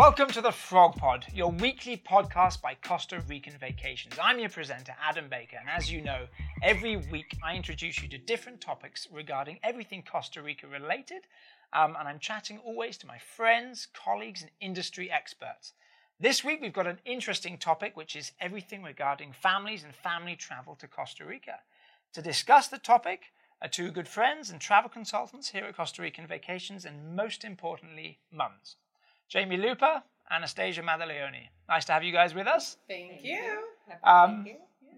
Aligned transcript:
Welcome 0.00 0.28
to 0.28 0.40
the 0.40 0.50
Frog 0.50 0.96
Pod, 0.96 1.26
your 1.34 1.52
weekly 1.52 1.98
podcast 1.98 2.62
by 2.62 2.72
Costa 2.72 3.20
Rican 3.28 3.58
Vacations. 3.60 4.14
I'm 4.18 4.38
your 4.38 4.48
presenter, 4.48 4.94
Adam 4.98 5.28
Baker, 5.28 5.58
and 5.60 5.68
as 5.68 5.92
you 5.92 6.00
know, 6.00 6.26
every 6.62 6.96
week 6.96 7.36
I 7.44 7.54
introduce 7.54 8.02
you 8.02 8.08
to 8.08 8.16
different 8.16 8.62
topics 8.62 9.06
regarding 9.12 9.58
everything 9.62 10.02
Costa 10.02 10.40
Rica 10.40 10.66
related, 10.66 11.26
um, 11.74 11.96
and 11.98 12.08
I'm 12.08 12.18
chatting 12.18 12.56
always 12.64 12.96
to 12.96 13.06
my 13.06 13.18
friends, 13.18 13.88
colleagues, 13.92 14.40
and 14.40 14.50
industry 14.58 15.10
experts. 15.10 15.74
This 16.18 16.42
week 16.42 16.62
we've 16.62 16.72
got 16.72 16.86
an 16.86 17.00
interesting 17.04 17.58
topic, 17.58 17.94
which 17.94 18.16
is 18.16 18.32
everything 18.40 18.82
regarding 18.82 19.34
families 19.34 19.84
and 19.84 19.94
family 19.94 20.34
travel 20.34 20.76
to 20.76 20.88
Costa 20.88 21.26
Rica. 21.26 21.56
To 22.14 22.22
discuss 22.22 22.68
the 22.68 22.78
topic 22.78 23.34
are 23.60 23.68
two 23.68 23.90
good 23.90 24.08
friends 24.08 24.48
and 24.48 24.62
travel 24.62 24.88
consultants 24.88 25.50
here 25.50 25.66
at 25.66 25.76
Costa 25.76 26.00
Rican 26.00 26.26
Vacations, 26.26 26.86
and 26.86 27.14
most 27.14 27.44
importantly, 27.44 28.20
mums. 28.32 28.76
Jamie 29.30 29.58
Looper, 29.58 30.02
Anastasia 30.28 30.82
Maddaloni. 30.82 31.46
Nice 31.68 31.84
to 31.84 31.92
have 31.92 32.02
you 32.02 32.12
guys 32.12 32.34
with 32.34 32.48
us. 32.48 32.78
Thank 32.88 33.22
you. 33.22 33.62
Um, 34.02 34.44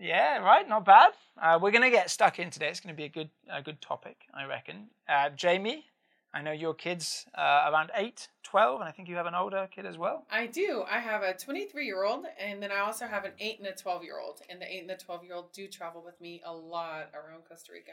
yeah, 0.00 0.38
right, 0.38 0.66
not 0.66 0.86
bad. 0.86 1.12
Uh, 1.40 1.58
we're 1.60 1.70
going 1.70 1.82
to 1.84 1.90
get 1.90 2.08
stuck 2.08 2.38
in 2.38 2.48
today. 2.48 2.68
It's 2.70 2.80
going 2.80 2.94
to 2.94 2.96
be 2.96 3.04
a 3.04 3.10
good, 3.10 3.28
a 3.52 3.60
good 3.60 3.82
topic, 3.82 4.16
I 4.32 4.46
reckon. 4.46 4.86
Uh, 5.06 5.28
Jamie, 5.36 5.84
I 6.32 6.40
know 6.40 6.52
your 6.52 6.72
kids 6.72 7.26
uh, 7.36 7.68
around 7.70 7.90
8, 7.94 8.26
12, 8.42 8.80
and 8.80 8.88
I 8.88 8.92
think 8.92 9.10
you 9.10 9.16
have 9.16 9.26
an 9.26 9.34
older 9.34 9.68
kid 9.70 9.84
as 9.84 9.98
well. 9.98 10.24
I 10.30 10.46
do. 10.46 10.82
I 10.90 10.98
have 10.98 11.22
a 11.22 11.34
23 11.34 11.84
year 11.84 12.02
old, 12.02 12.24
and 12.40 12.62
then 12.62 12.72
I 12.72 12.78
also 12.78 13.06
have 13.06 13.26
an 13.26 13.32
8 13.38 13.58
and 13.58 13.68
a 13.68 13.72
12 13.72 14.02
year 14.02 14.18
old. 14.18 14.40
And 14.48 14.62
the 14.62 14.66
8 14.66 14.80
and 14.80 14.90
the 14.90 14.96
12 14.96 15.24
year 15.24 15.34
old 15.34 15.52
do 15.52 15.68
travel 15.68 16.02
with 16.02 16.18
me 16.22 16.40
a 16.46 16.54
lot 16.54 17.10
around 17.12 17.42
Costa 17.46 17.72
Rica. 17.72 17.92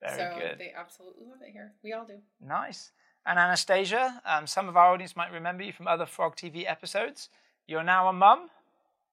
Very 0.00 0.16
so 0.16 0.38
good. 0.38 0.58
they 0.58 0.72
absolutely 0.76 1.24
love 1.26 1.42
it 1.42 1.50
here. 1.52 1.72
We 1.82 1.92
all 1.92 2.04
do. 2.04 2.18
Nice. 2.40 2.92
And 3.24 3.38
Anastasia, 3.38 4.20
um, 4.26 4.46
some 4.46 4.68
of 4.68 4.76
our 4.76 4.92
audience 4.92 5.14
might 5.14 5.30
remember 5.32 5.62
you 5.62 5.72
from 5.72 5.86
other 5.86 6.06
Frog 6.06 6.36
TV 6.36 6.68
episodes. 6.68 7.28
You're 7.68 7.84
now 7.84 8.08
a 8.08 8.12
mum. 8.12 8.50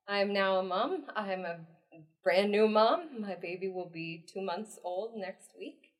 I'm 0.07 0.33
now 0.33 0.57
a 0.57 0.63
mom. 0.63 1.03
I'm 1.15 1.45
a 1.45 1.57
brand 2.23 2.51
new 2.51 2.67
mom. 2.67 3.21
My 3.21 3.35
baby 3.35 3.67
will 3.69 3.89
be 3.93 4.25
two 4.31 4.41
months 4.41 4.79
old 4.83 5.15
next 5.15 5.51
week. 5.59 5.91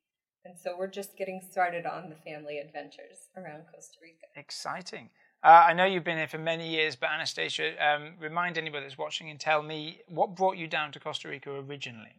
And 0.44 0.56
so 0.58 0.76
we're 0.78 0.88
just 0.88 1.18
getting 1.18 1.42
started 1.52 1.86
on 1.86 2.10
the 2.10 2.16
family 2.16 2.58
adventures 2.58 3.28
around 3.38 3.64
Costa 3.72 3.98
Rica. 4.02 4.26
Exciting. 4.36 5.10
Uh, 5.44 5.66
I 5.68 5.74
know 5.74 5.86
you've 5.86 6.04
been 6.04 6.18
here 6.18 6.28
for 6.28 6.38
many 6.40 6.68
years, 6.70 6.96
but 6.96 7.10
Anastasia, 7.12 7.74
um, 7.84 8.14
remind 8.20 8.58
anybody 8.58 8.86
that's 8.86 8.98
watching 8.98 9.30
and 9.30 9.40
tell 9.40 9.62
me 9.62 10.02
what 10.08 10.36
brought 10.36 10.58
you 10.58 10.68
down 10.68 10.92
to 10.94 11.00
Costa 11.00 11.30
Rica 11.30 11.52
originally. 11.52 12.16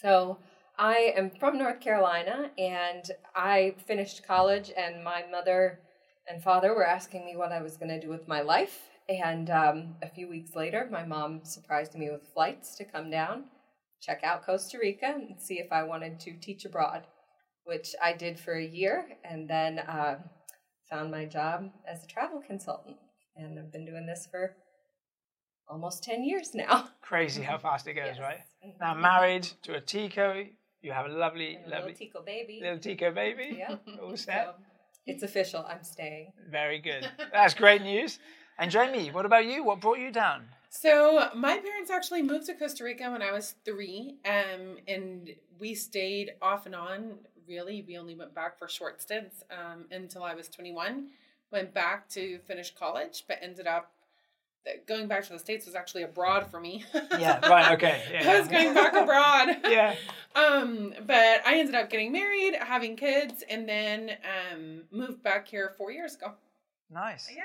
So 0.00 0.38
I 0.82 1.12
am 1.16 1.30
from 1.30 1.58
North 1.58 1.78
Carolina 1.78 2.50
and 2.58 3.08
I 3.36 3.76
finished 3.86 4.26
college, 4.26 4.72
and 4.76 5.04
my 5.04 5.24
mother 5.30 5.78
and 6.28 6.42
father 6.42 6.74
were 6.74 6.84
asking 6.84 7.24
me 7.24 7.36
what 7.36 7.52
I 7.52 7.62
was 7.62 7.76
going 7.76 7.90
to 7.90 8.00
do 8.00 8.08
with 8.08 8.26
my 8.26 8.40
life. 8.40 8.80
And 9.08 9.48
um, 9.50 9.94
a 10.02 10.08
few 10.08 10.28
weeks 10.28 10.56
later, 10.56 10.88
my 10.90 11.04
mom 11.04 11.44
surprised 11.44 11.94
me 11.94 12.10
with 12.10 12.26
flights 12.34 12.74
to 12.78 12.84
come 12.84 13.10
down, 13.10 13.44
check 14.00 14.24
out 14.24 14.44
Costa 14.44 14.76
Rica, 14.76 15.06
and 15.06 15.40
see 15.40 15.60
if 15.60 15.70
I 15.70 15.84
wanted 15.84 16.18
to 16.18 16.32
teach 16.40 16.64
abroad, 16.64 17.06
which 17.62 17.94
I 18.02 18.12
did 18.12 18.36
for 18.40 18.54
a 18.54 18.66
year, 18.66 19.06
and 19.22 19.48
then 19.48 19.78
uh, 19.78 20.18
found 20.90 21.12
my 21.12 21.26
job 21.26 21.70
as 21.86 22.02
a 22.02 22.08
travel 22.08 22.42
consultant. 22.44 22.96
And 23.36 23.56
I've 23.56 23.70
been 23.70 23.86
doing 23.86 24.04
this 24.06 24.26
for 24.28 24.56
almost 25.68 26.02
10 26.02 26.24
years 26.24 26.56
now. 26.56 26.88
Crazy 27.02 27.42
how 27.42 27.58
fast 27.66 27.86
it 27.86 27.94
goes, 27.94 28.16
Yes. 28.16 28.18
right? 28.18 28.40
Mhm. 28.66 28.80
Now 28.80 28.94
married 28.94 29.44
to 29.62 29.74
a 29.74 29.80
Tico, 29.80 30.44
you 30.82 30.92
have 30.92 31.06
a 31.06 31.08
lovely, 31.08 31.56
a 31.56 31.68
lovely 31.68 31.92
little 31.92 31.92
Tico 31.94 32.22
baby. 32.22 32.58
little 32.60 32.78
Tico 32.78 33.10
baby. 33.12 33.56
Yeah. 33.58 33.76
All 34.02 34.16
set. 34.16 34.44
So 34.44 34.54
it's 35.06 35.22
official. 35.22 35.64
I'm 35.68 35.82
staying. 35.82 36.32
Very 36.50 36.78
good. 36.78 37.08
That's 37.32 37.54
great 37.54 37.82
news. 37.82 38.18
And 38.58 38.70
Jamie, 38.70 39.10
what 39.10 39.26
about 39.26 39.46
you? 39.46 39.64
What 39.64 39.80
brought 39.80 39.98
you 39.98 40.10
down? 40.10 40.44
So 40.68 41.28
my 41.34 41.58
parents 41.58 41.90
actually 41.90 42.22
moved 42.22 42.46
to 42.46 42.54
Costa 42.54 42.84
Rica 42.84 43.10
when 43.10 43.22
I 43.22 43.30
was 43.30 43.56
three, 43.64 44.16
um, 44.24 44.78
and 44.88 45.30
we 45.58 45.74
stayed 45.74 46.32
off 46.40 46.66
and 46.66 46.74
on. 46.74 47.18
Really, 47.46 47.84
we 47.86 47.98
only 47.98 48.14
went 48.14 48.34
back 48.34 48.58
for 48.58 48.68
short 48.68 49.02
stints 49.02 49.42
um, 49.50 49.84
until 49.90 50.22
I 50.22 50.34
was 50.34 50.48
21. 50.48 51.08
Went 51.50 51.74
back 51.74 52.08
to 52.10 52.38
finish 52.46 52.72
college, 52.74 53.24
but 53.28 53.38
ended 53.42 53.66
up 53.66 53.90
that 54.00 54.01
going 54.86 55.08
back 55.08 55.24
to 55.24 55.32
the 55.32 55.38
states 55.38 55.66
was 55.66 55.74
actually 55.74 56.02
abroad 56.02 56.50
for 56.50 56.60
me. 56.60 56.84
Yeah, 57.18 57.46
right, 57.48 57.72
okay. 57.72 58.02
Yeah. 58.12 58.30
I 58.30 58.38
was 58.38 58.48
going 58.48 58.74
back 58.74 58.94
abroad. 58.94 59.56
Yeah. 59.72 59.94
Um, 60.34 60.94
but 61.06 61.40
I 61.46 61.58
ended 61.58 61.74
up 61.74 61.88
getting 61.90 62.12
married, 62.12 62.54
having 62.54 62.96
kids, 62.96 63.42
and 63.48 63.68
then 63.68 64.12
um 64.54 64.82
moved 64.90 65.22
back 65.22 65.46
here 65.48 65.74
four 65.76 65.90
years 65.90 66.14
ago. 66.14 66.32
Nice. 66.90 67.28
Yeah, 67.30 67.36
yeah. 67.38 67.44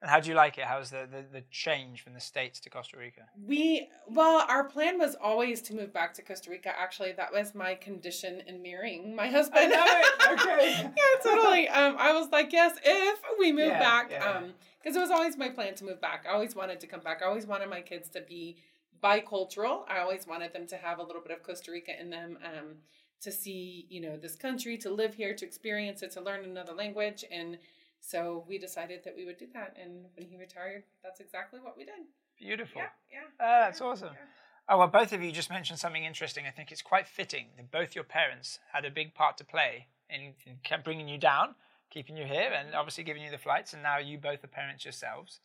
And 0.00 0.08
how 0.08 0.20
do 0.20 0.28
you 0.28 0.36
like 0.36 0.58
it? 0.58 0.64
How's 0.64 0.90
the, 0.90 1.08
the, 1.10 1.24
the 1.40 1.44
change 1.50 2.02
from 2.02 2.14
the 2.14 2.20
States 2.20 2.60
to 2.60 2.70
Costa 2.70 2.96
Rica? 2.96 3.22
We 3.44 3.88
well, 4.06 4.44
our 4.48 4.62
plan 4.64 4.96
was 4.98 5.16
always 5.20 5.60
to 5.62 5.74
move 5.74 5.92
back 5.92 6.14
to 6.14 6.22
Costa 6.22 6.50
Rica. 6.50 6.70
Actually, 6.78 7.12
that 7.12 7.32
was 7.32 7.52
my 7.54 7.74
condition 7.74 8.40
in 8.46 8.62
marrying 8.62 9.16
my 9.16 9.26
husband. 9.28 9.70
know 9.70 9.84
it. 9.84 10.06
Okay. 10.40 10.82
yeah, 10.82 11.22
totally. 11.22 11.68
Um, 11.68 11.96
I 11.98 12.12
was 12.12 12.28
like, 12.30 12.52
yes, 12.52 12.76
if 12.84 13.18
we 13.40 13.50
move 13.50 13.68
Yeah, 13.68 13.78
back, 13.80 14.10
yeah. 14.12 14.24
um, 14.30 14.52
because 14.80 14.94
it 14.96 15.00
was 15.00 15.10
always 15.10 15.36
my 15.36 15.48
plan 15.48 15.74
to 15.76 15.84
move 15.84 16.00
back. 16.00 16.26
I 16.28 16.32
always 16.32 16.54
wanted 16.54 16.78
to 16.80 16.86
come 16.86 17.00
back. 17.00 17.20
I 17.22 17.26
always 17.26 17.46
wanted 17.46 17.68
my 17.68 17.80
kids 17.80 18.08
to 18.10 18.20
be 18.20 18.56
bicultural. 19.02 19.82
I 19.88 19.98
always 20.00 20.26
wanted 20.26 20.52
them 20.52 20.66
to 20.68 20.76
have 20.76 20.98
a 20.98 21.02
little 21.02 21.22
bit 21.22 21.32
of 21.32 21.42
Costa 21.42 21.72
Rica 21.72 21.98
in 22.00 22.10
them. 22.10 22.38
Um, 22.44 22.76
to 23.20 23.32
see, 23.32 23.84
you 23.88 24.00
know, 24.00 24.16
this 24.16 24.36
country, 24.36 24.78
to 24.78 24.90
live 24.90 25.12
here, 25.14 25.34
to 25.34 25.44
experience 25.44 26.02
it, 26.02 26.12
to 26.12 26.20
learn 26.20 26.44
another 26.44 26.72
language, 26.72 27.24
and 27.32 27.58
so 28.00 28.44
we 28.48 28.58
decided 28.58 29.02
that 29.04 29.16
we 29.16 29.24
would 29.24 29.38
do 29.38 29.46
that. 29.54 29.76
And 29.80 30.06
when 30.14 30.26
he 30.26 30.36
retired, 30.36 30.84
that's 31.02 31.20
exactly 31.20 31.60
what 31.60 31.76
we 31.76 31.84
did. 31.84 32.06
Beautiful. 32.38 32.80
Yeah, 32.80 32.88
yeah. 33.10 33.26
Oh, 33.40 33.60
that's 33.64 33.80
yeah, 33.80 33.86
awesome. 33.86 34.10
yeah. 34.12 34.26
Oh, 34.70 34.78
well, 34.78 34.88
both 34.88 35.12
of 35.12 35.22
you 35.22 35.32
just 35.32 35.50
mentioned 35.50 35.78
something 35.78 36.04
interesting. 36.04 36.44
I 36.46 36.50
think 36.50 36.70
it's 36.70 36.82
quite 36.82 37.06
fitting 37.06 37.46
that 37.56 37.70
both 37.70 37.94
your 37.94 38.04
parents 38.04 38.58
had 38.72 38.84
a 38.84 38.90
big 38.90 39.14
part 39.14 39.38
to 39.38 39.44
play 39.44 39.86
in, 40.10 40.34
in 40.46 40.58
kept 40.62 40.84
bringing 40.84 41.08
you 41.08 41.18
down, 41.18 41.54
keeping 41.90 42.16
you 42.16 42.24
here, 42.24 42.52
and 42.52 42.74
obviously 42.74 43.04
giving 43.04 43.22
you 43.22 43.30
the 43.30 43.38
flights, 43.38 43.72
and 43.72 43.82
now 43.82 43.98
you 43.98 44.18
both 44.18 44.44
are 44.44 44.48
parents 44.48 44.84
yourselves. 44.84 45.40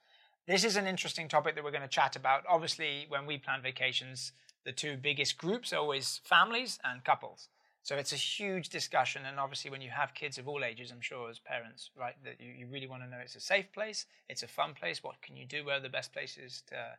This 0.45 0.65
is 0.65 0.75
an 0.75 0.87
interesting 0.87 1.29
topic 1.29 1.55
that 1.55 1.63
we're 1.63 1.71
going 1.71 1.83
to 1.83 1.87
chat 1.87 2.17
about. 2.17 2.43
Obviously, 2.49 3.05
when 3.07 3.25
we 3.25 3.37
plan 3.37 3.61
vacations, 3.61 4.33
the 4.65 4.73
two 4.73 4.97
biggest 4.97 5.37
groups 5.37 5.71
are 5.71 5.77
always 5.77 6.19
families 6.25 6.79
and 6.83 7.03
couples. 7.03 7.47
So 7.83 7.97
it's 7.97 8.13
a 8.13 8.17
huge 8.17 8.69
discussion, 8.69 9.23
and 9.25 9.37
obviously, 9.37 9.69
when 9.69 9.81
you 9.81 9.89
have 9.89 10.13
kids 10.13 10.37
of 10.37 10.47
all 10.47 10.63
ages, 10.63 10.89
I'm 10.89 11.01
sure 11.01 11.29
as 11.29 11.39
parents, 11.39 11.91
right, 11.99 12.15
that 12.23 12.39
you, 12.39 12.51
you 12.59 12.67
really 12.67 12.87
want 12.87 13.03
to 13.03 13.09
know 13.09 13.17
it's 13.21 13.35
a 13.35 13.41
safe 13.41 13.73
place, 13.73 14.05
it's 14.29 14.41
a 14.41 14.47
fun 14.47 14.73
place. 14.73 15.03
What 15.03 15.21
can 15.21 15.35
you 15.35 15.45
do? 15.45 15.65
Where 15.65 15.77
are 15.77 15.81
the 15.81 15.89
best 15.89 16.13
places 16.13 16.63
to 16.67 16.95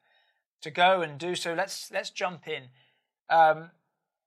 to 0.61 0.71
go 0.71 1.01
and 1.01 1.19
do 1.19 1.35
so? 1.35 1.55
Let's 1.55 1.91
let's 1.91 2.11
jump 2.11 2.47
in. 2.47 2.65
Um, 3.31 3.71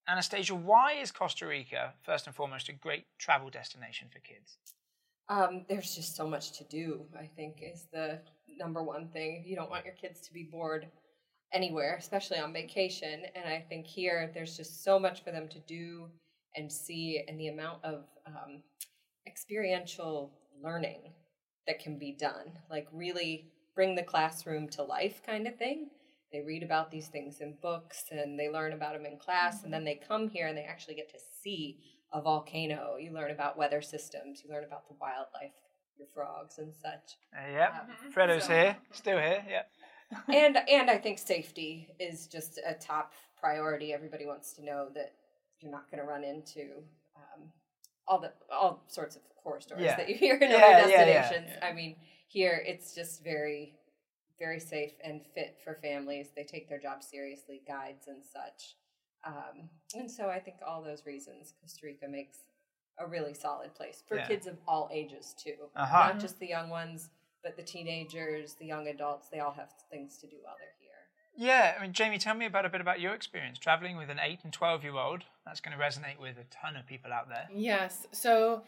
Anastasia, 0.07 0.55
why 0.55 0.93
is 0.93 1.11
Costa 1.11 1.45
Rica 1.45 1.93
first 2.01 2.25
and 2.25 2.35
foremost 2.35 2.69
a 2.69 2.73
great 2.73 3.05
travel 3.19 3.51
destination 3.51 4.07
for 4.11 4.19
kids? 4.19 4.57
Um, 5.29 5.65
there's 5.69 5.93
just 5.93 6.15
so 6.15 6.27
much 6.27 6.57
to 6.57 6.63
do, 6.63 7.05
I 7.19 7.29
think, 7.35 7.61
is 7.61 7.85
the 7.91 8.19
number 8.57 8.81
one 8.81 9.09
thing. 9.09 9.43
You 9.45 9.55
don't 9.55 9.69
want 9.69 9.85
your 9.85 9.93
kids 9.93 10.21
to 10.21 10.33
be 10.33 10.43
bored 10.43 10.87
anywhere, 11.53 11.97
especially 11.99 12.39
on 12.39 12.51
vacation. 12.51 13.23
And 13.35 13.45
I 13.45 13.63
think 13.69 13.85
here 13.85 14.31
there's 14.33 14.57
just 14.57 14.83
so 14.83 14.97
much 14.97 15.23
for 15.23 15.31
them 15.31 15.47
to 15.49 15.59
do 15.59 16.09
and 16.57 16.71
see, 16.71 17.23
and 17.27 17.39
the 17.39 17.47
amount 17.47 17.83
of 17.85 18.05
um, 18.25 18.63
experiential 19.27 20.31
learning 20.63 21.13
that 21.67 21.79
can 21.79 21.99
be 21.99 22.11
done. 22.19 22.51
Like, 22.69 22.87
really 22.91 23.51
bring 23.75 23.95
the 23.95 24.03
classroom 24.03 24.67
to 24.69 24.83
life, 24.83 25.21
kind 25.25 25.47
of 25.47 25.55
thing. 25.57 25.89
They 26.31 26.41
read 26.41 26.63
about 26.63 26.91
these 26.91 27.07
things 27.07 27.39
in 27.39 27.55
books 27.61 28.03
and 28.11 28.37
they 28.37 28.49
learn 28.49 28.73
about 28.73 28.93
them 28.93 29.05
in 29.05 29.17
class, 29.17 29.63
and 29.63 29.71
then 29.73 29.85
they 29.85 29.95
come 30.07 30.27
here 30.29 30.47
and 30.47 30.57
they 30.57 30.63
actually 30.63 30.95
get 30.95 31.09
to 31.11 31.19
see 31.43 31.79
a 32.11 32.21
volcano. 32.21 32.95
You 32.99 33.11
learn 33.13 33.31
about 33.31 33.57
weather 33.57 33.81
systems, 33.81 34.41
you 34.43 34.49
learn 34.51 34.63
about 34.65 34.87
the 34.87 34.95
wildlife, 34.99 35.53
your 35.97 36.07
frogs 36.13 36.57
and 36.57 36.73
such. 36.75 37.17
Uh, 37.37 37.51
yep, 37.51 37.73
Mhm. 37.89 38.11
Fredo's 38.11 38.45
So- 38.45 38.53
here, 38.53 38.77
still 38.91 39.19
here. 39.19 39.45
yeah 39.47 39.63
and 40.29 40.57
and 40.69 40.89
I 40.89 40.97
think 40.97 41.19
safety 41.19 41.89
is 41.99 42.27
just 42.27 42.59
a 42.65 42.73
top 42.73 43.13
priority. 43.39 43.93
Everybody 43.93 44.25
wants 44.25 44.53
to 44.53 44.63
know 44.63 44.89
that 44.95 45.13
you're 45.59 45.71
not 45.71 45.89
going 45.89 46.01
to 46.01 46.07
run 46.07 46.23
into 46.23 46.83
um, 47.15 47.49
all 48.07 48.19
the 48.19 48.31
all 48.51 48.83
sorts 48.87 49.15
of 49.15 49.21
horror 49.35 49.61
stories 49.61 49.85
Yeah. 49.85 49.95
that 49.97 50.09
you 50.09 50.15
hear 50.15 50.35
in 50.35 50.49
Yeah, 50.51 50.57
other 50.57 50.89
yeah, 50.89 51.05
yeah. 51.05 51.21
destinations. 51.21 51.57
I 51.61 51.73
mean, 51.73 51.95
here 52.27 52.63
it's 52.65 52.93
just 52.93 53.23
very 53.23 53.73
very 54.39 54.59
safe 54.59 54.91
and 55.03 55.21
fit 55.33 55.57
for 55.63 55.73
families. 55.81 56.29
They 56.35 56.43
take 56.43 56.69
their 56.69 56.77
job 56.79 57.01
seriously, 57.01 57.63
guides 57.67 58.07
and 58.07 58.23
such. 58.23 58.75
Um, 59.25 59.67
and 59.95 60.09
so 60.11 60.29
I 60.29 60.39
think 60.39 60.57
all 60.65 60.83
those 60.83 61.07
reasons 61.07 61.53
Costa 61.59 61.87
Rica 61.87 62.07
makes 62.07 62.37
a 62.99 63.07
really 63.07 63.33
solid 63.33 63.73
place 63.73 64.03
for 64.07 64.17
Yeah. 64.17 64.27
kids 64.27 64.45
of 64.45 64.57
all 64.67 64.89
ages 64.91 65.33
too. 65.37 65.55
Uh-huh. 65.75 66.09
Not 66.09 66.19
just 66.19 66.39
the 66.39 66.45
young 66.47 66.69
ones, 66.69 67.09
but 67.43 67.55
the 67.57 67.63
teenagers, 67.63 68.53
the 68.55 68.65
young 68.65 68.87
adults, 68.89 69.29
they 69.29 69.39
all 69.39 69.53
have 69.53 69.71
things 69.89 70.17
to 70.19 70.27
do 70.27 70.37
while 70.43 70.55
they're 70.59 70.75
here. 70.79 70.86
Yeah, 71.37 71.75
I 71.77 71.81
mean, 71.81 71.93
Jamie, 71.93 72.17
tell 72.17 72.35
me 72.35 72.45
about 72.45 72.65
a 72.65 72.69
bit 72.69 72.81
about 72.81 72.99
your 72.99 73.13
experience 73.13 73.59
traveling 73.59 73.95
with 73.95 74.09
an 74.09 74.19
eight 74.21 74.39
and 74.43 74.51
twelve 74.51 74.83
year 74.83 74.95
old. 74.95 75.23
That's 75.45 75.61
going 75.61 75.77
to 75.77 75.83
resonate 75.83 76.19
with 76.19 76.35
a 76.37 76.43
ton 76.49 76.75
of 76.75 76.85
people 76.87 77.13
out 77.13 77.29
there. 77.29 77.47
Yes. 77.53 78.07
So 78.11 78.63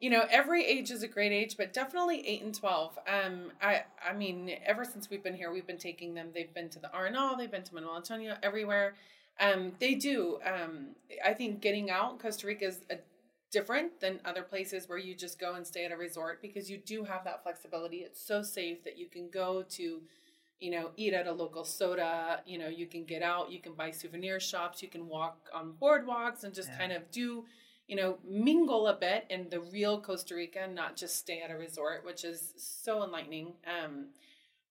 you 0.00 0.10
know, 0.10 0.26
every 0.28 0.66
age 0.66 0.90
is 0.90 1.02
a 1.02 1.08
great 1.08 1.32
age, 1.32 1.56
but 1.56 1.72
definitely 1.72 2.26
eight 2.26 2.42
and 2.42 2.54
twelve. 2.54 2.98
Um, 3.06 3.52
I 3.62 3.84
I 4.06 4.12
mean, 4.12 4.50
ever 4.64 4.84
since 4.84 5.08
we've 5.08 5.22
been 5.22 5.34
here, 5.34 5.52
we've 5.52 5.66
been 5.66 5.78
taking 5.78 6.14
them. 6.14 6.28
They've 6.34 6.52
been 6.52 6.68
to 6.70 6.78
the 6.78 6.88
Arenal, 6.88 7.38
they've 7.38 7.50
been 7.50 7.62
to 7.62 7.74
Manuel 7.74 7.96
Antonio, 7.96 8.36
everywhere. 8.42 8.94
Um, 9.40 9.72
they 9.80 9.94
do. 9.94 10.38
Um, 10.44 10.94
I 11.24 11.34
think 11.34 11.60
getting 11.60 11.90
out 11.90 12.20
Costa 12.20 12.46
Rica 12.46 12.66
is 12.66 12.80
a, 12.90 12.96
different 13.50 14.00
than 14.00 14.18
other 14.24 14.42
places 14.42 14.88
where 14.88 14.98
you 14.98 15.14
just 15.14 15.38
go 15.38 15.54
and 15.54 15.64
stay 15.64 15.84
at 15.84 15.92
a 15.92 15.96
resort 15.96 16.42
because 16.42 16.68
you 16.68 16.76
do 16.76 17.04
have 17.04 17.22
that 17.22 17.42
flexibility. 17.42 17.98
It's 17.98 18.20
so 18.20 18.42
safe 18.42 18.82
that 18.82 18.98
you 18.98 19.06
can 19.06 19.30
go 19.30 19.62
to, 19.70 20.02
you 20.64 20.70
know, 20.70 20.90
eat 20.96 21.12
at 21.12 21.26
a 21.26 21.32
local 21.32 21.64
soda. 21.64 22.40
You 22.46 22.58
know, 22.58 22.68
you 22.68 22.86
can 22.86 23.04
get 23.04 23.22
out, 23.22 23.52
you 23.52 23.60
can 23.60 23.74
buy 23.74 23.90
souvenir 23.90 24.40
shops, 24.40 24.82
you 24.82 24.88
can 24.88 25.08
walk 25.08 25.36
on 25.52 25.74
boardwalks 25.80 26.44
and 26.44 26.54
just 26.54 26.70
Yeah. 26.70 26.78
kind 26.78 26.92
of 26.92 27.10
do 27.10 27.44
you 27.86 27.96
know, 27.96 28.16
mingle 28.24 28.86
a 28.88 28.94
bit 28.94 29.26
in 29.28 29.50
the 29.50 29.60
real 29.60 30.00
Costa 30.00 30.34
Rica 30.34 30.60
and 30.60 30.74
not 30.74 30.96
just 30.96 31.16
stay 31.16 31.42
at 31.42 31.50
a 31.50 31.54
resort, 31.56 32.02
which 32.02 32.24
is 32.24 32.54
so 32.56 33.04
enlightening. 33.04 33.52
Um, 33.66 34.06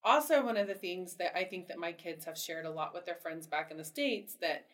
also, 0.03 0.43
one 0.43 0.57
of 0.57 0.67
the 0.67 0.73
things 0.73 1.15
that 1.15 1.37
I 1.37 1.43
think 1.45 1.67
that 1.67 1.77
my 1.77 1.91
kids 1.93 2.25
have 2.25 2.37
shared 2.37 2.65
a 2.65 2.71
lot 2.71 2.93
with 2.93 3.05
their 3.05 3.15
friends 3.15 3.47
back 3.47 3.71
in 3.71 3.77
the 3.77 3.83
States 3.85 4.35
that 4.41 4.65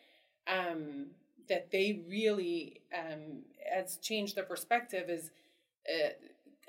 um, 0.48 1.06
that 1.48 1.70
they 1.70 2.00
really 2.08 2.80
um, 2.96 3.42
has 3.72 3.98
changed 3.98 4.36
their 4.36 4.44
perspective 4.44 5.08
is 5.08 5.30
uh, 5.88 6.10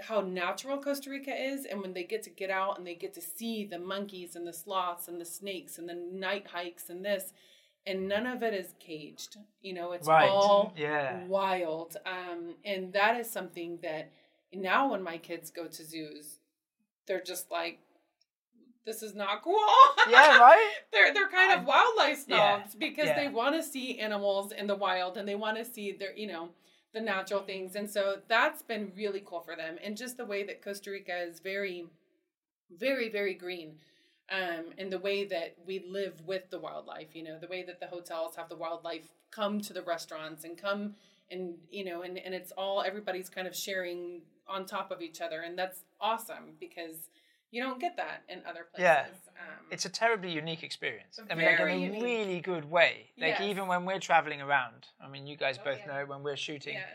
how 0.01 0.21
natural 0.21 0.81
Costa 0.81 1.09
Rica 1.09 1.33
is, 1.33 1.65
and 1.65 1.81
when 1.81 1.93
they 1.93 2.03
get 2.03 2.23
to 2.23 2.29
get 2.29 2.49
out 2.49 2.77
and 2.77 2.85
they 2.85 2.95
get 2.95 3.13
to 3.15 3.21
see 3.21 3.65
the 3.65 3.79
monkeys 3.79 4.35
and 4.35 4.47
the 4.47 4.53
sloths 4.53 5.07
and 5.07 5.19
the 5.19 5.25
snakes 5.25 5.77
and 5.77 5.87
the 5.87 5.93
night 5.95 6.47
hikes 6.47 6.89
and 6.89 7.03
this, 7.05 7.33
and 7.85 8.07
none 8.07 8.27
of 8.27 8.43
it 8.43 8.53
is 8.53 8.73
caged. 8.79 9.37
You 9.61 9.73
know, 9.73 9.91
it's 9.93 10.07
Right. 10.07 10.29
all 10.29 10.73
Yeah. 10.75 11.25
wild. 11.25 11.97
Um, 12.05 12.55
and 12.63 12.93
that 12.93 13.19
is 13.19 13.29
something 13.29 13.79
that 13.81 14.11
now 14.53 14.91
when 14.91 15.01
my 15.01 15.17
kids 15.17 15.49
go 15.49 15.67
to 15.67 15.83
zoos, 15.83 16.39
they're 17.07 17.21
just 17.21 17.49
like, 17.51 17.79
this 18.85 19.03
is 19.03 19.13
not 19.13 19.43
cool. 19.43 19.59
Yeah, 20.09 20.37
right? 20.39 20.71
they're 20.91 21.13
they're 21.13 21.29
kind 21.29 21.51
of 21.59 21.65
wildlife 21.65 22.23
yeah, 22.27 22.57
snobs 22.63 22.75
because 22.75 23.07
yeah. 23.07 23.15
they 23.15 23.27
want 23.27 23.55
to 23.55 23.63
see 23.63 23.99
animals 23.99 24.51
in 24.51 24.67
the 24.67 24.75
wild 24.75 25.17
and 25.17 25.27
they 25.27 25.35
want 25.35 25.57
to 25.57 25.65
see 25.65 25.91
their 25.91 26.15
you 26.15 26.27
know 26.27 26.49
the 26.93 27.01
natural 27.01 27.41
things. 27.41 27.75
And 27.75 27.89
so 27.89 28.17
that's 28.27 28.61
been 28.61 28.91
really 28.95 29.23
cool 29.25 29.41
for 29.41 29.55
them. 29.55 29.77
And 29.83 29.97
just 29.97 30.17
the 30.17 30.25
way 30.25 30.43
that 30.43 30.63
Costa 30.63 30.91
Rica 30.91 31.17
is 31.21 31.39
very 31.39 31.85
very 32.79 33.09
very 33.09 33.33
green 33.33 33.73
um 34.31 34.67
in 34.77 34.89
the 34.89 34.97
way 34.97 35.25
that 35.25 35.57
we 35.67 35.83
live 35.89 36.13
with 36.25 36.49
the 36.51 36.57
wildlife 36.57 37.13
you 37.13 37.21
know 37.21 37.37
the 37.37 37.47
way 37.49 37.63
that 37.63 37.81
the 37.81 37.87
hotels 37.87 38.33
have 38.33 38.47
the 38.47 38.55
wildlife 38.55 39.09
come 39.29 39.59
to 39.59 39.73
the 39.73 39.81
restaurants 39.81 40.45
and 40.45 40.57
come 40.57 40.95
and 41.29 41.55
you 41.69 41.83
know 41.83 42.03
and 42.03 42.17
and 42.17 42.33
it's 42.33 42.53
all 42.53 42.81
everybody's 42.81 43.29
kind 43.29 43.45
of 43.45 43.53
sharing 43.53 44.21
on 44.51 44.65
top 44.65 44.91
of 44.91 45.01
each 45.01 45.21
other. 45.21 45.41
And 45.41 45.57
that's 45.57 45.83
awesome 45.99 46.55
because 46.59 47.09
you 47.51 47.61
don't 47.61 47.79
get 47.79 47.95
that 47.97 48.23
in 48.29 48.39
other 48.49 48.63
places 48.73 48.81
Yeah. 48.81 49.05
um, 49.41 49.65
It's 49.69 49.85
a 49.85 49.89
terribly 49.89 50.31
unique 50.31 50.63
experience. 50.63 51.19
I 51.29 51.35
mean, 51.35 51.45
like 51.45 51.59
in 51.59 51.67
a 51.67 51.75
unique. 51.75 52.03
really 52.03 52.39
good 52.41 52.65
way. 52.77 53.11
Like 53.17 53.39
Yes. 53.39 53.41
even 53.41 53.67
when 53.67 53.85
we're 53.85 53.99
traveling 53.99 54.41
around, 54.41 54.87
I 55.03 55.07
mean, 55.07 55.27
you 55.27 55.35
guys 55.37 55.57
Oh, 55.59 55.63
both 55.65 55.79
yeah. 55.79 55.87
know 55.91 56.05
when 56.05 56.23
we're 56.23 56.37
shooting, 56.37 56.75
yes. 56.75 56.87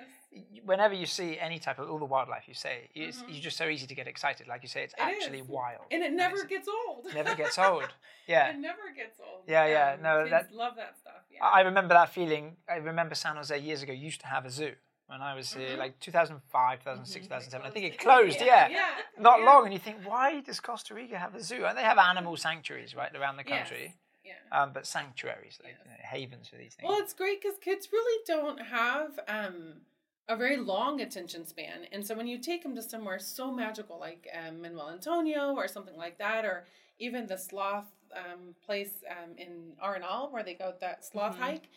whenever 0.64 0.94
you 0.94 1.06
see 1.06 1.38
any 1.38 1.58
type 1.58 1.78
of 1.78 1.88
all 1.90 1.98
the 1.98 2.04
wildlife, 2.14 2.46
you 2.48 2.54
say 2.54 2.90
it's, 2.94 3.18
Mhm. 3.22 3.28
it's 3.30 3.38
just 3.38 3.56
so 3.56 3.66
easy 3.68 3.86
to 3.86 3.94
get 3.94 4.06
excited. 4.08 4.46
Like 4.48 4.62
you 4.62 4.68
say, 4.68 4.82
it's 4.82 4.94
It 4.94 5.00
actually 5.00 5.40
is. 5.40 5.46
wild, 5.48 5.84
and 5.90 6.02
it 6.02 6.12
never 6.12 6.36
it's- 6.36 6.48
gets 6.54 6.68
old. 6.68 7.04
never 7.14 7.34
gets 7.34 7.58
old. 7.68 7.88
Yeah. 8.26 8.48
It 8.48 8.58
never 8.58 8.90
gets 9.00 9.18
old. 9.20 9.44
Yeah, 9.46 9.66
yeah, 9.66 9.96
no, 10.00 10.18
kids 10.24 10.30
that- 10.30 10.52
love 10.52 10.74
that 10.76 10.96
stuff. 10.98 11.22
Yeah. 11.30 11.44
I 11.44 11.60
remember 11.60 11.94
that 11.94 12.08
feeling. 12.10 12.56
I 12.68 12.76
remember 12.76 13.14
San 13.14 13.36
Jose 13.36 13.56
years 13.58 13.82
ago 13.82 13.92
used 13.92 14.20
to 14.22 14.26
have 14.26 14.44
a 14.46 14.50
zoo 14.50 14.74
when 15.06 15.22
I 15.22 15.34
was 15.34 15.52
here, 15.52 15.76
Mhm. 15.76 15.78
like 15.78 16.00
2005, 16.00 16.80
2006, 16.80 17.26
Mhm. 17.26 17.28
2007. 17.28 17.66
I 17.66 17.70
think 17.70 17.84
it 17.86 17.98
closed. 17.98 18.38
closed, 18.38 18.40
yeah. 18.40 18.68
yeah. 18.68 19.02
Not 19.18 19.40
yeah. 19.40 19.44
long, 19.46 19.64
and 19.64 19.72
you 19.72 19.78
think, 19.78 20.04
why 20.04 20.40
does 20.40 20.60
Costa 20.60 20.94
Rica 20.94 21.18
have 21.18 21.34
a 21.34 21.42
zoo? 21.42 21.64
And 21.64 21.78
they 21.78 21.82
have 21.82 21.98
animal 21.98 22.36
sanctuaries 22.36 22.94
right 22.94 23.14
around 23.14 23.36
the 23.36 23.44
Yes. 23.46 23.68
country, 23.68 23.94
Yeah. 24.24 24.34
um, 24.50 24.72
but 24.72 24.86
sanctuaries, 24.86 25.58
like 25.62 25.74
Yes. 25.74 25.80
you 25.84 25.90
know, 25.90 25.96
havens 26.00 26.48
for 26.48 26.56
these 26.56 26.74
things. 26.74 26.88
Well, 26.88 26.98
it's 26.98 27.14
great 27.14 27.40
because 27.40 27.58
kids 27.58 27.92
really 27.92 28.24
don't 28.26 28.60
have 28.60 29.20
um, 29.28 29.82
a 30.28 30.36
very 30.36 30.56
long 30.56 31.00
attention 31.00 31.46
span, 31.46 31.84
and 31.92 32.04
so 32.04 32.14
when 32.16 32.26
you 32.26 32.38
take 32.38 32.64
them 32.64 32.74
to 32.74 32.82
somewhere 32.82 33.20
so 33.20 33.52
magical 33.52 33.98
like 33.98 34.28
um, 34.34 34.60
Manuel 34.60 34.90
Antonio 34.90 35.54
or 35.54 35.68
something 35.68 35.96
like 35.96 36.18
that, 36.18 36.44
or 36.44 36.66
even 36.98 37.26
the 37.26 37.38
sloth 37.38 37.86
um, 38.12 38.54
place 38.64 39.04
um, 39.10 39.36
in 39.36 39.76
Arenal 39.82 40.32
where 40.32 40.42
they 40.42 40.54
go 40.54 40.74
that 40.80 41.04
sloth 41.04 41.36
Mhm. 41.36 41.40
hike, 41.40 41.68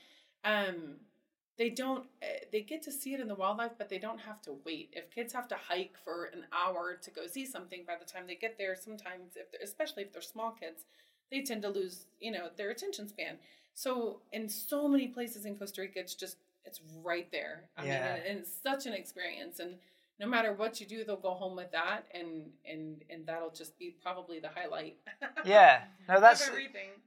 um, 0.44 1.00
they 1.60 1.70
don't. 1.70 2.06
Uh, 2.24 2.28
they 2.54 2.62
get 2.62 2.82
to 2.84 2.92
see 2.92 3.14
it 3.14 3.20
in 3.20 3.28
the 3.28 3.36
wildlife, 3.36 3.74
but 3.78 3.90
they 3.90 4.00
don't 4.00 4.22
have 4.22 4.42
to 4.44 4.56
wait. 4.66 4.92
If 4.94 5.12
kids 5.12 5.34
have 5.34 5.48
to 5.50 5.56
hike 5.56 5.96
for 6.06 6.26
an 6.34 6.46
hour 6.54 6.98
to 7.02 7.12
go 7.12 7.28
see 7.28 7.46
something, 7.46 7.84
by 7.86 7.96
the 8.00 8.06
time 8.06 8.24
they 8.26 8.36
get 8.36 8.58
there, 8.58 8.76
sometimes 8.76 9.36
if 9.36 9.48
especially 9.62 10.04
if 10.04 10.14
they're 10.14 10.22
small 10.22 10.52
kids, 10.52 10.86
they 11.30 11.42
tend 11.42 11.62
to 11.64 11.70
lose 11.70 12.06
you 12.22 12.32
know 12.32 12.48
their 12.58 12.70
attention 12.72 13.10
span. 13.10 13.36
So 13.76 14.22
in 14.32 14.48
so 14.48 14.88
many 14.88 15.10
places 15.10 15.46
in 15.46 15.58
Costa 15.58 15.82
Rica, 15.82 16.00
it's 16.00 16.16
just 16.16 16.38
it's 16.64 16.80
right 17.04 17.30
there. 17.32 17.66
I 17.78 17.82
mean, 17.82 17.92
Yeah. 17.92 18.16
and, 18.16 18.26
and 18.26 18.40
it's 18.40 18.52
such 18.64 18.86
an 18.86 18.94
experience, 18.94 19.60
and 19.60 19.76
no 20.18 20.28
matter 20.28 20.54
what 20.54 20.80
you 20.80 20.88
do, 20.88 21.04
they'll 21.04 21.18
go 21.18 21.34
home 21.34 21.58
with 21.58 21.74
that, 21.74 22.06
and 22.14 22.52
and 22.66 23.04
and 23.10 23.26
that'll 23.26 23.52
just 23.52 23.78
be 23.78 23.98
probably 24.02 24.40
the 24.40 24.50
highlight. 24.50 24.96
yeah, 25.46 25.82
no, 26.08 26.22
that's 26.22 26.50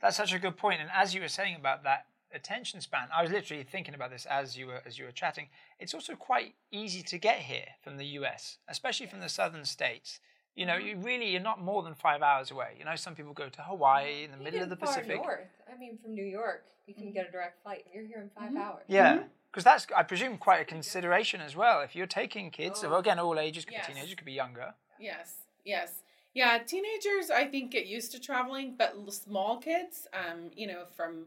that's 0.03 0.17
such 0.19 0.35
a 0.35 0.39
good 0.39 0.59
point. 0.59 0.83
And 0.83 0.91
as 0.95 1.15
you 1.15 1.23
were 1.23 1.29
saying 1.29 1.57
about 1.57 1.85
that 1.85 2.05
attention 2.35 2.81
span, 2.81 3.09
I 3.15 3.23
was 3.23 3.31
literally 3.31 3.63
thinking 3.65 3.95
about 3.95 4.11
this 4.11 4.27
as 4.27 4.57
you 4.57 4.67
were 4.67 4.83
as 4.87 4.99
you 4.99 5.05
were 5.05 5.13
chatting. 5.13 5.49
It's 5.79 5.95
also 5.95 6.15
quite 6.15 6.55
easy 6.71 7.03
to 7.03 7.19
get 7.19 7.39
here 7.41 7.67
from 7.83 7.97
the 7.97 8.07
US, 8.19 8.59
especially 8.69 9.07
from 9.07 9.21
the 9.21 9.29
southern 9.29 9.65
states. 9.65 10.21
You 10.55 10.67
know, 10.67 10.77
Mhm. 10.79 10.85
you 10.87 10.97
really 10.99 11.31
you're 11.31 11.41
not 11.41 11.61
more 11.61 11.83
than 11.83 11.95
five 11.95 12.23
hours 12.23 12.51
away. 12.51 12.75
You 12.79 12.85
know, 12.85 12.97
some 12.97 13.15
people 13.15 13.33
go 13.33 13.49
to 13.49 13.63
Hawaii 13.63 14.25
in 14.25 14.31
the 14.31 14.37
middle 14.37 14.61
of 14.61 14.67
Even 14.67 14.69
the 14.69 14.77
Pacific. 14.77 15.17
north. 15.17 15.49
I 15.73 15.77
mean, 15.77 15.99
from 15.99 16.15
New 16.15 16.25
York, 16.25 16.67
you 16.87 16.95
can 16.95 17.11
get 17.13 17.29
a 17.29 17.31
direct 17.33 17.63
flight. 17.63 17.87
You're 17.93 18.05
here 18.05 18.21
in 18.21 18.31
5 18.31 18.53
Mhm. 18.53 18.59
hours. 18.59 18.85
Yeah, 18.89 19.15
Mhm. 19.17 19.29
because 19.51 19.65
that's 19.65 19.87
I 19.97 20.03
presume 20.03 20.37
quite 20.39 20.61
a 20.61 20.65
consideration 20.65 21.41
as 21.41 21.57
well. 21.57 21.81
If 21.81 21.97
you're 21.97 22.07
taking 22.07 22.51
kids, 22.51 22.83
Oh. 22.85 22.91
well, 22.91 22.99
again, 23.01 23.19
all 23.19 23.39
ages, 23.39 23.65
could 23.65 23.75
Yes. 23.75 23.87
be 23.87 23.93
teenagers, 23.95 24.15
could 24.15 24.27
be 24.27 24.33
younger. 24.33 24.75
Yes, 24.99 25.47
yes. 25.65 26.03
Yeah, 26.35 26.59
teenagers 26.59 27.31
I 27.31 27.47
think 27.47 27.71
get 27.73 27.87
used 27.87 28.13
to 28.13 28.19
traveling, 28.21 28.75
but 28.77 28.95
small 29.13 29.59
kids, 29.59 30.07
um, 30.15 30.51
you 30.55 30.67
know, 30.67 30.87
from 30.87 31.27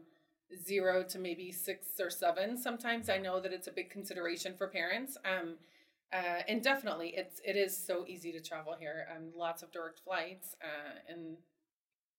zero 0.64 1.02
to 1.04 1.18
maybe 1.18 1.50
six 1.52 1.88
or 2.00 2.10
seven, 2.10 2.56
sometimes 2.56 3.08
I 3.08 3.18
know 3.18 3.40
that 3.40 3.52
it's 3.52 3.66
a 3.66 3.72
big 3.72 3.90
consideration 3.90 4.54
for 4.56 4.68
parents. 4.68 5.16
Um, 5.24 5.54
uh, 6.12 6.42
and 6.48 6.62
definitely, 6.62 7.14
it's 7.16 7.40
it 7.44 7.56
is 7.56 7.76
so 7.76 8.04
easy 8.06 8.30
to 8.32 8.40
travel 8.40 8.74
here. 8.78 9.08
Um, 9.14 9.32
lots 9.36 9.62
of 9.62 9.72
direct 9.72 10.00
flights, 10.00 10.54
uh, 10.62 10.98
and 11.12 11.36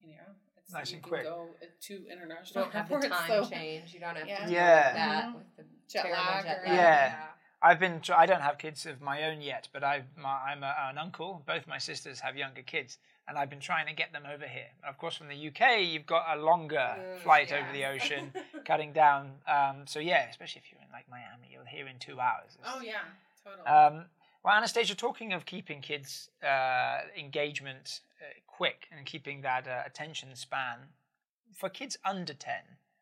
you 0.01 0.10
know, 0.16 0.34
it's 0.58 0.74
Nice 0.74 0.92
you 0.92 0.96
and 0.98 1.04
can 1.04 1.10
quick. 1.10 1.24
go 1.24 1.48
uh, 1.62 1.66
to 1.84 1.94
You 1.94 2.06
international 2.12 2.66
don't 2.66 2.74
have 2.74 2.90
the 2.90 3.08
time 3.08 3.28
so- 3.28 3.50
change. 3.50 3.94
You 3.94 4.00
don't 4.01 4.18
have 4.18 4.28
Yeah. 4.28 4.40
to 4.40 4.44
deal 4.46 4.54
Yeah. 4.54 4.86
with 4.88 4.96
that 4.96 5.25
Mhm. 5.25 5.34
with 5.36 5.56
the 5.58 5.63
Jet 5.88 6.01
terrible 6.04 6.22
lag 6.24 6.44
jet 6.44 6.58
or- 6.60 6.66
lag. 6.68 6.75
Yeah. 6.75 7.28
I've 7.62 7.80
been. 7.80 8.01
tr- 8.01 8.13
I 8.13 8.25
don't 8.25 8.42
have 8.42 8.58
kids 8.58 8.86
of 8.86 9.01
my 9.01 9.24
own 9.24 9.42
yet, 9.42 9.70
but 9.72 9.84
I've. 9.84 10.06
My, 10.18 10.30
I'm 10.51 10.63
a, 10.63 10.75
an 10.90 10.98
uncle. 10.98 11.42
Both 11.48 11.66
my 11.66 11.78
sisters 11.80 12.20
have 12.20 12.36
younger 12.38 12.62
kids, 12.62 13.00
and 13.27 13.38
I've 13.38 13.50
been 13.50 13.60
trying 13.60 13.88
to 13.88 13.93
get 13.93 14.13
them 14.13 14.24
over 14.31 14.46
here. 14.48 14.67
And 14.84 14.89
of 14.89 14.98
course, 14.98 15.15
from 15.17 15.27
the 15.27 15.48
UK, 15.48 15.81
you've 15.81 16.05
got 16.05 16.38
a 16.38 16.41
longer 16.41 16.77
Mm, 16.98 17.19
flight 17.19 17.50
yeah. 17.51 17.57
over 17.57 17.72
the 17.74 17.86
ocean, 17.86 18.31
cutting 18.65 18.93
down. 18.93 19.31
Um, 19.48 19.86
so 19.86 20.00
yeah, 20.00 20.29
especially 20.29 20.62
if 20.65 20.72
you're 20.72 20.81
in 20.81 20.91
like 20.91 21.05
Miami, 21.10 21.50
you're 21.51 21.65
here 21.65 21.88
in 21.88 22.00
two 22.00 22.19
hours. 22.19 22.55
It's- 22.60 22.74
Oh 22.75 22.81
yeah, 22.81 23.01
totally. 23.43 23.67
Um, 23.67 24.05
well, 24.43 24.55
Anastasia, 24.55 24.96
talking 24.96 25.34
of 25.34 25.46
keeping 25.46 25.81
kids' 25.81 26.29
uh, 26.43 27.00
engagement 27.17 28.01
uh, 28.22 28.25
quick 28.48 28.88
and 28.96 29.05
keeping 29.05 29.41
that 29.41 29.67
uh, 29.67 29.81
attention 29.86 30.29
span 30.36 30.77
for 31.53 31.67
kids 31.69 31.98
under 32.05 32.34
10, 32.34 32.53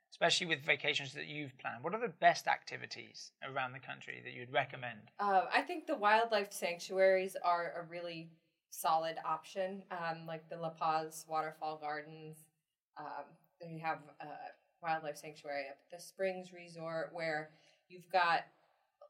especially 0.09 0.47
with 0.47 0.61
vacations 0.65 1.13
that 1.13 1.27
you've 1.27 1.55
planned, 1.59 1.83
what 1.83 1.93
are 1.93 1.99
the 1.99 2.07
best 2.07 2.47
activities 2.47 3.31
around 3.47 3.73
the 3.73 3.79
country 3.79 4.21
that 4.23 4.33
you'd 4.33 4.51
recommend? 4.51 5.11
Uh, 5.19 5.41
I 5.53 5.61
think 5.61 5.85
the 5.87 5.95
wildlife 5.95 6.51
sanctuaries 6.51 7.35
are 7.43 7.73
a 7.79 7.83
really 7.91 8.29
solid 8.75 9.15
option, 9.25 9.83
um, 9.91 10.25
like 10.27 10.49
the 10.49 10.57
La 10.57 10.69
Paz 10.69 11.25
Waterfall 11.27 11.77
Gardens. 11.81 12.45
Um, 12.97 13.25
then 13.59 13.71
you 13.71 13.79
have 13.79 13.99
a 14.21 14.25
wildlife 14.81 15.17
sanctuary 15.17 15.65
up 15.69 15.77
at 15.91 15.97
the 15.97 16.03
Springs 16.03 16.51
Resort 16.53 17.09
where 17.13 17.49
you've 17.89 18.09
got 18.11 18.41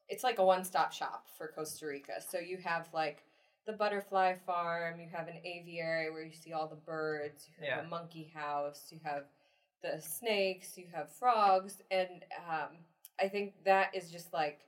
it's 0.08 0.24
like 0.24 0.38
a 0.38 0.46
one-stop 0.46 0.94
shop 0.94 1.26
for 1.36 1.48
Costa 1.48 1.88
Rica. 1.88 2.22
So 2.22 2.38
you 2.38 2.58
have 2.58 2.88
like 2.94 3.24
the 3.66 3.74
butterfly 3.74 4.36
farm, 4.46 5.00
you 5.00 5.08
have 5.12 5.28
an 5.28 5.38
aviary 5.44 6.12
where 6.12 6.24
you 6.24 6.32
see 6.34 6.54
all 6.54 6.68
the 6.68 6.76
birds, 6.76 7.48
you 7.50 7.56
have 7.66 7.80
Yeah. 7.80 7.86
a 7.86 7.90
monkey 7.90 8.32
house, 8.36 8.90
you 8.92 9.00
have 9.04 9.24
the 9.82 10.00
snakes, 10.00 10.78
you 10.78 10.86
have 10.94 11.12
frogs, 11.12 11.82
and 11.90 12.24
um, 12.48 12.78
I 13.20 13.28
think 13.28 13.56
that 13.64 13.96
is 13.96 14.12
just 14.12 14.32
like 14.32 14.60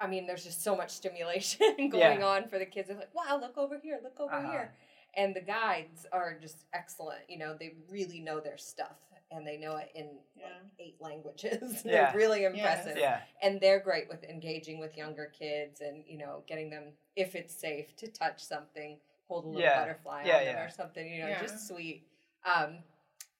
I 0.00 0.06
mean, 0.06 0.26
there's 0.26 0.44
just 0.44 0.64
so 0.64 0.74
much 0.74 0.90
stimulation 0.90 1.76
going 1.90 2.20
Yeah. 2.20 2.26
on 2.26 2.48
for 2.48 2.58
the 2.58 2.66
kids. 2.66 2.88
They're 2.88 2.96
like, 2.96 3.14
wow, 3.14 3.38
look 3.40 3.58
over 3.58 3.78
here, 3.78 4.00
look 4.02 4.18
over 4.18 4.34
Uh-huh. 4.34 4.50
here. 4.50 4.74
And 5.14 5.34
the 5.34 5.40
guides 5.40 6.06
are 6.12 6.38
just 6.40 6.64
excellent. 6.72 7.20
You 7.28 7.38
know, 7.38 7.54
they 7.58 7.74
really 7.88 8.20
know 8.20 8.40
their 8.40 8.58
stuff. 8.58 8.96
and 9.32 9.46
they 9.46 9.56
know 9.58 9.76
it 9.76 9.92
in 9.94 10.18
Yeah. 10.34 10.46
like 10.46 10.72
eight 10.80 11.00
languages. 11.00 11.82
Yeah. 11.84 12.10
they're 12.10 12.16
really 12.16 12.42
impressive. 12.46 12.96
Yeah. 12.96 13.20
And 13.40 13.60
they're 13.60 13.78
great 13.78 14.08
with 14.08 14.24
engaging 14.24 14.80
with 14.80 14.96
younger 14.96 15.26
kids 15.26 15.80
and, 15.80 16.02
you 16.04 16.18
know, 16.18 16.42
getting 16.48 16.68
them, 16.68 16.94
if 17.14 17.36
it's 17.36 17.54
safe, 17.54 17.94
to 17.98 18.08
touch 18.08 18.42
something, 18.42 18.98
hold 19.28 19.44
a 19.44 19.46
little 19.46 19.62
Yeah. 19.62 19.78
butterfly 19.78 20.24
Yeah, 20.24 20.38
on 20.38 20.44
them 20.46 20.56
or 20.66 20.68
something, 20.70 21.06
you 21.08 21.22
know, 21.22 21.28
Yeah. 21.28 21.40
just 21.40 21.68
sweet. 21.68 22.02
Um, 22.44 22.82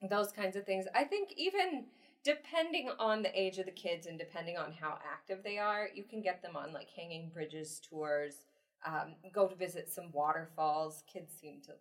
those 0.08 0.30
kinds 0.30 0.54
of 0.54 0.64
things. 0.64 0.86
I 0.94 1.02
think 1.02 1.32
even 1.36 1.86
depending 2.24 2.90
on 2.98 3.22
the 3.22 3.40
age 3.40 3.58
of 3.58 3.66
the 3.66 3.72
kids 3.72 4.06
and 4.06 4.18
depending 4.18 4.56
on 4.56 4.72
how 4.72 4.98
active 5.10 5.42
they 5.42 5.58
are, 5.58 5.88
you 5.94 6.04
can 6.04 6.20
get 6.20 6.42
them 6.42 6.56
on 6.56 6.72
like 6.72 6.88
hanging 6.90 7.30
bridges 7.30 7.80
tours, 7.88 8.44
um, 8.86 9.14
go 9.32 9.46
to 9.46 9.54
visit 9.54 9.90
some 9.90 10.10
waterfalls. 10.12 11.02
Kids 11.10 11.32
seem 11.40 11.60
to 11.62 11.72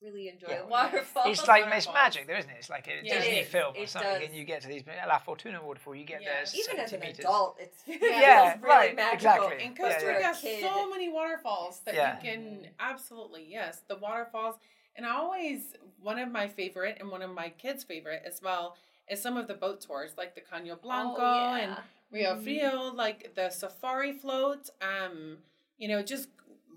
really 0.00 0.28
enjoy 0.28 0.48
Yeah. 0.50 0.62
the 0.62 0.66
waterfalls. 0.68 1.38
It's 1.38 1.48
like 1.48 1.64
it's 1.66 1.88
magic, 1.92 2.28
though, 2.28 2.36
isn't 2.36 2.50
it? 2.50 2.56
It's 2.58 2.70
like 2.70 2.86
a 2.86 3.04
Yeah, 3.04 3.18
Disney 3.18 3.38
is. 3.38 3.48
film 3.48 3.74
or 3.76 3.82
It 3.82 3.88
something, 3.88 4.10
does. 4.12 4.22
and 4.28 4.34
you 4.36 4.44
get 4.44 4.62
to 4.62 4.68
these 4.68 4.84
La 4.86 5.18
Fortuna 5.18 5.60
waterfall. 5.62 5.96
You 5.96 6.04
get 6.04 6.22
Yeah. 6.22 6.28
there 6.28 6.44
even 6.54 6.78
as 6.78 6.90
70 6.90 6.94
an 6.94 7.00
meters. 7.00 7.18
adult, 7.24 7.56
it's 7.58 7.82
Yeah, 7.86 7.96
Yeah, 8.20 8.50
feels 8.52 8.62
really 8.62 8.76
right, 8.76 8.96
magical. 8.96 9.14
exactly. 9.14 9.64
In 9.64 9.74
Costa. 9.76 10.06
Rica, 10.06 10.34
For 10.34 10.46
a 10.46 10.60
so 10.60 10.88
many 10.90 11.08
waterfalls 11.08 11.80
that 11.80 11.94
Yeah. 11.94 12.14
you 12.16 12.22
can 12.22 12.68
absolutely 12.78 13.44
yes, 13.44 13.80
the 13.88 13.96
waterfalls. 13.96 14.56
And 14.94 15.06
I 15.06 15.10
always 15.16 15.74
one 16.00 16.18
of 16.18 16.30
my 16.30 16.48
favorite 16.48 16.98
and 17.00 17.10
one 17.10 17.22
of 17.22 17.30
my 17.30 17.50
kids' 17.50 17.84
favorite 17.84 18.22
as 18.24 18.40
well 18.42 18.76
is 19.10 19.20
some 19.22 19.36
of 19.36 19.46
the 19.46 19.54
boat 19.54 19.80
tours 19.80 20.12
like 20.16 20.34
the 20.34 20.40
Caño 20.40 20.80
Blanco 20.80 21.16
Oh, 21.20 21.54
and 21.54 21.72
yeah. 21.72 21.82
Rio 22.10 22.34
Mhm. 22.34 22.42
Frio, 22.42 22.92
like 22.94 23.34
the 23.34 23.50
safari 23.50 24.12
float. 24.12 24.70
Um, 24.80 25.38
you 25.76 25.88
know, 25.88 26.02
just 26.02 26.28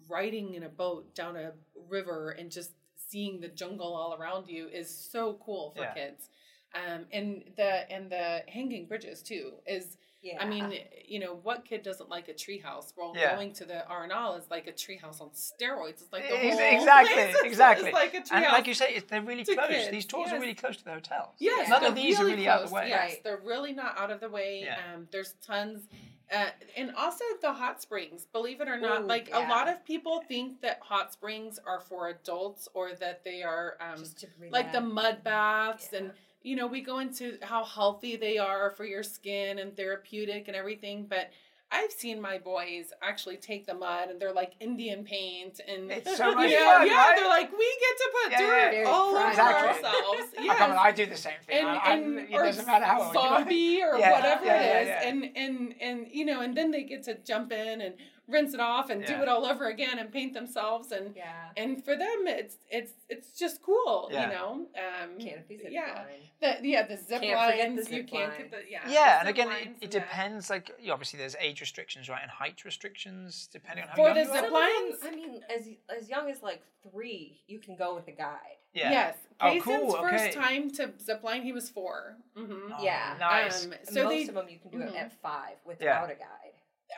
riding 0.07 0.53
in 0.55 0.63
a 0.63 0.69
boat 0.69 1.13
down 1.15 1.35
a 1.37 1.53
river 1.89 2.31
and 2.31 2.51
just 2.51 2.71
seeing 2.95 3.39
the 3.39 3.47
jungle 3.47 3.93
all 3.93 4.13
around 4.13 4.47
you 4.47 4.67
is 4.67 4.89
so 4.89 5.35
cool 5.45 5.71
for 5.71 5.81
Yeah. 5.83 5.93
kids. 5.93 6.29
Um, 6.73 7.05
and 7.11 7.43
the 7.57 7.91
and 7.91 8.09
the 8.11 8.43
hanging 8.47 8.85
bridges 8.87 9.21
too 9.21 9.53
is 9.65 9.97
Yeah. 10.23 10.37
I 10.39 10.45
mean, 10.45 10.73
you 11.05 11.19
know, 11.19 11.39
what 11.41 11.65
kid 11.65 11.81
doesn't 11.81 12.09
like 12.09 12.27
a 12.29 12.33
treehouse? 12.33 12.93
Well, 12.95 13.13
Yeah. 13.15 13.35
going 13.35 13.53
to 13.53 13.65
the 13.65 13.83
Arenal 13.89 14.37
is 14.37 14.45
like 14.51 14.67
a 14.67 14.71
treehouse 14.71 15.19
on 15.19 15.29
steroids. 15.31 16.01
It's 16.01 16.13
like 16.13 16.29
the 16.29 16.37
whole 16.37 16.47
exactly, 16.49 17.13
place 17.15 17.35
is- 17.35 17.41
exactly. 17.43 17.87
It's 17.89 17.93
like 17.95 18.13
a 18.13 18.17
treehouse. 18.21 18.31
And 18.31 18.45
like 18.53 18.67
you 18.67 18.73
say, 18.75 18.93
it's, 18.93 19.09
they're 19.09 19.21
really 19.21 19.43
close. 19.43 19.67
kids, 19.67 19.89
These 19.89 20.05
tours 20.05 20.31
are 20.31 20.39
really 20.39 20.53
close 20.53 20.77
to 20.77 20.83
the 20.85 20.91
hotels. 20.93 21.35
Yes, 21.39 21.69
None 21.69 21.83
of 21.85 21.95
these 21.95 22.19
are 22.19 22.25
really 22.25 22.47
out 22.47 22.61
of 22.63 22.69
the 22.69 22.75
way. 22.75 22.89
Yes, 22.89 22.99
Right. 23.13 23.23
they're 23.23 23.41
really 23.43 23.73
not 23.73 23.97
out 23.99 24.11
of 24.11 24.19
the 24.19 24.29
way. 24.29 24.61
Yeah. 24.63 24.77
Um, 24.93 25.07
there's 25.11 25.33
tons, 25.45 25.87
uh, 26.31 26.49
and 26.77 26.93
also 26.95 27.25
the 27.41 27.51
hot 27.53 27.81
springs. 27.81 28.25
Believe 28.25 28.61
it 28.61 28.67
or 28.67 28.77
not, 28.79 29.01
Ooh, 29.01 29.05
like 29.07 29.29
yeah. 29.29 29.47
a 29.47 29.49
lot 29.49 29.67
of 29.67 29.83
people 29.85 30.21
think 30.27 30.61
that 30.61 30.79
hot 30.81 31.11
springs 31.11 31.59
are 31.65 31.79
for 31.81 32.09
adults 32.09 32.69
or 32.75 32.93
that 32.93 33.23
they 33.23 33.41
are 33.43 33.75
um, 33.81 34.03
like 34.51 34.71
the 34.71 34.81
mud 34.81 35.23
baths 35.23 35.89
Yeah. 35.91 35.97
and 35.99 36.11
you 36.43 36.55
know 36.55 36.67
we 36.67 36.81
go 36.81 36.99
into 36.99 37.37
how 37.41 37.63
healthy 37.63 38.15
they 38.15 38.37
are 38.37 38.69
for 38.71 38.85
your 38.85 39.03
skin 39.03 39.59
and 39.59 39.75
therapeutic 39.75 40.47
and 40.47 40.55
everything 40.55 41.05
but 41.09 41.29
i've 41.71 41.91
seen 41.91 42.19
my 42.19 42.37
boys 42.37 42.91
actually 43.01 43.37
take 43.37 43.65
the 43.65 43.73
mud 43.73 44.09
and 44.09 44.19
they're 44.19 44.33
like 44.33 44.53
indian 44.59 45.03
paint 45.03 45.59
and 45.67 45.89
It's 45.91 46.17
so 46.23 46.33
much 46.35 46.49
you 46.49 46.59
know, 46.59 46.65
fun, 46.79 46.87
yeah 46.87 46.93
right? 46.95 47.15
they're 47.17 47.27
like 47.29 47.51
we 47.51 47.77
get 47.79 47.97
to 47.97 48.09
put 48.23 48.31
Yeah, 48.31 48.39
dirt 48.71 48.77
yeah. 48.81 48.89
all 48.89 49.15
over 49.15 49.29
Exactly. 49.29 49.67
ourselves 49.85 50.33
I, 50.39 50.43
yes. 50.43 50.57
come 50.57 50.71
on, 50.71 50.77
I 50.77 50.91
do 50.91 51.05
the 51.05 51.15
same 51.17 51.33
thing. 51.45 51.59
and, 51.59 51.67
I, 51.67 51.75
I, 51.77 51.93
and 51.95 52.19
it 52.19 52.33
or 52.33 52.43
doesn't 52.43 52.65
matter 52.65 52.85
how 52.85 53.03
old 53.03 53.13
you 53.13 53.19
are. 53.19 53.37
zombie 53.39 53.81
or 53.83 53.91
whatever 53.99 54.45
it 54.45 54.87
is 54.87 54.89
and 55.05 55.31
and 55.35 55.75
and 55.79 56.07
you 56.11 56.25
know 56.25 56.41
and 56.41 56.55
then 56.57 56.71
they 56.71 56.83
get 56.83 57.03
to 57.03 57.15
jump 57.23 57.51
in 57.51 57.81
and 57.81 57.93
rinse 58.27 58.53
it 58.53 58.59
off 58.59 58.89
and 58.89 59.03
do 59.05 59.13
it 59.21 59.27
all 59.27 59.45
over 59.45 59.67
again 59.67 59.99
and 59.99 60.11
paint 60.11 60.33
themselves 60.33 60.91
and 60.91 61.13
yeah. 61.15 61.49
and 61.57 61.83
for 61.83 61.97
them 61.97 62.27
it's 62.27 62.57
it's 62.69 62.93
it's 63.09 63.37
just 63.37 63.61
cool 63.61 64.07
Yeah. 64.11 64.27
you 64.27 64.33
know 64.33 64.51
um 64.75 65.19
Canopy 65.19 65.59
yeah 65.69 66.03
the, 66.39 66.57
yeah 66.61 66.83
the 66.87 66.97
zip 66.97 67.21
Can't 67.21 67.35
lines 67.37 67.87
the 67.87 67.95
you 67.95 68.01
zip 68.03 68.09
can't 68.09 68.29
line. 68.31 68.37
get 68.37 68.51
the 68.51 68.57
yeah 68.69 68.79
Yeah, 68.89 69.13
the 69.15 69.19
and 69.21 69.29
again, 69.29 69.47
it, 69.51 69.69
it 69.85 69.91
depends. 69.91 70.49
Like, 70.49 70.71
you- 70.79 70.91
obviously, 70.91 71.19
there's 71.19 71.35
age 71.39 71.61
restrictions, 71.61 72.09
right, 72.09 72.21
and 72.21 72.31
height 72.31 72.63
restrictions 72.65 73.47
depending 73.51 73.83
on 73.83 73.89
how 73.89 73.95
For 73.95 74.07
young 74.07 74.15
the 74.15 74.21
you 74.21 74.25
zip 74.27 74.35
are. 74.35 74.41
Some 74.45 74.53
lines? 74.53 74.95
I 75.03 75.11
mean, 75.11 75.41
as 75.55 75.67
as 75.95 76.09
young 76.09 76.31
as 76.31 76.41
like 76.41 76.63
three, 76.89 77.41
you 77.47 77.59
can 77.59 77.75
go 77.75 77.93
with 77.93 78.07
a 78.07 78.11
guide. 78.11 78.57
Yeah. 78.73 78.89
yes 78.91 79.17
Oh, 79.41 79.47
Kayson's 79.47 79.63
cool, 79.63 79.91
first 79.97 80.23
okay. 80.23 80.31
time 80.33 80.71
to 80.71 80.91
zip 81.03 81.23
line 81.23 81.41
he 81.43 81.51
was 81.51 81.69
4 81.69 82.15
mm-hmm. 82.37 82.53
Oh, 82.73 82.83
Yeah. 82.83 83.15
Nice. 83.19 83.65
um, 83.65 83.73
And 83.73 83.87
so 83.87 84.03
most 84.05 84.11
they 84.13 84.27
of 84.29 84.33
them 84.35 84.47
you 84.49 84.59
can 84.59 84.71
do 84.71 84.77
Mhm. 84.77 84.87
it 84.89 84.95
at 84.95 85.21
five 85.21 85.57
without 85.65 86.05
a 86.09 86.15
guide. 86.15 86.40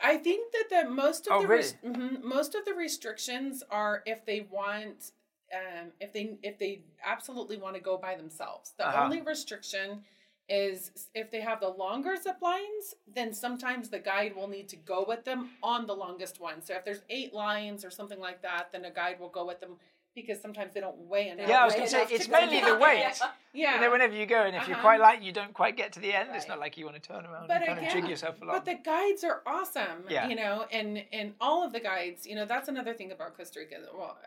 I 0.02 0.16
think 0.18 0.52
that 0.52 0.84
the 0.84 0.90
most 0.90 1.26
of 1.26 1.34
Oh, 1.34 1.42
the 1.42 1.48
really? 1.48 1.62
res- 1.62 1.76
mhm, 1.84 2.22
most 2.22 2.54
of 2.54 2.64
the 2.64 2.74
restrictions 2.74 3.62
are 3.70 4.02
if 4.06 4.24
they 4.24 4.46
want 4.50 5.12
um, 5.54 5.92
if 6.00 6.12
they 6.12 6.36
if 6.42 6.58
they 6.58 6.82
absolutely 7.04 7.56
want 7.58 7.74
to 7.76 7.80
go 7.80 7.96
by 7.96 8.14
themselves. 8.16 8.72
The 8.76 8.86
Uh-huh. 8.88 9.04
only 9.04 9.20
restriction 9.22 10.02
is 10.48 11.08
if 11.14 11.30
they 11.30 11.40
have 11.40 11.60
the 11.60 11.68
longer 11.68 12.16
zip 12.16 12.36
lines, 12.42 12.94
then 13.06 13.32
sometimes 13.32 13.88
the 13.88 13.98
guide 13.98 14.34
will 14.36 14.48
need 14.48 14.68
to 14.68 14.76
go 14.76 15.04
with 15.06 15.24
them 15.24 15.50
on 15.62 15.86
the 15.86 15.94
longest 15.94 16.40
one. 16.40 16.60
So 16.60 16.74
if 16.74 16.84
there's 16.84 17.02
eight 17.08 17.32
lines 17.32 17.84
or 17.84 17.90
something 17.90 18.20
like 18.20 18.42
that, 18.42 18.70
then 18.72 18.84
a 18.84 18.90
guide 18.90 19.20
will 19.20 19.30
go 19.30 19.46
with 19.46 19.60
them 19.60 19.76
because 20.14 20.40
sometimes 20.40 20.72
they 20.74 20.80
don't 20.80 20.96
weigh 21.08 21.28
enough. 21.28 21.48
Yeah, 21.48 21.62
I 21.62 21.64
was 21.64 21.74
going 21.74 21.86
to 21.86 21.90
say, 21.90 22.06
it's 22.10 22.28
mainly 22.28 22.60
the 22.60 22.76
weight. 22.78 23.04
Yeah. 23.56 23.74
And 23.74 23.82
then 23.84 23.92
whenever 23.92 24.14
you 24.16 24.26
go, 24.26 24.42
and 24.42 24.56
if 24.56 24.66
you're 24.66 24.74
Uh-huh. 24.76 24.82
quite 24.82 24.98
light, 25.00 25.22
you 25.22 25.30
don't 25.30 25.54
quite 25.54 25.76
get 25.76 25.92
to 25.92 26.00
the 26.00 26.12
end. 26.12 26.30
It's 26.34 26.48
not 26.48 26.58
like 26.58 26.76
you 26.76 26.86
want 26.86 27.00
to 27.00 27.08
turn 27.08 27.24
around 27.24 27.46
But 27.46 27.58
and 27.58 27.66
kind 27.66 27.78
of 27.78 27.84
jig 27.84 27.98
again, 27.98 28.10
yourself 28.10 28.42
along. 28.42 28.56
But 28.56 28.64
the 28.64 28.74
guides 28.74 29.22
are 29.22 29.42
awesome. 29.46 30.06
Yeah. 30.08 30.26
You 30.26 30.34
know, 30.34 30.66
and 30.72 31.04
and 31.12 31.34
all 31.40 31.64
of 31.64 31.72
the 31.72 31.78
guides, 31.78 32.26
you 32.26 32.34
know, 32.34 32.46
that's 32.46 32.68
another 32.68 32.94
thing 32.94 33.12
about 33.12 33.36
Costa 33.36 33.60
Rica. 33.60 33.76
Well, 33.96 34.18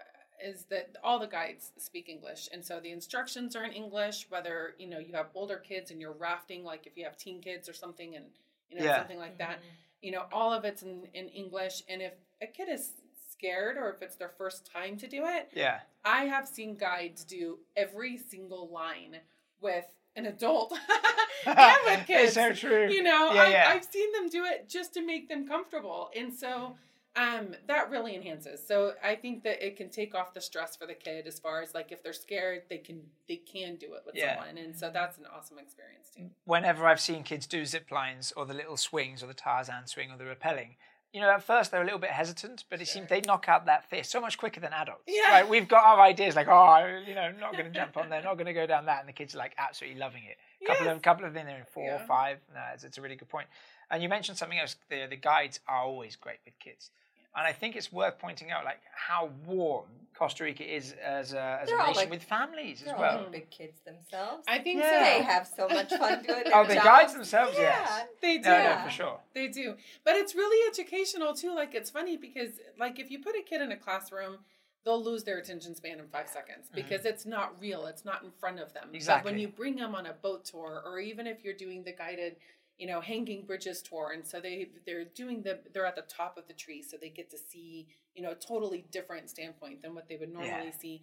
is 0.42 0.64
that 0.70 0.96
all 1.04 1.20
the 1.20 1.28
guides 1.28 1.74
speak 1.78 2.08
English, 2.08 2.48
and 2.54 2.64
so 2.66 2.80
the 2.80 2.92
instructions 2.92 3.54
are 3.58 3.66
in 3.66 3.74
English. 3.74 4.28
Whether 4.30 4.76
you 4.80 4.88
know 4.88 4.98
you 5.00 5.14
have 5.14 5.26
older 5.36 5.58
kids 5.58 5.92
and 5.92 6.00
you're 6.00 6.14
rafting, 6.14 6.64
like 6.64 6.88
if 6.88 6.96
you 6.96 7.04
have 7.04 7.18
teen 7.18 7.42
kids 7.42 7.68
or 7.68 7.74
something, 7.74 8.16
and 8.16 8.28
you 8.70 8.78
know 8.80 8.86
Yeah. 8.86 8.98
something 9.00 9.20
like 9.20 9.38
that, 9.40 9.60
you 10.02 10.12
know, 10.12 10.24
all 10.32 10.54
of 10.54 10.64
it's 10.64 10.84
in 10.84 11.06
in 11.14 11.28
English. 11.28 11.84
And 11.90 12.02
if 12.02 12.14
a 12.42 12.48
kid 12.48 12.70
is 12.70 12.92
scared 13.38 13.78
or 13.78 13.90
if 13.92 14.02
it's 14.02 14.16
their 14.16 14.32
first 14.38 14.70
time 14.72 14.98
to 14.98 15.08
do 15.08 15.24
it, 15.26 15.50
yeah. 15.54 15.80
I 16.04 16.26
have 16.26 16.48
seen 16.48 16.76
guides 16.76 17.24
do 17.24 17.60
every 17.76 18.18
single 18.18 18.70
line 18.70 19.18
with 19.62 19.86
an 20.16 20.26
adult 20.26 20.74
and 21.46 21.78
with 21.86 22.08
kids 22.08 22.34
so 22.34 22.52
true. 22.52 22.90
you 22.90 23.04
know 23.04 23.32
Yeah, 23.34 23.42
I, 23.44 23.50
yeah. 23.50 23.70
i've 23.70 23.84
seen 23.84 24.12
them 24.14 24.30
do 24.30 24.46
it 24.46 24.68
just 24.68 24.94
to 24.96 25.06
make 25.06 25.30
them 25.30 25.48
comfortable 25.48 26.10
and 26.16 26.34
so 26.34 26.76
um 27.16 27.54
that 27.68 27.92
really 27.92 28.16
enhances 28.16 28.66
so 28.68 28.94
i 29.04 29.14
think 29.16 29.44
that 29.44 29.64
it 29.66 29.76
can 29.78 29.90
take 29.90 30.16
off 30.16 30.34
the 30.34 30.42
stress 30.42 30.76
for 30.76 30.88
the 30.88 30.96
kid 30.96 31.28
as 31.28 31.38
far 31.40 31.62
as 31.62 31.76
like 31.76 31.92
if 31.92 32.02
they're 32.02 32.14
scared 32.14 32.64
they 32.68 32.80
can 32.80 33.02
they 33.28 33.36
can 33.36 33.76
do 33.76 33.94
it 33.94 34.02
with 34.08 34.16
Yeah. 34.16 34.38
someone 34.38 34.58
and 34.58 34.76
so 34.76 34.90
that's 34.92 35.20
an 35.20 35.26
awesome 35.36 35.60
experience 35.60 36.08
too 36.16 36.32
Whenever 36.46 36.88
I've 36.88 37.00
seen 37.02 37.22
kids 37.22 37.46
do 37.46 37.64
zip 37.66 37.92
lines 37.92 38.34
or 38.36 38.48
the 38.48 38.56
little 38.56 38.78
swings 38.78 39.22
or 39.22 39.28
the 39.28 39.36
Tarzan 39.36 39.86
swing 39.86 40.10
or 40.12 40.18
the 40.18 40.24
rappelling, 40.24 40.78
you 41.14 41.22
know, 41.22 41.30
at 41.30 41.44
first 41.44 41.72
they're 41.72 41.82
a 41.82 41.86
little 41.86 42.00
bit 42.00 42.12
hesitant, 42.12 42.64
but 42.70 42.82
it 42.82 42.88
seems 42.88 43.08
they 43.10 43.22
knock 43.22 43.46
out 43.48 43.66
that 43.66 43.90
fear 43.90 44.04
so 44.04 44.20
much 44.22 44.38
quicker 44.38 44.60
than 44.60 44.74
adults. 44.74 45.04
Yeah. 45.08 45.32
Right? 45.32 45.50
We've 45.50 45.68
got 45.68 45.84
our 45.84 46.02
ideas 46.02 46.36
like, 46.36 46.48
oh, 46.48 47.02
you 47.08 47.16
know, 47.16 47.32
not 47.40 47.54
going 47.54 47.66
to 47.66 47.72
jump 47.72 47.98
on 47.98 48.10
there, 48.10 48.22
not 48.24 48.36
going 48.36 48.46
to 48.48 48.54
go 48.54 48.68
down 48.68 48.86
that, 48.86 49.00
and 49.00 49.10
the 49.10 49.14
kids 49.14 49.34
are 49.36 49.38
like 49.40 49.54
absolutely 49.58 50.00
loving 50.00 50.24
it. 50.24 50.38
Couple 50.66 50.86
Yes. 50.86 50.96
of 50.96 51.02
couple 51.02 51.26
of 51.26 51.34
them 51.34 51.46
they're 51.46 51.58
in 51.60 51.66
four 51.66 51.84
or 51.84 51.96
Yeah. 51.96 52.06
five. 52.06 52.40
No, 52.54 52.60
uh, 52.60 52.64
it's, 52.74 52.84
it's 52.84 52.98
a 52.98 53.02
really 53.02 53.16
good 53.16 53.30
point. 53.30 53.48
And 53.90 54.04
you 54.04 54.10
mentioned 54.10 54.38
something 54.38 54.60
else. 54.60 54.76
The 54.90 55.06
the 55.10 55.16
guides 55.16 55.60
are 55.68 55.84
always 55.84 56.16
great 56.16 56.40
with 56.46 56.58
kids. 56.60 56.92
And 57.38 57.46
I 57.46 57.54
think 57.54 57.76
it's 57.76 57.92
worth 57.94 58.18
pointing 58.20 58.50
out, 58.52 58.66
like 58.66 58.82
how 58.96 59.30
warm 59.46 59.86
Costa 60.18 60.44
Rica 60.44 60.64
is 60.64 60.94
as 60.94 61.34
a, 61.34 61.60
as 61.62 61.70
a 61.70 61.78
nation 61.78 61.94
like- 61.96 62.10
with 62.10 62.24
families 62.24 62.80
as 62.82 62.88
They're 62.88 62.96
all 62.96 63.02
well. 63.02 63.22
like 63.24 63.32
big 63.32 63.50
kids 63.52 63.80
themselves. 63.86 64.44
i 64.48 64.58
think 64.58 64.80
Yeah. 64.82 65.04
They 65.20 65.24
have 65.24 65.46
so 65.48 65.68
much 65.68 65.90
fun 65.94 66.24
doing 66.28 66.44
their 66.46 66.56
Oh, 66.56 66.66
the 66.66 66.74
jobs. 66.74 66.86
guides 66.86 67.14
themselves, 67.14 67.56
yeah. 67.56 67.62
yes. 67.86 68.08
they 68.24 68.38
do 68.40 68.50
No, 68.50 68.64
no, 68.64 68.82
for 68.86 68.90
sure. 68.90 69.20
They 69.36 69.48
do. 69.48 69.76
But 70.04 70.16
it's 70.16 70.34
really 70.34 70.68
educational 70.68 71.36
too. 71.36 71.54
Like 71.54 71.76
it's 71.76 71.92
funny 71.92 72.18
because 72.18 72.54
like 72.80 72.98
if 72.98 73.12
you 73.12 73.20
put 73.20 73.36
a 73.36 73.44
kid 73.44 73.62
in 73.62 73.72
a 73.72 73.78
classroom, 73.78 74.38
they'll 74.84 75.04
lose 75.04 75.24
their 75.24 75.38
attention 75.38 75.76
span 75.76 76.00
in 76.00 76.08
five 76.08 76.30
seconds 76.30 76.70
because 76.74 77.06
it's 77.06 77.26
not 77.28 77.54
real. 77.62 77.86
It's 77.86 78.04
not 78.06 78.24
in 78.24 78.32
front 78.32 78.60
of 78.60 78.74
them. 78.74 78.88
Exactly. 78.94 79.34
But 79.34 79.36
Mm-hmm. 79.36 79.36
When 79.36 79.40
you 79.40 79.48
bring 79.50 79.76
them 79.76 79.94
on 79.94 80.08
a 80.08 80.14
boat 80.14 80.46
tour 80.46 80.82
or 80.84 81.00
even 81.00 81.28
if 81.28 81.44
you're 81.44 81.54
doing 81.66 81.84
the 81.84 81.92
guided, 81.92 82.38
you 82.78 82.88
know, 82.88 83.02
hanging 83.02 83.44
bridges 83.46 83.82
tour 83.82 84.12
and 84.14 84.26
so 84.26 84.40
they 84.40 84.70
they're 84.86 85.06
doing 85.06 85.42
the 85.44 85.60
they're 85.74 85.86
at 85.86 85.96
the 85.96 86.04
top 86.04 86.38
of 86.38 86.48
the 86.48 86.54
tree 86.54 86.82
so 86.84 86.96
they 87.00 87.10
get 87.10 87.30
to 87.32 87.38
see, 87.38 87.88
you 88.16 88.22
know, 88.22 88.32
a 88.32 88.36
totally 88.36 88.86
different 88.92 89.30
standpoint 89.30 89.82
than 89.82 89.96
what 89.96 90.08
they 90.08 90.18
would 90.18 90.32
normally 90.32 90.72
Yeah. 90.74 90.80
see. 90.80 91.02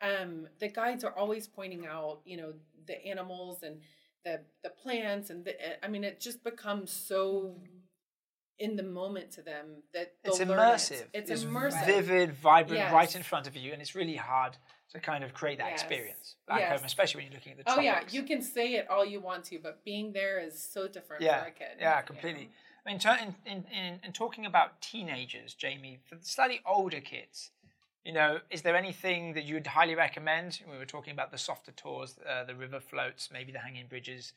Um 0.00 0.48
the 0.60 0.68
guides 0.68 1.02
are 1.04 1.16
always 1.16 1.46
pointing 1.48 1.86
out, 1.86 2.20
you 2.24 2.36
know, 2.36 2.52
the 2.86 3.04
animals 3.06 3.62
and 3.62 3.80
the 4.24 4.40
the 4.62 4.70
plants 4.70 5.30
and 5.30 5.44
the 5.44 5.84
I 5.84 5.88
mean 5.88 6.04
it 6.04 6.20
just 6.20 6.44
becomes 6.44 6.90
so 6.92 7.60
in 8.58 8.76
the 8.76 8.82
moment 8.82 9.30
to 9.32 9.42
them 9.42 9.82
that 9.92 10.14
It's 10.24 10.38
learn 10.40 10.50
it. 10.50 10.54
immersive. 10.54 11.04
It's, 11.12 11.44
immersive. 11.44 11.84
vivid, 11.86 12.32
vibrant, 12.32 12.78
Yes. 12.84 12.92
right 12.92 13.14
in 13.14 13.22
front 13.22 13.46
of 13.46 13.54
you, 13.54 13.72
and 13.72 13.82
it's 13.82 13.94
really 13.94 14.16
hard 14.16 14.56
to 14.96 15.00
kind 15.00 15.22
of 15.24 15.34
create 15.34 15.58
that 15.58 15.70
Yes. 15.70 15.82
experience 15.82 16.36
back 16.48 16.60
Yes. 16.60 16.70
home, 16.78 16.84
especially 16.84 17.18
when 17.22 17.26
you're 17.32 17.38
looking 17.38 17.52
at 17.52 17.58
the 17.58 17.72
Oh 17.72 17.80
yeah, 17.80 18.00
you 18.10 18.22
can 18.22 18.42
say 18.42 18.74
it 18.74 18.88
all 18.90 19.04
you 19.04 19.20
want 19.20 19.44
to, 19.46 19.58
but 19.58 19.84
being 19.84 20.12
there 20.12 20.38
is 20.38 20.60
so 20.60 20.88
different 20.88 21.22
yeah, 21.22 21.42
for 21.42 21.48
a 21.48 21.50
kid. 21.52 21.68
yeah, 21.80 21.98
you 22.00 22.04
completely. 22.06 22.42
know? 22.44 22.50
I 22.86 22.92
mean, 22.92 23.34
in, 23.46 23.52
in, 23.52 23.64
in, 23.72 24.00
in 24.04 24.12
talking 24.12 24.46
about 24.46 24.80
teenagers, 24.80 25.54
Jamie, 25.54 25.98
for 26.08 26.14
the 26.14 26.24
slightly 26.24 26.60
older 26.64 27.00
kids, 27.00 27.50
You 28.04 28.12
know, 28.12 28.40
is 28.50 28.62
there 28.62 28.76
anything 28.76 29.34
that 29.34 29.44
you 29.44 29.54
would 29.54 29.66
highly 29.66 29.96
recommend? 29.96 30.60
We 30.70 30.78
were 30.78 30.86
talking 30.86 31.12
about 31.12 31.32
the 31.32 31.38
softer 31.38 31.72
tours, 31.72 32.18
uh, 32.28 32.44
the 32.44 32.54
river 32.54 32.80
floats, 32.80 33.30
maybe 33.32 33.52
the 33.52 33.58
hanging 33.58 33.88
bridges. 33.88 34.32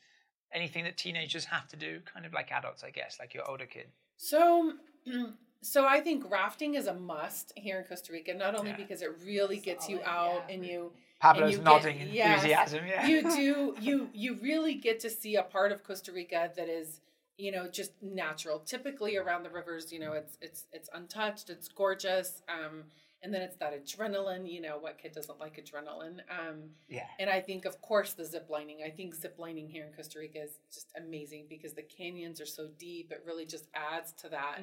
Anything 0.52 0.84
that 0.84 0.96
teenagers 0.98 1.44
have 1.46 1.68
to 1.68 1.76
do, 1.76 2.00
kind 2.12 2.26
of 2.26 2.32
like 2.32 2.50
adults, 2.52 2.82
I 2.84 2.90
guess, 2.90 3.18
like 3.20 3.34
your 3.34 3.48
older 3.48 3.66
kid. 3.66 3.88
So, 4.16 4.74
so 5.62 5.86
I 5.86 6.00
think 6.00 6.30
rafting 6.30 6.74
is 6.74 6.86
a 6.86 6.94
must 6.94 7.52
here 7.56 7.78
in 7.78 7.84
Costa 7.84 8.12
Rica. 8.12 8.34
Not 8.34 8.54
only 8.58 8.70
Yeah. 8.70 8.76
because 8.76 9.02
it 9.02 9.10
really 9.24 9.58
gets 9.58 9.88
you 9.88 10.00
out 10.04 10.44
yeah. 10.48 10.54
and 10.54 10.64
you 10.66 10.92
Pablo's 11.20 11.50
you 11.52 11.56
get- 11.58 11.64
nodding 11.64 12.08
yes. 12.10 12.36
enthusiasm. 12.42 12.86
Yeah. 12.86 13.06
you 13.06 13.22
do 13.36 13.76
you 13.80 14.08
you 14.12 14.34
really 14.42 14.74
get 14.74 15.00
to 15.00 15.10
see 15.10 15.36
a 15.36 15.42
part 15.42 15.70
of 15.72 15.84
Costa 15.84 16.12
Rica 16.12 16.50
that 16.56 16.68
is 16.68 17.00
you 17.36 17.52
know 17.52 17.68
just 17.68 17.92
natural. 18.02 18.58
Typically 18.60 19.16
around 19.16 19.42
the 19.42 19.50
rivers, 19.50 19.92
you 19.92 19.98
know, 19.98 20.12
it's 20.12 20.38
it's 20.40 20.64
it's 20.72 20.88
untouched, 20.94 21.50
it's 21.50 21.68
gorgeous, 21.68 22.42
um, 22.48 22.84
and 23.22 23.32
then 23.32 23.42
it's 23.42 23.56
that 23.56 23.72
adrenaline. 23.74 24.50
You 24.50 24.60
know, 24.60 24.78
what 24.78 24.98
kid 24.98 25.12
doesn't 25.12 25.38
like 25.38 25.56
adrenaline? 25.62 26.20
Um, 26.30 26.70
yeah. 26.88 27.06
and 27.18 27.28
I 27.28 27.40
think, 27.40 27.64
of 27.64 27.80
course, 27.82 28.12
the 28.14 28.24
zip 28.24 28.46
lining. 28.48 28.78
I 28.84 28.90
think 28.90 29.14
zip 29.14 29.36
lining 29.38 29.68
here 29.68 29.84
in 29.86 29.92
Costa 29.92 30.18
Rica 30.18 30.42
is 30.42 30.58
just 30.72 30.92
amazing 30.96 31.46
because 31.48 31.74
the 31.74 31.82
canyons 31.82 32.40
are 32.40 32.46
so 32.46 32.68
deep. 32.78 33.10
It 33.12 33.22
really 33.26 33.46
just 33.46 33.66
adds 33.74 34.12
to 34.14 34.28
that 34.30 34.60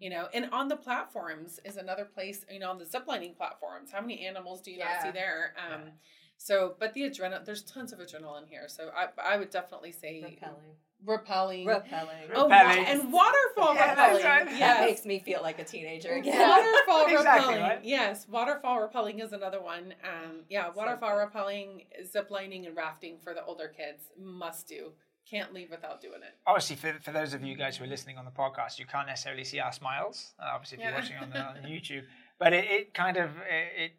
you 0.00 0.08
know 0.10 0.28
and 0.32 0.48
on 0.52 0.68
the 0.68 0.76
platforms 0.76 1.60
is 1.64 1.76
another 1.76 2.04
place 2.04 2.44
you 2.50 2.58
know 2.58 2.70
on 2.70 2.78
the 2.78 2.84
ziplining 2.84 3.36
platforms 3.36 3.90
how 3.92 4.00
many 4.00 4.26
animals 4.26 4.60
do 4.62 4.70
you 4.70 4.78
not 4.78 4.88
see 5.02 5.10
there 5.10 5.54
um 5.58 5.82
Yeah. 5.82 5.90
So 6.42 6.74
but 6.80 6.94
the 6.94 7.02
adrenaline 7.02 7.44
there's 7.44 7.62
tons 7.62 7.92
of 7.92 7.98
adrenaline 7.98 8.46
here 8.48 8.66
so 8.66 8.88
i 8.96 9.06
i 9.22 9.36
would 9.36 9.50
definitely 9.50 9.92
say 9.92 10.22
Repelling. 10.24 10.56
repelling 11.04 11.66
Repelling. 11.66 12.30
oh 12.34 12.44
Repelling. 12.44 12.84
and 12.86 13.12
waterfall 13.12 13.74
Yeah, 13.74 13.90
repelling 13.90 14.24
right. 14.24 14.58
That 14.58 14.80
makes 14.86 15.04
me 15.04 15.18
feel 15.18 15.42
like 15.42 15.58
a 15.58 15.64
teenager 15.64 16.12
again. 16.14 16.48
waterfall 16.48 17.04
Exactly, 17.06 17.16
repelling 17.54 17.60
right? 17.60 17.80
yes 17.84 18.26
waterfall 18.28 18.80
repelling 18.80 19.18
is 19.20 19.32
another 19.32 19.60
one 19.60 19.92
um 20.04 20.40
yeah 20.48 20.70
waterfall 20.74 21.10
good. 21.16 21.24
repelling 21.24 21.82
ziplining 22.14 22.66
and 22.66 22.74
rafting 22.76 23.18
for 23.22 23.34
the 23.34 23.44
older 23.44 23.68
kids 23.68 24.04
must 24.18 24.66
do 24.66 24.92
can't 25.30 25.52
leave 25.52 25.70
without 25.70 26.00
doing 26.00 26.22
it 26.22 26.34
Obviously, 26.46 26.74
for, 26.76 26.92
for 27.02 27.12
those 27.12 27.34
of 27.34 27.44
you 27.44 27.54
guys 27.54 27.76
who 27.76 27.84
are 27.84 27.86
listening 27.86 28.16
on 28.18 28.24
the 28.24 28.30
podcast, 28.32 28.78
you 28.80 28.86
can't 28.86 29.06
necessarily 29.06 29.44
see 29.44 29.60
our 29.60 29.70
smiles. 29.72 30.32
Uh, 30.40 30.46
obviously, 30.54 30.78
if 30.78 30.84
you're 30.84 30.92
watching 30.94 31.16
on, 31.18 31.30
the, 31.30 31.38
on 31.38 31.56
YouTube, 31.70 32.02
but 32.40 32.52
it, 32.52 32.64
it 32.64 32.94
kind 32.94 33.16
of 33.16 33.30
it, 33.48 33.82
it 33.84 33.92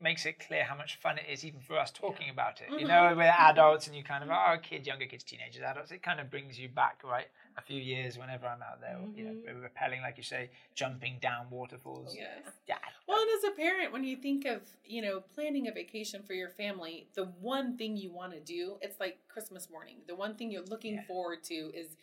makes 0.00 0.26
it 0.26 0.38
clear 0.46 0.64
how 0.64 0.76
much 0.76 0.96
fun 0.96 1.18
it 1.18 1.24
is 1.30 1.44
even 1.44 1.60
for 1.60 1.78
us 1.78 1.90
talking 1.90 2.28
about 2.30 2.60
it. 2.60 2.68
You 2.70 2.86
mm-hmm. 2.86 2.88
know, 2.88 3.14
we're 3.16 3.34
adults, 3.38 3.86
and 3.86 3.96
you 3.96 4.04
kind 4.04 4.22
of 4.22 4.30
oh, 4.30 4.56
kids, 4.62 4.86
younger 4.86 5.06
kids, 5.06 5.24
teenagers, 5.24 5.62
adults. 5.62 5.90
It 5.90 6.02
kind 6.02 6.20
of 6.20 6.30
brings 6.30 6.58
you 6.58 6.68
back, 6.68 7.00
right? 7.04 7.26
A 7.56 7.62
few 7.62 7.80
years 7.80 8.18
whenever 8.18 8.46
I'm 8.46 8.60
out 8.62 8.80
there, 8.80 8.98
you 9.14 9.24
know, 9.24 9.30
mm-hmm. 9.30 9.64
rappelling, 9.64 10.02
like 10.02 10.18
you 10.18 10.22
say, 10.22 10.50
jumping 10.74 11.18
down 11.22 11.46
waterfalls. 11.50 12.14
yes 12.14 12.52
Yeah. 12.68 12.76
Well, 13.08 13.18
and 13.18 13.30
as 13.38 13.50
a 13.50 13.56
parent, 13.56 13.92
when 13.92 14.04
you 14.04 14.16
think 14.16 14.44
of, 14.44 14.60
you 14.84 15.00
know, 15.00 15.22
planning 15.34 15.68
a 15.68 15.72
vacation 15.72 16.22
for 16.22 16.34
your 16.34 16.50
family, 16.50 17.08
the 17.14 17.24
one 17.40 17.78
thing 17.78 17.96
you 17.96 18.12
want 18.12 18.32
to 18.32 18.40
do, 18.40 18.76
it's 18.82 19.00
like 19.00 19.18
Christmas 19.28 19.70
morning. 19.70 19.96
The 20.06 20.14
one 20.14 20.34
thing 20.34 20.50
you're 20.50 20.64
looking 20.64 20.94
Yeah. 20.94 21.06
forward 21.06 21.42
to 21.44 21.72
is 21.74 21.96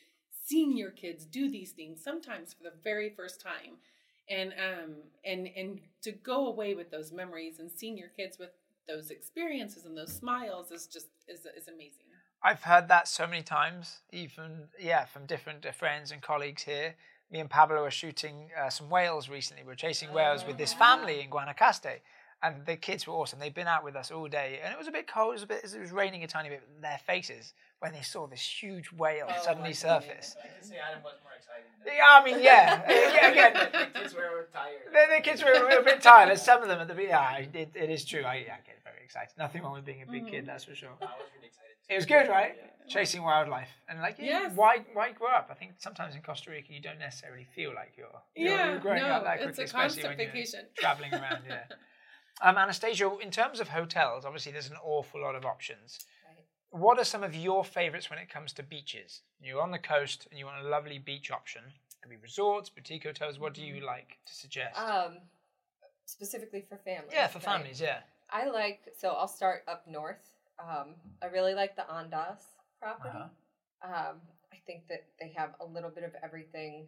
seeing 0.45 0.75
your 0.75 0.91
kids 0.91 1.25
do 1.25 1.49
these 1.49 1.71
things 1.71 2.03
sometimes 2.03 2.53
for 2.53 2.63
the 2.63 2.73
very 2.83 3.09
first 3.09 3.39
time. 3.39 3.77
And 4.37 4.49
um 4.67 4.91
and 5.23 5.41
and 5.59 5.79
to 6.05 6.11
go 6.11 6.47
away 6.47 6.71
with 6.79 6.89
those 6.95 7.09
memories 7.21 7.59
and 7.59 7.69
seeing 7.79 7.97
your 7.97 8.11
kids 8.19 8.39
with 8.39 8.53
those 8.87 9.11
experiences 9.17 9.85
and 9.85 9.95
those 9.97 10.13
smiles 10.21 10.71
is 10.71 10.87
just 10.87 11.07
is 11.27 11.41
is 11.59 11.67
amazing. 11.67 12.07
I've 12.45 12.63
heard 12.63 12.89
that 12.89 13.07
so 13.07 13.25
many 13.25 13.41
times, 13.41 14.01
even 14.11 14.67
yeah, 14.77 15.05
from 15.05 15.25
different 15.25 15.65
uh, 15.65 15.71
friends 15.71 16.11
and 16.11 16.21
colleagues 16.21 16.63
here. 16.63 16.95
Me 17.31 17.39
and 17.39 17.49
Pablo 17.49 17.81
were 17.81 17.91
shooting 17.91 18.49
uh, 18.61 18.69
some 18.69 18.89
whales 18.89 19.29
recently. 19.29 19.63
We're 19.65 19.75
chasing 19.75 20.11
whales 20.13 20.45
with 20.45 20.57
this 20.57 20.73
family 20.73 21.21
in 21.21 21.29
Guanacaste, 21.29 21.99
and 22.43 22.65
the 22.65 22.75
kids 22.75 23.07
were 23.07 23.13
awesome. 23.13 23.39
They've 23.39 23.53
been 23.53 23.67
out 23.67 23.83
with 23.85 23.95
us 23.95 24.11
all 24.11 24.27
day, 24.27 24.59
and 24.63 24.73
it 24.73 24.77
was 24.77 24.87
a 24.87 24.91
bit 24.91 25.07
cold. 25.07 25.29
It 25.29 25.33
was 25.35 25.43
a 25.43 25.47
bit. 25.47 25.63
It 25.63 25.79
was 25.79 25.91
raining 25.91 26.23
a 26.23 26.27
tiny 26.27 26.49
bit. 26.49 26.61
Their 26.81 26.99
faces 27.07 27.53
when 27.79 27.93
they 27.93 28.01
saw 28.01 28.27
this 28.27 28.41
huge 28.41 28.91
whale 28.91 29.27
Oh 29.29 29.41
suddenly 29.41 29.69
my 29.69 29.73
surface. 29.73 30.35
I 30.43 30.47
can 30.47 30.67
say 30.67 30.75
Adam 30.77 31.03
was 31.03 31.15
more 31.23 31.31
excited. 31.37 31.63
Yeah, 31.85 32.03
I 32.11 32.23
mean, 32.23 32.43
yeah, 32.43 32.81
yeah 32.89 33.31
again. 33.31 33.53
the 33.93 33.99
kids 33.99 34.13
were 34.13 34.47
tired. 34.53 34.75
The, 34.91 35.15
the 35.15 35.21
kids 35.21 35.43
were 35.43 35.51
a 35.51 35.67
little 35.67 35.83
bit 35.83 36.01
tired, 36.01 36.29
and 36.29 36.39
some 36.39 36.61
of 36.61 36.67
them 36.67 36.79
at 36.79 36.87
the 36.87 37.01
yeah, 37.01 37.37
it, 37.37 37.71
it 37.73 37.89
is 37.89 38.03
true. 38.03 38.23
I, 38.23 38.35
yeah, 38.35 38.53
I 38.53 38.67
get 38.67 38.83
very 38.83 39.03
excited. 39.03 39.29
Nothing 39.37 39.63
wrong 39.63 39.73
with 39.73 39.85
being 39.85 40.01
a 40.01 40.11
big 40.11 40.27
kid, 40.27 40.43
mm. 40.43 40.47
that's 40.47 40.65
for 40.65 40.75
sure. 40.75 40.89
I 41.01 41.05
was 41.05 41.11
really 41.35 41.47
excited. 41.47 41.63
It 41.89 41.95
was 41.95 42.05
good, 42.05 42.29
right? 42.29 42.55
Chasing 42.87 43.23
wildlife 43.23 43.69
and 43.87 43.99
like, 43.99 44.17
yeah, 44.19 44.43
Yes. 44.43 44.55
why 44.55 44.79
why 44.93 45.13
grow 45.13 45.29
up? 45.29 45.47
I 45.49 45.53
think 45.53 45.73
sometimes 45.77 46.15
in 46.15 46.21
Costa 46.21 46.51
Rica 46.51 46.73
you 46.73 46.81
don't 46.81 46.99
necessarily 46.99 47.47
feel 47.55 47.73
like 47.73 47.93
you're 47.97 48.07
you're, 48.35 48.57
Yeah, 48.57 48.71
you're 48.71 48.79
growing 48.79 49.03
no, 49.03 49.07
up 49.07 49.23
that 49.23 49.39
it's 49.39 49.57
a 49.59 49.67
constant 49.67 50.05
you're 50.05 50.27
vacation. 50.27 50.65
traveling 50.77 51.13
around. 51.13 51.43
Yeah. 51.47 51.63
Um, 52.41 52.57
Anastasia, 52.57 53.09
in 53.21 53.31
terms 53.31 53.59
of 53.59 53.69
hotels, 53.69 54.25
obviously 54.25 54.51
there's 54.51 54.69
an 54.69 54.77
awful 54.83 55.21
lot 55.21 55.35
of 55.35 55.45
options. 55.45 55.99
Right. 56.27 56.81
What 56.81 56.99
are 56.99 57.03
some 57.03 57.23
of 57.23 57.35
your 57.35 57.63
favorites 57.63 58.09
when 58.09 58.19
it 58.19 58.29
comes 58.29 58.53
to 58.53 58.63
beaches? 58.63 59.21
You're 59.41 59.61
on 59.61 59.71
the 59.71 59.79
coast 59.79 60.27
and 60.29 60.39
you 60.39 60.45
want 60.45 60.65
a 60.65 60.67
lovely 60.67 60.97
beach 60.97 61.31
option. 61.31 61.61
It 61.65 62.01
could 62.01 62.09
be 62.09 62.17
resorts, 62.17 62.69
boutique 62.69 63.03
hotels. 63.03 63.39
What 63.39 63.53
do 63.53 63.61
you 63.61 63.85
like 63.85 64.17
to 64.25 64.33
suggest? 64.33 64.77
Um, 64.79 65.17
specifically 66.05 66.65
for 66.67 66.77
families. 66.77 67.11
yeah, 67.13 67.27
for 67.27 67.39
right? 67.39 67.45
families. 67.45 67.79
Yeah. 67.79 67.99
I 68.31 68.49
like 68.49 68.81
so 68.97 69.09
I'll 69.09 69.27
start 69.27 69.63
up 69.67 69.85
north. 69.87 70.29
Um, 70.59 70.95
I 71.21 71.27
really 71.27 71.53
like 71.53 71.75
the 71.75 71.83
Andaz 71.83 72.41
property. 72.81 73.09
Uh-huh. 73.15 73.29
Um, 73.83 74.15
I 74.51 74.57
think 74.65 74.87
that 74.87 75.05
they 75.19 75.33
have 75.35 75.51
a 75.59 75.65
little 75.65 75.89
bit 75.89 76.03
of 76.03 76.11
everything 76.23 76.87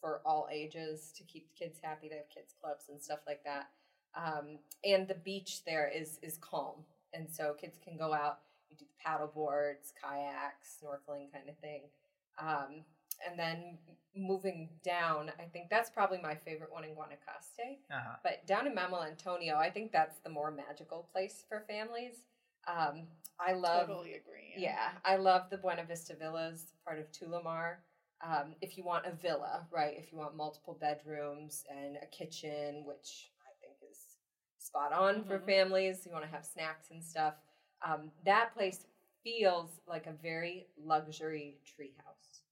for 0.00 0.22
all 0.24 0.48
ages 0.50 1.12
to 1.16 1.24
keep 1.24 1.48
kids 1.58 1.78
happy. 1.82 2.08
They 2.08 2.16
have 2.16 2.30
kids 2.34 2.54
clubs 2.60 2.84
and 2.88 3.02
stuff 3.02 3.20
like 3.26 3.44
that. 3.44 3.68
Um, 4.14 4.58
and 4.84 5.06
the 5.06 5.14
beach 5.14 5.64
there 5.64 5.90
is 5.94 6.18
is 6.22 6.38
calm, 6.38 6.84
and 7.12 7.28
so 7.30 7.54
kids 7.60 7.78
can 7.82 7.96
go 7.96 8.12
out. 8.12 8.40
You 8.70 8.76
do 8.76 8.84
the 8.84 9.02
paddle 9.04 9.30
boards, 9.34 9.92
kayaks, 10.02 10.76
snorkeling 10.82 11.32
kind 11.32 11.48
of 11.48 11.58
thing. 11.58 11.82
Um, 12.38 12.84
and 13.28 13.38
then 13.38 13.78
moving 14.16 14.68
down, 14.82 15.30
I 15.38 15.44
think 15.44 15.68
that's 15.70 15.90
probably 15.90 16.18
my 16.22 16.34
favorite 16.34 16.72
one 16.72 16.84
in 16.84 16.90
Guanacaste. 16.90 17.78
Uh-huh. 17.90 18.16
But 18.22 18.46
down 18.46 18.66
in 18.66 18.74
Manuel 18.74 19.04
Antonio, 19.04 19.56
I 19.56 19.70
think 19.70 19.92
that's 19.92 20.18
the 20.18 20.30
more 20.30 20.50
magical 20.50 21.08
place 21.12 21.44
for 21.48 21.64
families. 21.68 22.14
Um, 22.66 23.06
I 23.38 23.52
love, 23.52 23.88
totally 23.88 24.14
agree. 24.14 24.54
yeah, 24.56 24.90
I 25.04 25.16
love 25.16 25.50
the 25.50 25.56
Buena 25.56 25.84
Vista 25.84 26.14
Villas, 26.14 26.74
part 26.84 26.98
of 26.98 27.06
Tulemar. 27.12 27.76
Um, 28.22 28.54
if 28.60 28.76
you 28.76 28.84
want 28.84 29.06
a 29.06 29.12
villa, 29.12 29.66
right? 29.70 29.94
If 29.96 30.12
you 30.12 30.18
want 30.18 30.36
multiple 30.36 30.76
bedrooms 30.78 31.64
and 31.70 31.96
a 32.02 32.06
kitchen, 32.06 32.84
which 32.84 33.30
I 33.39 33.39
think 33.39 33.39
is 33.39 33.39
spot 34.60 34.92
on 34.92 35.24
for 35.24 35.38
Mhm. 35.38 35.46
families, 35.46 36.06
you 36.06 36.12
want 36.12 36.24
to 36.24 36.30
have 36.30 36.44
snacks 36.44 36.90
and 36.90 37.02
stuff. 37.02 37.34
Um, 37.82 38.12
that 38.24 38.52
place 38.54 38.86
feels 39.22 39.80
like 39.86 40.06
a 40.06 40.12
very 40.12 40.68
luxury 40.76 41.58
treehouse. 41.64 42.42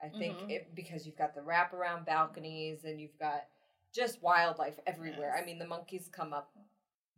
I 0.00 0.08
think 0.08 0.38
Mhm. 0.38 0.50
it 0.50 0.74
because 0.74 1.06
you've 1.06 1.16
got 1.16 1.34
the 1.34 1.42
wraparound 1.42 2.04
balconies 2.04 2.84
and 2.84 3.00
you've 3.00 3.16
got 3.18 3.48
just 3.92 4.20
wildlife 4.22 4.80
everywhere. 4.86 5.34
I 5.36 5.44
mean, 5.44 5.58
the 5.58 5.66
monkeys 5.66 6.08
come 6.08 6.32
up 6.32 6.56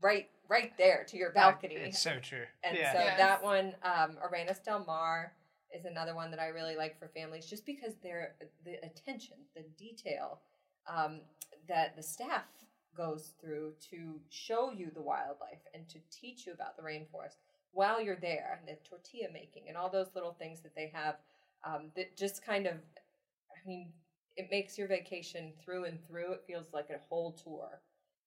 right 0.00 0.30
right 0.48 0.76
there 0.76 1.04
to 1.04 1.16
your 1.16 1.30
balcony. 1.30 1.76
It's 1.76 2.00
so 2.00 2.20
true. 2.20 2.46
And 2.62 2.76
yeah. 2.76 2.92
so 2.92 2.98
Yes. 2.98 3.16
that 3.16 3.42
one, 3.42 3.74
um, 3.82 4.18
Arenas 4.18 4.58
del 4.58 4.84
Mar, 4.84 5.34
is 5.70 5.86
another 5.86 6.14
one 6.14 6.30
that 6.30 6.38
I 6.38 6.48
really 6.48 6.76
like 6.76 6.98
for 6.98 7.08
families, 7.08 7.46
just 7.46 7.64
because 7.64 7.96
they're 7.96 8.36
the 8.64 8.74
attention, 8.84 9.36
the 9.54 9.62
detail 9.78 10.42
um, 10.86 11.22
that 11.66 11.96
the 11.96 12.02
staff 12.02 12.44
goes 12.94 13.32
through 13.40 13.72
to 13.90 14.20
show 14.30 14.70
you 14.72 14.90
the 14.94 15.02
wildlife 15.02 15.62
and 15.74 15.88
to 15.88 15.98
teach 16.10 16.46
you 16.46 16.52
about 16.52 16.76
the 16.76 16.82
rainforest 16.82 17.36
while 17.72 18.00
you're 18.00 18.16
there, 18.16 18.58
and 18.58 18.68
the 18.68 18.78
tortilla 18.88 19.28
making 19.32 19.64
and 19.68 19.76
all 19.76 19.90
those 19.90 20.14
little 20.14 20.32
things 20.38 20.60
that 20.60 20.74
they 20.76 20.90
have 20.94 21.16
um, 21.64 21.90
that 21.96 22.16
just 22.16 22.44
kind 22.44 22.66
of, 22.66 22.74
I 22.74 23.66
mean, 23.66 23.92
it 24.36 24.48
makes 24.50 24.78
your 24.78 24.86
vacation 24.88 25.52
through 25.64 25.84
and 25.84 25.98
through. 26.06 26.32
It 26.32 26.44
feels 26.46 26.66
like 26.72 26.90
a 26.90 26.98
whole 27.08 27.32
tour. 27.32 27.80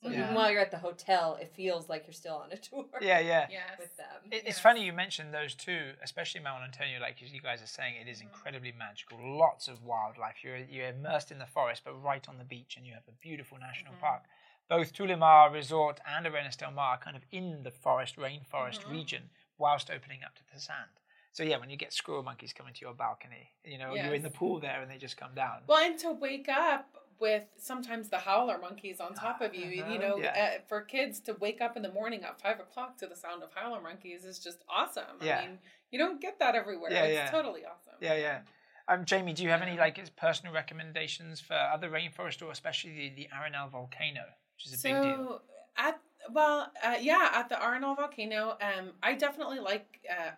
So 0.03 0.09
Yeah. 0.09 0.23
even 0.23 0.35
while 0.35 0.51
you're 0.51 0.61
at 0.61 0.71
the 0.71 0.77
hotel, 0.77 1.37
it 1.41 1.53
feels 1.55 1.89
like 1.89 2.05
you're 2.05 2.13
still 2.13 2.35
on 2.35 2.51
a 2.51 2.57
tour 2.69 2.85
yeah, 3.01 3.19
yeah. 3.19 3.47
Yes. 3.49 3.79
with 3.79 3.95
them. 3.97 4.07
It, 4.31 4.37
it's 4.45 4.45
Yes. 4.47 4.59
funny 4.59 4.85
you 4.85 4.93
mentioned 4.93 5.33
those 5.33 5.55
two, 5.55 5.93
especially 6.03 6.41
Manuel 6.41 6.63
Antonio. 6.65 6.99
Like 6.99 7.21
you 7.21 7.41
guys 7.41 7.61
are 7.61 7.67
saying, 7.67 7.95
it 8.01 8.07
is 8.09 8.21
incredibly 8.21 8.71
magical. 8.71 9.17
Lots 9.21 9.67
of 9.67 9.83
wildlife. 9.83 10.43
You're 10.43 10.57
you're 10.57 10.89
immersed 10.89 11.31
in 11.31 11.39
the 11.39 11.45
forest, 11.45 11.83
but 11.85 11.93
right 11.93 12.27
on 12.27 12.37
the 12.37 12.43
beach, 12.43 12.75
and 12.77 12.85
you 12.85 12.93
have 12.93 13.07
a 13.07 13.11
beautiful 13.21 13.57
national 13.57 13.93
park. 13.95 14.23
Both 14.69 14.93
Tulemar 14.93 15.51
Resort 15.51 15.99
and 16.05 16.27
Arenas 16.27 16.57
del 16.57 16.71
Mar 16.71 16.95
are 16.95 16.97
kind 16.97 17.15
of 17.15 17.23
in 17.31 17.63
the 17.63 17.71
forest, 17.71 18.17
rainforest 18.17 18.89
region, 18.89 19.23
whilst 19.57 19.89
opening 19.89 20.19
up 20.25 20.35
to 20.35 20.41
the 20.53 20.59
sand. 20.59 20.89
So 21.31 21.43
yeah, 21.43 21.57
when 21.57 21.69
you 21.69 21.77
get 21.77 21.93
squirrel 21.93 22.23
monkeys 22.23 22.51
coming 22.51 22.73
to 22.73 22.81
your 22.81 22.93
balcony, 22.93 23.51
you 23.63 23.77
know 23.77 23.93
you're 23.93 24.13
in 24.15 24.23
the 24.23 24.29
pool 24.29 24.59
there, 24.59 24.81
and 24.81 24.89
they 24.89 24.97
just 24.97 25.17
come 25.17 25.33
down. 25.35 25.59
Well, 25.67 25.85
and 25.85 25.97
to 25.99 26.11
wake 26.11 26.49
up 26.49 26.95
with 27.19 27.43
sometimes 27.57 28.09
the 28.09 28.17
howler 28.17 28.59
monkeys 28.59 28.99
on 28.99 29.13
top 29.13 29.41
of 29.41 29.55
you, 29.55 29.81
Uh-huh, 29.81 29.91
you 29.93 29.99
know, 29.99 30.17
yeah. 30.17 30.57
uh, 30.57 30.61
for 30.67 30.81
kids 30.81 31.19
to 31.21 31.33
wake 31.39 31.61
up 31.61 31.75
in 31.75 31.81
the 31.81 31.91
morning 31.91 32.23
at 32.23 32.39
five 32.41 32.59
o'clock 32.59 32.97
to 32.99 33.07
the 33.07 33.15
sound 33.15 33.43
of 33.43 33.49
howler 33.55 33.81
monkeys 33.81 34.25
is 34.25 34.39
just 34.39 34.63
awesome. 34.69 35.03
Yeah. 35.21 35.39
I 35.39 35.47
mean, 35.47 35.59
you 35.91 35.97
don't 35.97 36.21
get 36.21 36.39
that 36.39 36.55
everywhere. 36.55 36.91
Yeah, 36.91 37.03
it's 37.03 37.13
yeah. 37.13 37.31
totally 37.31 37.61
awesome. 37.65 37.93
Yeah, 38.01 38.15
yeah. 38.15 38.39
Um, 38.87 39.05
Jamie, 39.05 39.33
do 39.33 39.43
you 39.43 39.49
have 39.49 39.61
any 39.61 39.77
like 39.77 39.99
personal 40.15 40.53
recommendations 40.53 41.39
for 41.41 41.55
other 41.55 41.89
rainforest 41.89 42.41
or 42.41 42.51
especially 42.51 42.91
the, 42.91 43.09
the 43.23 43.29
Arenal 43.35 43.69
volcano, 43.69 44.23
which 44.57 44.67
is 44.67 44.73
a 44.73 44.77
big 44.77 45.01
deal? 45.01 45.19
So, 45.23 45.41
At 45.77 46.01
well, 46.31 46.71
uh, 46.83 46.95
yeah, 46.99 47.29
at 47.33 47.49
the 47.49 47.55
Arenal 47.55 47.95
volcano, 47.95 48.57
um, 48.61 48.91
I 49.03 49.13
definitely 49.13 49.59
like 49.59 49.99
uh, 50.09 50.31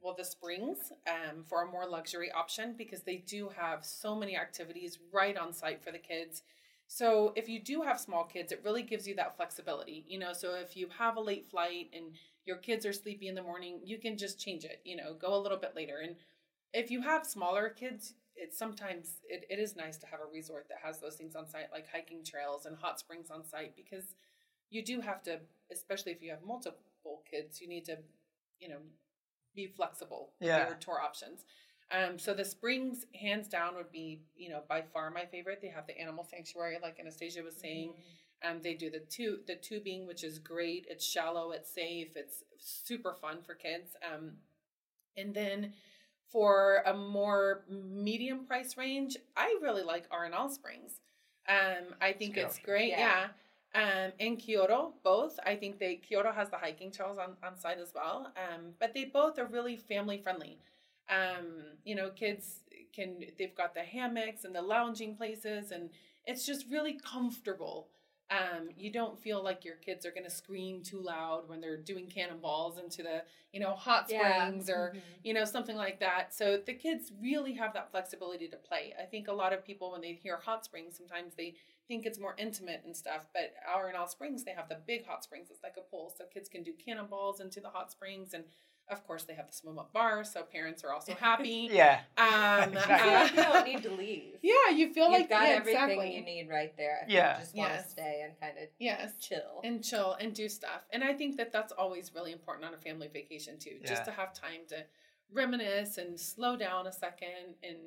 well 0.00 0.14
the 0.16 0.24
springs 0.24 0.92
um, 1.06 1.44
for 1.44 1.62
a 1.62 1.66
more 1.70 1.86
luxury 1.86 2.30
option 2.32 2.74
because 2.76 3.02
they 3.02 3.16
do 3.18 3.50
have 3.56 3.84
so 3.84 4.14
many 4.16 4.36
activities 4.36 4.98
right 5.12 5.36
on 5.36 5.52
site 5.52 5.82
for 5.84 5.92
the 5.92 5.98
kids. 5.98 6.42
So 6.88 7.32
if 7.36 7.48
you 7.48 7.60
do 7.60 7.82
have 7.82 8.00
small 8.00 8.24
kids, 8.24 8.52
it 8.52 8.62
really 8.64 8.82
gives 8.82 9.06
you 9.06 9.14
that 9.16 9.36
flexibility. 9.36 10.04
You 10.08 10.18
know, 10.18 10.32
so 10.32 10.54
if 10.54 10.76
you 10.76 10.88
have 10.98 11.16
a 11.16 11.20
late 11.20 11.50
flight 11.50 11.90
and 11.94 12.12
your 12.44 12.56
kids 12.56 12.86
are 12.86 12.92
sleepy 12.92 13.28
in 13.28 13.34
the 13.34 13.42
morning, 13.42 13.80
you 13.84 13.98
can 13.98 14.16
just 14.16 14.38
change 14.40 14.64
it. 14.64 14.80
You 14.84 14.96
know, 14.96 15.14
go 15.14 15.34
a 15.34 15.40
little 15.40 15.58
bit 15.58 15.74
later. 15.76 15.98
And 16.02 16.16
if 16.72 16.90
you 16.90 17.02
have 17.02 17.26
smaller 17.26 17.68
kids, 17.68 18.14
it's 18.36 18.58
sometimes 18.58 19.20
it, 19.28 19.46
it 19.50 19.58
is 19.58 19.76
nice 19.76 19.96
to 19.98 20.06
have 20.06 20.20
a 20.20 20.30
resort 20.32 20.66
that 20.68 20.78
has 20.82 21.00
those 21.00 21.16
things 21.16 21.34
on 21.34 21.48
site, 21.48 21.72
like 21.72 21.86
hiking 21.90 22.22
trails 22.24 22.66
and 22.66 22.76
hot 22.76 22.98
springs 22.98 23.30
on 23.30 23.44
site, 23.44 23.74
because 23.76 24.04
you 24.70 24.84
do 24.84 25.00
have 25.00 25.22
to, 25.24 25.40
especially 25.72 26.12
if 26.12 26.22
you 26.22 26.30
have 26.30 26.42
multiple 26.42 27.22
kids, 27.30 27.60
you 27.60 27.68
need 27.68 27.84
to, 27.86 27.98
you 28.60 28.68
know, 28.68 28.78
be 29.54 29.66
flexible 29.66 30.32
Yeah. 30.40 30.58
with 30.58 30.68
your 30.68 30.76
tour 30.78 31.00
options. 31.00 31.44
Um, 31.90 32.18
so 32.18 32.34
the 32.34 32.44
springs, 32.44 33.06
hands 33.14 33.48
down, 33.48 33.74
would 33.76 33.92
be 33.92 34.20
you 34.36 34.48
know 34.50 34.62
by 34.68 34.82
far 34.82 35.10
my 35.10 35.24
favorite. 35.24 35.60
They 35.62 35.68
have 35.68 35.86
the 35.86 35.98
animal 35.98 36.24
sanctuary, 36.24 36.78
like 36.82 36.98
Anastasia 36.98 37.42
was 37.42 37.56
saying. 37.56 37.94
Um, 38.42 38.60
they 38.60 38.74
do 38.74 38.90
the 38.90 39.00
tu- 39.00 39.40
the 39.46 39.54
tubing, 39.54 40.06
which 40.06 40.24
is 40.24 40.38
great. 40.40 40.86
It's 40.90 41.04
shallow, 41.06 41.52
it's 41.52 41.70
safe, 41.72 42.08
it's 42.16 42.42
super 42.58 43.14
fun 43.14 43.40
for 43.40 43.54
kids. 43.54 43.96
Um, 44.02 44.32
and 45.16 45.32
then 45.32 45.72
for 46.30 46.82
a 46.86 46.94
more 46.94 47.64
medium 47.68 48.44
price 48.46 48.76
range, 48.76 49.16
I 49.36 49.58
really 49.62 49.82
like 49.82 50.08
Arenal 50.10 50.50
Springs. 50.50 51.00
Um, 51.48 51.94
I 52.00 52.12
think 52.12 52.34
good 52.34 52.46
it's 52.46 52.58
great. 52.58 52.90
Yeah. 52.90 52.98
Yeah. 52.98 53.26
Um, 53.74 54.12
in 54.18 54.36
Kioro, 54.36 54.92
both. 55.04 55.38
I 55.44 55.54
think 55.54 55.78
they 55.78 56.00
Kioro 56.00 56.34
has 56.34 56.48
the 56.48 56.56
hiking 56.56 56.90
trails 56.90 57.18
on, 57.18 57.36
on 57.42 57.58
site 57.58 57.78
as 57.78 57.92
well. 57.94 58.32
Um, 58.36 58.72
but 58.80 58.94
they 58.94 59.04
both 59.04 59.38
are 59.38 59.46
really 59.46 59.76
family 59.76 60.18
friendly. 60.18 60.58
Um, 61.08 61.62
you 61.84 61.94
know, 61.94 62.10
kids 62.10 62.60
can 62.94 63.16
they've 63.38 63.54
got 63.54 63.74
the 63.74 63.82
hammocks 63.82 64.44
and 64.44 64.54
the 64.54 64.62
lounging 64.62 65.14
places, 65.14 65.70
and 65.70 65.90
it's 66.24 66.46
just 66.46 66.66
really 66.70 66.94
comfortable. 66.94 67.88
Um, 68.28 68.70
you 68.76 68.90
don't 68.90 69.16
feel 69.20 69.42
like 69.42 69.64
your 69.64 69.76
kids 69.76 70.04
are 70.04 70.10
going 70.10 70.24
to 70.24 70.30
scream 70.30 70.82
too 70.82 71.00
loud 71.00 71.48
when 71.48 71.60
they're 71.60 71.76
doing 71.76 72.08
cannonballs 72.08 72.76
into 72.76 73.04
the 73.04 73.22
you 73.52 73.60
know 73.60 73.70
hot 73.72 74.10
Yeah. 74.10 74.48
springs 74.48 74.68
or 74.68 74.94
Mhm. 74.96 75.02
you 75.22 75.32
know 75.32 75.44
something 75.44 75.76
like 75.76 76.00
that 76.00 76.34
so 76.34 76.56
the 76.56 76.74
kids 76.74 77.12
really 77.20 77.52
have 77.52 77.72
that 77.74 77.90
flexibility 77.92 78.48
to 78.48 78.56
play 78.56 78.94
i 78.98 79.04
think 79.04 79.28
a 79.28 79.32
lot 79.32 79.52
of 79.52 79.64
people 79.64 79.92
when 79.92 80.00
they 80.00 80.12
hear 80.12 80.38
hot 80.38 80.64
springs 80.64 80.96
sometimes 80.96 81.36
they 81.36 81.54
think 81.86 82.04
it's 82.04 82.18
more 82.18 82.34
intimate 82.36 82.82
and 82.84 82.96
stuff 82.96 83.28
but 83.32 83.54
Arenal 83.72 84.08
Springs 84.08 84.42
they 84.42 84.52
have 84.54 84.68
the 84.68 84.80
big 84.86 85.06
hot 85.06 85.22
springs 85.22 85.48
it's 85.48 85.62
like 85.62 85.76
a 85.78 85.80
pool 85.82 86.12
so 86.16 86.24
kids 86.26 86.48
can 86.48 86.64
do 86.64 86.72
cannonballs 86.72 87.38
into 87.40 87.60
the 87.60 87.70
hot 87.70 87.92
springs 87.92 88.34
and 88.34 88.44
of 88.88 89.04
course 89.06 89.24
they 89.24 89.34
have 89.34 89.46
the 89.46 89.52
swim 89.52 89.78
up 89.78 89.92
bar 89.92 90.22
so 90.24 90.42
parents 90.42 90.84
are 90.84 90.92
also 90.92 91.12
happy 91.28 91.68
Yeah. 91.70 92.00
um 92.18 92.72
Exactly. 92.72 93.10
I 93.10 93.24
you 93.34 93.40
uh, 93.40 93.52
don't 93.52 93.66
need 93.66 93.82
to 93.82 93.90
leave. 93.92 94.34
yeah 94.42 94.70
you 94.74 94.92
feel 94.92 95.04
You've 95.10 95.20
like 95.20 95.28
got 95.28 95.42
yeah, 95.48 95.54
everything 95.54 95.82
exactly. 95.82 96.16
you 96.16 96.24
need 96.24 96.48
right 96.48 96.76
there. 96.76 97.04
Yeah. 97.08 97.34
You 97.34 97.40
just 97.42 97.54
want 97.56 97.70
to 97.70 97.76
Yes. 97.76 97.90
stay 97.90 98.22
and 98.24 98.38
kind 98.40 98.58
of 98.58 98.68
yes 98.78 99.12
chill. 99.18 99.60
and 99.64 99.82
chill 99.82 100.16
and 100.20 100.34
do 100.34 100.48
stuff. 100.48 100.82
And 100.92 101.02
I 101.04 101.12
think 101.14 101.36
that 101.38 101.52
that's 101.52 101.72
always 101.72 102.12
really 102.14 102.32
important 102.32 102.64
on 102.66 102.74
a 102.74 102.78
family 102.78 103.08
vacation 103.12 103.58
too, 103.58 103.76
Yeah. 103.80 103.88
just 103.88 104.04
to 104.06 104.10
have 104.12 104.32
time 104.32 104.62
to 104.68 104.84
reminisce 105.32 105.98
and 105.98 106.18
slow 106.18 106.56
down 106.56 106.86
a 106.86 106.92
second. 106.92 107.56
And 107.62 107.78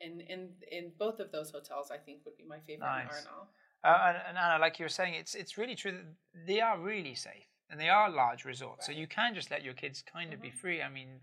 and 0.00 0.20
in 0.22 0.48
in 0.70 0.92
both 0.98 1.20
of 1.20 1.30
those 1.32 1.50
hotels, 1.50 1.90
I 1.90 1.96
think 1.98 2.20
would 2.24 2.36
be 2.36 2.44
my 2.44 2.58
favorite 2.66 2.86
Nice. 2.86 3.20
in 3.22 3.26
Arenal. 3.26 3.46
Uh, 3.84 4.08
and, 4.08 4.16
and 4.28 4.38
Anna, 4.38 4.58
like 4.60 4.78
you 4.78 4.84
were 4.84 4.88
saying, 4.90 5.14
it's 5.14 5.34
it's 5.34 5.56
really 5.58 5.74
true 5.74 5.92
that 5.92 6.46
they 6.46 6.60
are 6.60 6.78
really 6.78 7.14
safe 7.14 7.46
and 7.70 7.80
they 7.80 7.88
are 7.88 8.10
large 8.10 8.44
resorts. 8.44 8.86
So 8.86 8.92
you 8.92 9.06
can 9.06 9.34
just 9.34 9.50
let 9.50 9.64
your 9.64 9.74
kids 9.74 10.02
kind 10.02 10.32
of 10.32 10.40
be 10.40 10.48
mm-hmm. 10.48 10.58
free. 10.58 10.82
I 10.82 10.88
mean, 10.88 11.20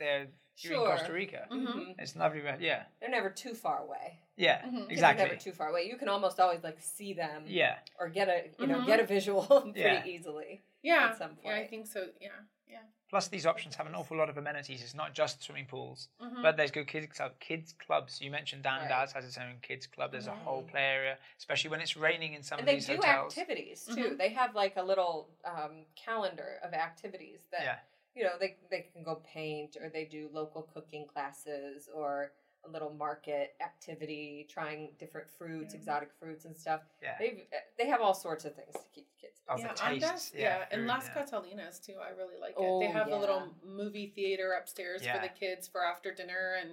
they're 0.00 0.26
you're 0.62 0.74
Sure. 0.74 0.90
in 0.90 0.96
Costa 0.98 1.12
Rica. 1.12 1.46
Mhm. 1.50 1.66
Mhm. 1.66 1.94
It's 1.98 2.16
lovely. 2.16 2.40
but 2.42 2.60
Yeah. 2.60 2.82
They're 3.00 3.08
never 3.08 3.30
too 3.30 3.54
far 3.54 3.78
away. 3.82 4.18
Yeah. 4.36 4.60
Mhm. 4.60 4.62
Kids 4.62 4.74
are 4.74 4.78
Kids 4.80 4.92
Exactly. 4.92 5.24
are 5.24 5.28
never 5.28 5.40
too 5.40 5.52
far 5.52 5.68
away. 5.68 5.84
You 5.84 5.96
can 5.96 6.08
almost 6.08 6.38
always 6.40 6.62
like 6.62 6.78
see 6.80 7.14
them. 7.14 7.44
Yeah. 7.46 7.78
Or 7.98 8.08
get 8.10 8.28
a 8.28 8.50
you 8.58 8.66
know 8.66 8.80
Mhm. 8.80 8.86
get 8.86 9.00
a 9.00 9.06
visual 9.06 9.42
pretty 9.62 9.80
Yeah. 9.80 10.04
easily. 10.04 10.62
Yeah, 10.82 11.10
At 11.10 11.18
some 11.18 11.38
yeah, 11.44 11.54
I 11.54 11.66
think 11.66 11.86
so. 11.86 12.08
Yeah, 12.20 12.30
yeah. 12.68 12.82
Plus, 13.10 13.26
these 13.28 13.44
options 13.44 13.74
have 13.76 13.86
an 13.86 13.94
awful 13.94 14.16
lot 14.16 14.28
of 14.30 14.38
amenities. 14.38 14.82
It's 14.82 14.94
not 14.94 15.12
just 15.14 15.42
swimming 15.42 15.66
pools, 15.66 16.08
Mhm. 16.22 16.42
but 16.42 16.56
there's 16.56 16.70
good 16.70 16.86
kids 16.86 17.06
club, 17.08 17.32
kids 17.40 17.72
clubs. 17.72 18.20
You 18.20 18.30
mentioned 18.30 18.62
Dan 18.62 18.80
Right. 18.80 18.88
Daz 18.88 19.12
has 19.12 19.24
its 19.24 19.36
own 19.36 19.58
kids 19.62 19.86
club. 19.86 20.12
There's 20.12 20.28
a 20.28 20.34
whole 20.34 20.62
play 20.62 20.84
area, 20.84 21.18
especially 21.38 21.70
when 21.70 21.80
it's 21.80 21.96
raining 21.96 22.34
in 22.34 22.42
some 22.42 22.58
and 22.60 22.68
of 22.68 22.72
they 22.72 22.76
these 22.76 22.86
do 22.86 22.96
hotels. 22.96 23.36
activities 23.36 23.84
too. 23.84 24.14
They 24.16 24.28
have 24.30 24.54
like 24.54 24.76
a 24.76 24.82
little 24.82 25.28
um, 25.44 25.84
calendar 25.96 26.60
of 26.62 26.72
activities 26.72 27.46
that 27.50 27.62
Yeah. 27.62 27.78
You 28.14 28.24
know 28.24 28.32
they 28.38 28.56
they 28.70 28.86
can 28.92 29.02
go 29.02 29.22
paint 29.32 29.76
or 29.80 29.88
they 29.88 30.04
do 30.04 30.28
local 30.32 30.62
cooking 30.62 31.06
classes 31.06 31.88
or 31.94 32.32
a 32.66 32.70
little 32.70 32.92
market 32.92 33.54
activity, 33.62 34.46
trying 34.50 34.90
different 34.98 35.28
fruits, 35.30 35.74
exotic 35.74 36.10
fruits 36.18 36.44
and 36.44 36.56
stuff. 36.56 36.80
Yeah. 37.02 37.14
They 37.18 37.46
they 37.78 37.86
have 37.88 38.00
all 38.00 38.14
sorts 38.14 38.44
of 38.44 38.54
things 38.54 38.72
to 38.74 38.80
keep 38.94 39.06
the 39.08 39.26
kids. 39.26 39.40
Of 39.48 39.56
busy. 39.56 39.68
the 39.68 39.74
yeah, 39.82 39.90
tastes, 39.90 40.30
Andaz, 40.30 40.34
yeah, 40.34 40.40
yeah, 40.40 40.64
and 40.70 40.86
Las 40.86 41.06
yeah. 41.06 41.22
Catalinas 41.22 41.84
too. 41.84 41.94
I 42.04 42.10
really 42.10 42.38
like 42.40 42.50
it. 42.50 42.56
Oh, 42.58 42.80
they 42.80 42.88
have 42.88 43.08
a 43.08 43.16
little 43.16 43.54
movie 43.66 44.12
theater 44.14 44.52
upstairs 44.58 45.02
for 45.02 45.20
the 45.20 45.28
kids 45.28 45.68
for 45.68 45.84
after 45.84 46.12
dinner, 46.12 46.56
and 46.60 46.72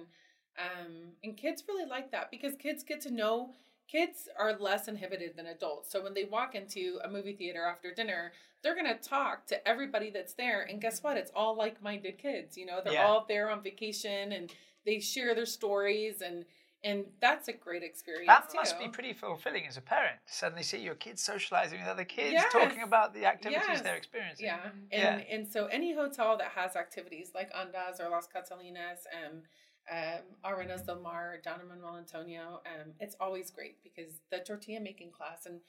um, 0.58 1.12
and 1.22 1.36
kids 1.36 1.64
really 1.68 1.88
like 1.88 2.10
that 2.12 2.30
because 2.30 2.54
kids 2.56 2.82
get 2.82 3.00
to 3.02 3.10
know. 3.10 3.54
Kids 3.88 4.28
are 4.38 4.52
less 4.58 4.86
inhibited 4.86 5.34
than 5.34 5.46
adults, 5.46 5.90
so 5.90 6.02
when 6.02 6.12
they 6.12 6.24
walk 6.24 6.54
into 6.54 6.98
a 7.04 7.08
movie 7.08 7.32
theater 7.34 7.64
after 7.64 7.92
dinner, 7.94 8.32
they're 8.62 8.76
gonna 8.76 8.98
talk 8.98 9.46
to 9.46 9.66
everybody 9.66 10.10
that's 10.10 10.34
there, 10.34 10.62
and 10.68 10.78
guess 10.78 11.02
what? 11.02 11.16
It's 11.16 11.32
all 11.34 11.56
like-minded 11.56 12.18
kids. 12.18 12.58
You 12.58 12.66
know, 12.66 12.82
they're 12.84 12.92
Yeah. 12.92 13.06
all 13.06 13.24
there 13.26 13.48
on 13.50 13.62
vacation, 13.62 14.32
and 14.32 14.52
they 14.84 15.00
share 15.00 15.34
their 15.34 15.46
stories, 15.46 16.20
and 16.20 16.44
and 16.84 17.06
that's 17.18 17.48
a 17.48 17.52
great 17.52 17.82
experience. 17.82 18.28
That 18.28 18.54
must 18.54 18.78
too. 18.78 18.84
be 18.84 18.88
pretty 18.88 19.12
fulfilling 19.12 19.66
as 19.66 19.76
a 19.76 19.80
parent 19.80 20.24
to 20.24 20.32
suddenly 20.32 20.62
see 20.62 20.78
your 20.78 20.94
kids 20.94 21.20
socializing 21.24 21.80
with 21.80 21.88
other 21.88 22.04
kids, 22.04 22.34
Yes. 22.34 22.52
talking 22.52 22.82
about 22.82 23.12
the 23.14 23.26
activities 23.26 23.66
Yes. 23.66 23.82
they're 23.82 23.96
experiencing. 23.96 24.46
Yeah, 24.46 24.70
and 24.92 24.92
Yeah. 24.92 25.16
and 25.34 25.48
so 25.48 25.66
any 25.66 25.92
hotel 25.92 26.36
that 26.36 26.52
has 26.52 26.76
activities 26.76 27.34
like 27.34 27.50
Andaz 27.52 27.98
or 27.98 28.08
Las 28.10 28.28
Catalinas, 28.28 29.06
um, 29.12 29.42
um, 29.90 30.22
Arenas 30.44 30.82
del 30.82 31.00
Mar, 31.00 31.38
down 31.42 31.60
in 31.60 31.68
Manuel 31.68 31.96
Antonio, 31.96 32.60
um, 32.66 32.92
it's 33.00 33.16
always 33.20 33.50
great 33.50 33.82
because 33.82 34.20
the 34.30 34.38
tortilla 34.38 34.80
making 34.80 35.10
class 35.10 35.46
and. 35.46 35.60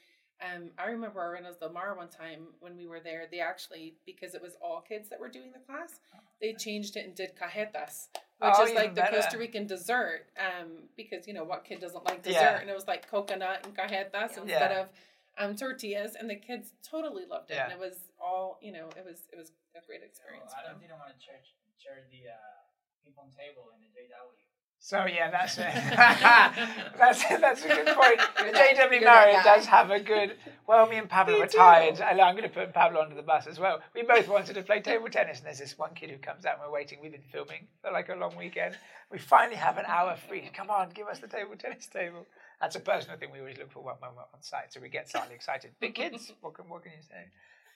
Um, 0.41 0.69
I 0.77 0.85
remember 0.87 1.19
Arenas 1.19 1.57
del 1.57 1.73
Mar 1.73 1.97
one 1.97 2.07
time 2.07 2.47
when 2.61 2.77
we 2.77 2.87
were 2.87 3.01
there. 3.01 3.25
They 3.29 3.41
actually, 3.41 3.95
because 4.05 4.33
it 4.35 4.41
was 4.41 4.53
all 4.61 4.79
kids 4.79 5.09
that 5.09 5.19
were 5.19 5.27
doing 5.27 5.51
the 5.51 5.59
class, 5.59 5.99
they 6.39 6.53
changed 6.53 6.95
it 6.95 7.05
and 7.05 7.13
did 7.13 7.31
cajetas, 7.35 8.07
which 8.39 8.53
Oh, 8.55 8.63
is 8.65 8.73
like 8.73 8.95
the 8.95 9.01
better. 9.01 9.17
Costa 9.17 9.37
Rican 9.37 9.67
dessert. 9.67 10.27
Um, 10.39 10.87
because 10.95 11.27
you 11.27 11.33
know 11.33 11.43
what 11.43 11.65
kid 11.65 11.81
doesn't 11.81 12.05
like 12.05 12.23
dessert, 12.23 12.39
Yeah. 12.39 12.59
and 12.61 12.69
it 12.69 12.73
was 12.73 12.87
like 12.87 13.05
coconut 13.11 13.65
and 13.65 13.75
cajetas 13.75 14.13
Yeah. 14.37 14.41
instead 14.43 14.71
Yeah. 14.71 14.79
of 14.79 14.89
um, 15.37 15.57
tortillas, 15.57 16.15
and 16.15 16.29
the 16.29 16.37
kids 16.37 16.71
totally 16.89 17.25
loved 17.25 17.51
it. 17.51 17.55
Yeah. 17.55 17.65
And 17.65 17.73
it 17.73 17.79
was 17.79 17.97
all 18.17 18.59
you 18.61 18.71
know, 18.71 18.87
it 18.95 19.03
was 19.03 19.27
it 19.33 19.37
was 19.37 19.51
a 19.75 19.81
great 19.85 19.99
So 19.99 20.05
experience. 20.05 20.53
for 20.53 20.59
Adam 20.59 20.79
them. 20.79 20.87
didn't 20.87 20.99
want 20.99 21.11
to 21.19 21.19
share, 21.21 21.39
share 21.77 22.03
the 22.09 22.29
uh, 22.31 22.58
ping-pong 23.03 23.31
table 23.37 23.69
in 23.75 23.81
the 23.81 23.89
JW. 23.93 24.35
So 24.81 25.05
yeah, 25.05 25.29
that's 25.29 25.57
it. 25.57 25.65
that's 26.97 27.23
that's 27.27 27.65
a 27.65 27.67
good 27.67 27.85
point. 27.99 28.19
The 28.37 28.57
JW 28.57 28.91
you're 28.91 29.01
Marriott 29.01 29.43
does 29.43 29.65
have 29.65 29.91
a 29.91 29.99
good. 29.99 30.35
Well, 30.67 30.87
me 30.87 30.97
and 30.97 31.09
Pablo 31.09 31.33
They 31.35 31.39
were 31.41 31.47
do. 31.47 31.57
tired. 31.57 31.99
I'm 31.99 32.35
going 32.35 32.43
to 32.43 32.49
put 32.49 32.73
Pablo 32.73 33.01
under 33.01 33.15
the 33.15 33.21
bus 33.21 33.45
as 33.47 33.59
well. 33.59 33.81
We 33.93 34.03
both 34.03 34.27
wanted 34.29 34.53
to 34.55 34.63
play 34.63 34.79
table 34.81 35.09
tennis, 35.09 35.39
and 35.39 35.47
there's 35.47 35.59
this 35.59 35.77
one 35.77 35.93
kid 35.95 36.11
who 36.11 36.17
comes 36.17 36.45
out. 36.45 36.53
and 36.55 36.61
We're 36.65 36.71
waiting. 36.73 36.99
We've 37.01 37.11
been 37.11 37.21
filming 37.31 37.67
for 37.81 37.91
like 37.91 38.07
a 38.09 38.15
long 38.15 38.35
weekend. 38.37 38.77
We 39.11 39.17
finally 39.17 39.57
have 39.57 39.77
an 39.77 39.85
hour 39.87 40.15
free. 40.15 40.49
Come 40.53 40.69
on, 40.69 40.89
give 40.91 41.07
us 41.07 41.19
the 41.19 41.27
table 41.27 41.55
tennis 41.57 41.87
table. 41.87 42.25
That's 42.61 42.75
a 42.77 42.79
personal 42.79 43.17
thing 43.17 43.31
we 43.33 43.39
always 43.39 43.57
look 43.57 43.71
for 43.71 43.83
when 43.83 43.95
when 43.99 44.11
we're 44.15 44.21
on 44.33 44.41
site, 44.41 44.71
so 44.73 44.79
we 44.79 44.89
get 44.89 45.09
slightly 45.09 45.35
excited. 45.35 45.71
Big 45.81 45.95
kids, 45.95 46.31
what 46.41 46.53
can 46.53 46.69
what 46.69 46.83
can 46.83 46.93
you 46.93 47.03
say? 47.03 47.25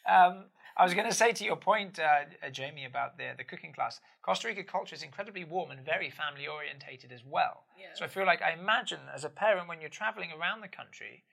Um, 0.05 0.45
I 0.75 0.83
was 0.83 0.93
going 0.93 1.07
to 1.07 1.13
say 1.13 1.31
to 1.33 1.43
your 1.43 1.55
point, 1.55 1.99
uh, 1.99 2.25
uh, 2.45 2.49
Jamie, 2.49 2.85
about 2.85 3.17
the 3.17 3.33
the 3.37 3.43
cooking 3.43 3.73
class. 3.73 4.01
Costa 4.23 4.47
Rica 4.47 4.63
culture 4.63 4.95
is 4.95 5.03
incredibly 5.03 5.43
warm 5.43 5.71
and 5.71 5.85
very 5.85 6.09
family 6.09 6.47
orientated 6.47 7.11
as 7.11 7.23
well. 7.25 7.65
So 7.93 8.03
I 8.05 8.07
feel 8.07 8.25
like 8.25 8.41
I 8.41 8.53
imagine 8.53 8.99
as 9.13 9.23
a 9.23 9.29
parent 9.29 9.67
when 9.67 9.79
you're 9.79 9.89
traveling 9.89 10.31
around 10.31 10.61
the 10.61 10.67
country, 10.67 11.23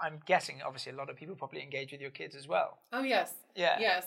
I'm 0.00 0.20
guessing 0.26 0.60
obviously 0.64 0.92
a 0.92 0.96
lot 0.96 1.08
of 1.08 1.16
people 1.16 1.34
probably 1.34 1.62
engage 1.62 1.92
with 1.92 2.00
your 2.00 2.10
kids 2.10 2.36
as 2.36 2.46
well. 2.46 2.80
Oh 2.92 3.02
yes, 3.02 3.32
Yeah. 3.54 3.78
yes. 3.80 4.06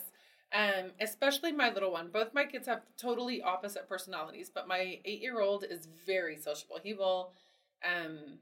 Um, 0.52 0.92
especially 1.00 1.50
my 1.50 1.70
little 1.72 1.90
one. 1.90 2.10
Both 2.12 2.34
my 2.34 2.44
kids 2.44 2.66
have 2.66 2.82
totally 2.96 3.42
opposite 3.42 3.88
personalities, 3.88 4.50
but 4.54 4.68
my 4.68 5.00
eight-year-old 5.04 5.64
is 5.64 5.88
very 6.06 6.36
sociable. 6.36 6.78
He 6.82 6.92
will, 6.92 7.32
um, 7.84 8.38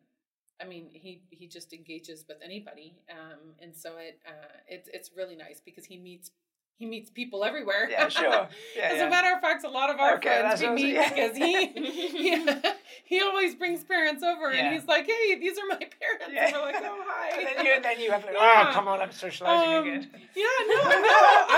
I 0.60 0.66
mean, 0.66 0.88
he 0.92 1.22
he 1.30 1.46
just 1.46 1.72
engages 1.72 2.24
with 2.28 2.38
anybody, 2.44 2.94
um, 3.10 3.54
and 3.62 3.74
so 3.74 3.96
it 3.98 4.20
uh, 4.26 4.32
it's 4.68 4.88
it's 4.92 5.10
really 5.16 5.36
nice 5.36 5.60
because 5.64 5.84
he 5.86 5.96
meets 5.98 6.30
he 6.76 6.86
meets 6.86 7.10
people 7.10 7.44
everywhere. 7.44 7.88
Yeah, 7.90 8.08
sure. 8.08 8.48
Yeah, 8.76 8.84
As 8.92 8.96
yeah. 8.98 9.06
a 9.06 9.10
matter 9.10 9.34
of 9.34 9.40
fact, 9.42 9.64
a 9.64 9.68
lot 9.68 9.90
of 9.90 10.00
our 10.00 10.14
Okay, 10.16 10.40
friends 10.40 10.60
we 10.62 10.68
meet 10.70 10.94
yeah. 10.98 11.08
because 11.10 11.36
he 11.36 11.66
he, 11.66 12.46
he 13.04 13.20
always 13.20 13.54
brings 13.54 13.84
parents 13.84 14.22
over 14.22 14.50
Yeah. 14.52 14.60
and 14.64 14.74
he's 14.74 14.86
like, 14.88 15.06
"Hey, 15.06 15.38
these 15.38 15.58
are 15.58 15.66
my 15.68 15.76
parents," 15.76 16.26
Yeah. 16.32 16.46
and 16.46 16.54
we're 16.56 16.62
like, 16.72 16.74
"Oh, 16.82 17.04
hi." 17.06 17.38
And 17.38 17.46
then 17.58 17.66
you, 17.66 17.72
and 17.72 17.84
then 17.84 18.00
you 18.00 18.10
have 18.10 18.24
like, 18.24 18.34
Yeah. 18.34 18.66
oh, 18.68 18.72
come 18.72 18.88
on, 18.88 19.00
I'm 19.00 19.12
socializing 19.12 19.74
Um, 19.74 19.86
again. 19.88 20.10
Yeah, 20.34 20.44
no, 20.68 20.74
no, 20.74 20.90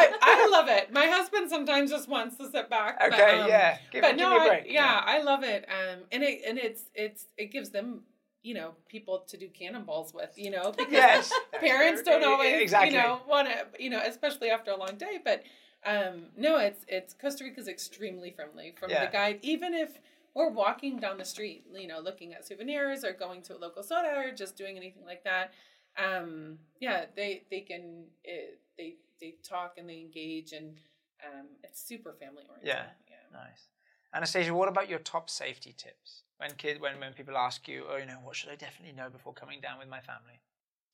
I, 0.00 0.04
I 0.22 0.48
love 0.50 0.68
it. 0.68 0.92
My 0.92 1.06
husband 1.06 1.48
sometimes 1.50 1.90
just 1.90 2.08
wants 2.08 2.36
to 2.38 2.50
sit 2.50 2.68
back. 2.68 2.98
but, 2.98 3.12
Okay, 3.12 3.40
um, 3.40 3.48
yeah. 3.48 3.78
Give, 3.92 4.02
but 4.02 4.10
give 4.16 4.18
no, 4.18 4.30
me 4.30 4.36
a 4.36 4.40
I- 4.40 4.48
break. 4.48 4.64
yeah, 4.72 5.02
I 5.04 5.22
love 5.22 5.42
it. 5.44 5.66
Um, 5.68 5.98
and 6.10 6.22
it 6.24 6.40
and 6.48 6.58
it's 6.58 6.84
it's 6.94 7.26
it 7.36 7.52
gives 7.52 7.70
them 7.70 8.02
you 8.42 8.54
know 8.54 8.74
people 8.88 9.20
to 9.28 9.36
do 9.36 9.48
cannonballs 9.48 10.12
with 10.12 10.30
you 10.36 10.50
know 10.50 10.72
because 10.76 10.90
Yes. 10.92 11.32
parents 11.60 12.02
don't 12.02 12.24
always 12.24 12.60
exactly. 12.60 12.90
you 12.90 12.96
know 13.02 13.20
want 13.28 13.48
to 13.48 13.66
you 13.82 13.90
know 13.90 14.00
especially 14.04 14.50
after 14.50 14.70
a 14.70 14.76
long 14.76 14.96
day 14.96 15.18
but 15.24 15.42
um 15.86 16.24
no 16.36 16.58
it's 16.58 16.84
it's 16.88 17.14
costa 17.14 17.44
rica's 17.44 17.68
extremely 17.68 18.30
friendly 18.30 18.74
from 18.78 18.90
Yeah. 18.90 19.06
the 19.06 19.12
guide 19.12 19.38
even 19.42 19.74
if 19.74 20.00
we're 20.34 20.50
walking 20.50 20.98
down 20.98 21.18
the 21.18 21.24
street 21.24 21.64
you 21.74 21.86
know 21.88 22.00
looking 22.00 22.32
at 22.34 22.46
souvenirs 22.46 23.04
or 23.04 23.12
going 23.12 23.42
to 23.42 23.56
a 23.56 23.58
local 23.58 23.82
soda 23.82 24.12
or 24.16 24.32
just 24.32 24.56
doing 24.56 24.76
anything 24.76 25.04
like 25.04 25.24
that 25.24 25.52
um 25.98 26.58
yeah 26.80 27.04
they 27.14 27.42
they 27.50 27.60
can 27.60 28.04
it, 28.24 28.58
they 28.78 28.94
they 29.20 29.34
talk 29.42 29.74
and 29.78 29.88
they 29.88 29.98
engage 30.00 30.52
and 30.52 30.76
um 31.24 31.46
it's 31.62 31.82
super 31.82 32.12
family 32.12 32.42
oriented 32.48 32.66
Yeah. 32.66 32.84
yeah 33.08 33.38
Nice. 33.38 33.68
Anastasia, 34.14 34.52
what 34.52 34.68
about 34.68 34.90
your 34.90 34.98
top 34.98 35.30
safety 35.30 35.74
tips? 35.76 36.24
When 36.42 36.56
kid, 36.56 36.80
when, 36.80 36.98
when 36.98 37.12
people 37.12 37.36
ask 37.36 37.68
you, 37.68 37.84
oh, 37.88 37.98
you 37.98 38.06
know, 38.06 38.18
what 38.24 38.34
should 38.34 38.50
I 38.50 38.56
definitely 38.56 38.96
know 38.96 39.08
before 39.08 39.32
coming 39.32 39.60
down 39.60 39.78
with 39.78 39.88
my 39.88 40.00
family? 40.00 40.40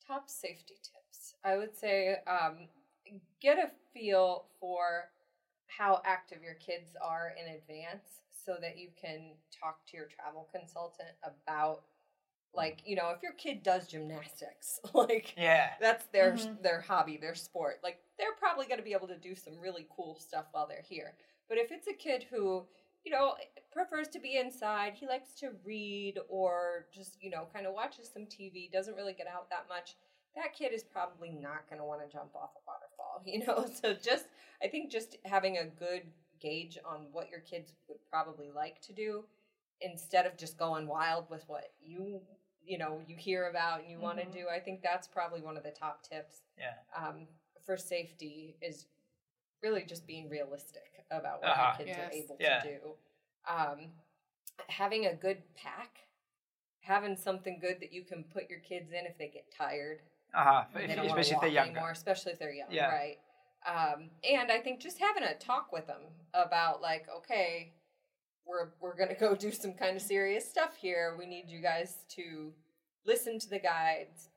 Top 0.05 0.29
safety 0.29 0.75
tips. 0.75 1.33
I 1.43 1.57
would 1.57 1.75
say 1.75 2.17
um, 2.27 2.67
get 3.41 3.57
a 3.57 3.71
feel 3.91 4.45
for 4.59 5.05
how 5.65 6.03
active 6.05 6.43
your 6.43 6.53
kids 6.53 6.95
are 7.01 7.33
in 7.35 7.55
advance 7.55 8.21
so 8.45 8.57
that 8.61 8.77
you 8.77 8.89
can 9.01 9.31
talk 9.59 9.87
to 9.87 9.97
your 9.97 10.05
travel 10.05 10.47
consultant 10.51 11.09
about 11.23 11.81
like 12.53 12.81
you 12.85 12.95
know 12.95 13.09
if 13.09 13.21
your 13.21 13.33
kid 13.33 13.61
does 13.61 13.87
gymnastics 13.87 14.79
like 14.95 15.35
Yeah. 15.37 15.69
that's 15.79 16.05
their 16.07 16.33
Mhm. 16.33 16.63
their 16.63 16.81
hobby 16.81 17.17
their 17.17 17.35
sport 17.35 17.79
like 17.83 17.99
they're 18.17 18.33
probably 18.39 18.65
going 18.65 18.79
to 18.79 18.83
be 18.83 18.93
able 18.93 19.07
to 19.07 19.17
do 19.17 19.35
some 19.35 19.59
really 19.59 19.85
cool 19.95 20.15
stuff 20.15 20.45
while 20.51 20.67
they're 20.67 20.81
here 20.81 21.13
but 21.47 21.59
if 21.59 21.71
it's 21.71 21.87
a 21.87 21.93
kid 21.93 22.25
who 22.31 22.65
you 23.05 23.11
know 23.11 23.33
prefers 23.71 24.07
to 24.09 24.19
be 24.19 24.37
inside. 24.37 24.93
He 24.95 25.07
likes 25.07 25.33
to 25.35 25.51
read 25.65 26.19
or 26.27 26.85
just 26.93 27.17
you 27.21 27.29
know 27.29 27.47
kind 27.53 27.65
of 27.65 27.73
watches 27.73 28.09
some 28.13 28.23
tv 28.23 28.71
doesn't 28.71 28.95
really 28.95 29.13
get 29.13 29.27
out 29.27 29.49
that 29.49 29.65
much. 29.69 29.95
That 30.35 30.53
kid 30.53 30.73
is 30.73 30.83
probably 30.83 31.31
not 31.31 31.67
going 31.69 31.79
to 31.79 31.85
want 31.85 32.01
to 32.01 32.11
jump 32.11 32.35
off 32.35 32.51
a 32.55 32.61
waterfall 32.67 33.21
you 33.25 33.45
know? 33.45 33.69
So 33.81 33.93
just 33.93 34.25
i 34.63 34.67
think 34.67 34.91
just 34.91 35.17
having 35.25 35.57
a 35.57 35.65
good 35.65 36.03
gauge 36.39 36.77
on 36.85 37.07
what 37.11 37.29
your 37.29 37.41
kids 37.41 37.73
would 37.89 37.97
probably 38.09 38.49
like 38.55 38.79
to 38.81 38.93
do 38.93 39.25
instead 39.81 40.25
of 40.25 40.37
just 40.37 40.57
going 40.57 40.87
wild 40.87 41.29
with 41.29 41.43
what 41.47 41.71
you 41.81 42.21
you 42.63 42.77
know 42.77 43.01
you 43.07 43.15
hear 43.17 43.49
about 43.49 43.81
and 43.81 43.89
you 43.91 43.99
want 43.99 44.19
Mhm. 44.19 44.31
to 44.31 44.39
do 44.39 44.47
i 44.49 44.59
think 44.59 44.81
that's 44.81 45.07
probably 45.07 45.41
one 45.41 45.57
of 45.57 45.63
the 45.63 45.71
top 45.71 46.03
tips. 46.03 46.41
Yeah. 46.57 46.73
um, 46.95 47.27
for 47.65 47.75
safety 47.77 48.55
is 48.61 48.85
really 49.61 49.83
just 49.83 50.05
being 50.07 50.29
realistic 50.29 50.98
about 51.11 51.41
what 51.41 51.49
Uh-huh. 51.51 51.75
your 51.79 51.87
kids 51.87 51.97
are 51.99 52.11
able 52.11 52.37
Yeah. 52.39 52.59
to 52.59 52.79
do 52.79 52.95
um, 53.47 53.91
having 54.67 55.05
a 55.07 55.13
good 55.13 55.41
pack 55.55 55.97
having 56.81 57.15
something 57.15 57.59
good 57.59 57.79
that 57.81 57.91
you 57.91 58.03
can 58.03 58.23
put 58.23 58.49
your 58.49 58.59
kids 58.59 58.91
in 58.91 59.05
if 59.05 59.17
they 59.17 59.27
get 59.27 59.51
tired 59.51 60.01
Uh-huh. 60.33 60.65
and 60.73 60.83
If, 60.83 60.89
they 60.89 60.95
don't 60.95 61.05
want 61.07 61.15
to 61.17 61.21
especially 61.21 61.35
if 61.35 61.41
they're 61.41 61.49
younger. 61.49 61.71
anymore, 61.71 61.91
especially 61.91 62.31
if 62.33 62.39
they're 62.39 62.51
young, 62.53 62.71
Yeah. 62.71 62.89
right? 62.91 63.19
Um, 63.65 64.09
and 64.23 64.51
I 64.51 64.59
think 64.61 64.79
just 64.79 64.97
having 64.99 65.23
a 65.23 65.33
talk 65.35 65.71
with 65.71 65.85
them 65.87 66.01
about 66.33 66.81
like, 66.81 67.07
okay, 67.09 67.73
we're 68.45 68.69
we're 68.79 68.95
gonna 68.95 69.13
go 69.15 69.35
do 69.35 69.51
some 69.51 69.73
kind 69.73 69.95
of 69.95 70.01
serious 70.01 70.49
stuff 70.49 70.75
here. 70.77 71.15
We 71.17 71.25
need 71.27 71.49
you 71.49 71.59
guys 71.61 72.05
to 72.15 72.53
listen 73.05 73.37
to 73.39 73.49
the 73.49 73.59
guides, 73.59 74.29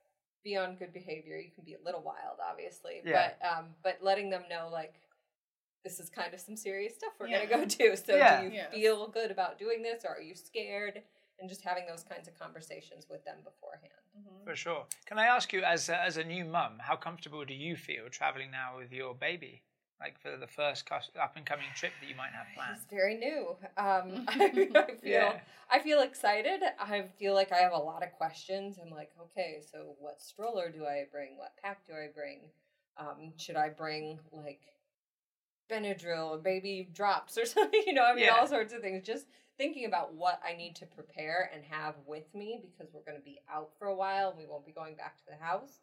be 0.43 0.57
on 0.57 0.77
good 0.77 0.93
behavior. 0.93 1.37
You 1.39 1.51
can 1.53 1.65
be 1.65 1.75
a 1.75 1.81
little 1.81 2.03
wild, 2.03 2.39
obviously, 2.47 3.01
Yeah. 3.05 3.33
but 3.41 3.47
um, 3.47 3.75
but 3.83 4.03
letting 4.03 4.29
them 4.31 4.45
know 4.51 4.69
like. 4.71 4.95
This 5.85 5.99
is 5.99 6.09
kind 6.09 6.33
of 6.33 6.41
some 6.41 6.57
serious 6.57 6.95
stuff 6.95 7.13
we're 7.19 7.29
Yeah. 7.29 7.45
gonna 7.47 7.65
go 7.65 7.65
do. 7.67 7.97
So, 7.97 8.17
Yeah. 8.17 8.41
do 8.41 8.47
you 8.47 8.53
Yes. 8.53 8.73
feel 8.73 9.09
good 9.09 9.31
about 9.31 9.59
doing 9.59 9.83
this, 9.83 10.05
or 10.05 10.11
are 10.17 10.21
you 10.21 10.35
scared? 10.35 11.03
And 11.39 11.49
just 11.49 11.63
having 11.63 11.87
those 11.87 12.05
kinds 12.05 12.29
of 12.29 12.39
conversations 12.39 13.09
with 13.09 13.25
them 13.25 13.43
beforehand. 13.43 13.93
Mhm. 14.17 14.45
For 14.45 14.55
sure. 14.55 14.87
Can 15.07 15.19
I 15.19 15.27
ask 15.27 15.53
you, 15.53 15.65
as 15.65 15.89
a, 15.89 16.01
as 16.01 16.17
a 16.17 16.25
new 16.25 16.45
mum, 16.45 16.79
how 16.79 16.95
comfortable 16.95 17.45
do 17.45 17.55
you 17.55 17.77
feel 17.77 18.09
traveling 18.11 18.51
now 18.51 18.77
with 18.77 18.93
your 18.93 19.15
baby? 19.15 19.65
Like 19.99 20.19
for 20.19 20.37
the 20.37 20.47
first 20.49 20.91
up 20.91 21.37
and 21.37 21.47
coming 21.47 21.67
trip 21.77 21.93
that 22.01 22.09
you 22.09 22.17
might 22.17 22.33
have 22.33 22.47
planned? 22.55 22.77
It's 22.77 22.87
very 22.87 23.17
new. 23.17 23.57
Um, 23.77 24.25
I, 24.29 24.69
I 24.75 24.95
feel 24.97 25.01
Yeah. 25.03 25.41
I 25.71 25.79
feel 25.79 26.01
excited. 26.01 26.63
I 26.79 27.03
feel 27.19 27.35
like 27.35 27.51
I 27.53 27.59
have 27.59 27.73
a 27.73 27.79
lot 27.79 28.03
of 28.03 28.13
questions. 28.13 28.79
I'm 28.79 28.91
like, 28.91 29.13
okay, 29.21 29.61
so 29.61 29.95
what 29.99 30.21
stroller 30.21 30.71
do 30.71 30.85
I 30.87 31.07
bring? 31.11 31.39
What 31.39 31.57
pack 31.57 31.87
do 31.87 31.95
I 31.95 32.09
bring? 32.13 32.51
Um, 32.99 33.33
should 33.39 33.57
I 33.57 33.69
bring 33.71 34.21
like 34.33 34.61
Benadryl 35.73 36.31
or 36.31 36.39
baby 36.39 36.89
drops 36.93 37.39
or 37.39 37.45
something? 37.55 37.83
You 37.87 37.95
know, 37.95 38.05
I 38.05 38.15
mean, 38.15 38.25
Yeah. 38.25 38.37
all 38.39 38.47
sorts 38.47 38.73
of 38.73 38.81
things. 38.83 39.07
Just 39.07 39.27
thinking 39.59 39.85
about 39.87 40.15
what 40.15 40.41
I 40.47 40.55
need 40.57 40.75
to 40.77 40.87
prepare 40.87 41.51
and 41.55 41.63
have 41.65 41.95
with 42.07 42.35
me 42.35 42.61
because 42.63 42.93
we're 42.93 43.03
going 43.03 43.19
to 43.19 43.25
be 43.25 43.41
out 43.53 43.71
for 43.79 43.87
a 43.89 43.95
while 43.95 44.31
and 44.31 44.39
we 44.39 44.47
won't 44.47 44.67
be 44.67 44.73
going 44.73 44.95
back 44.97 45.17
to 45.19 45.23
the 45.29 45.43
house. 45.45 45.79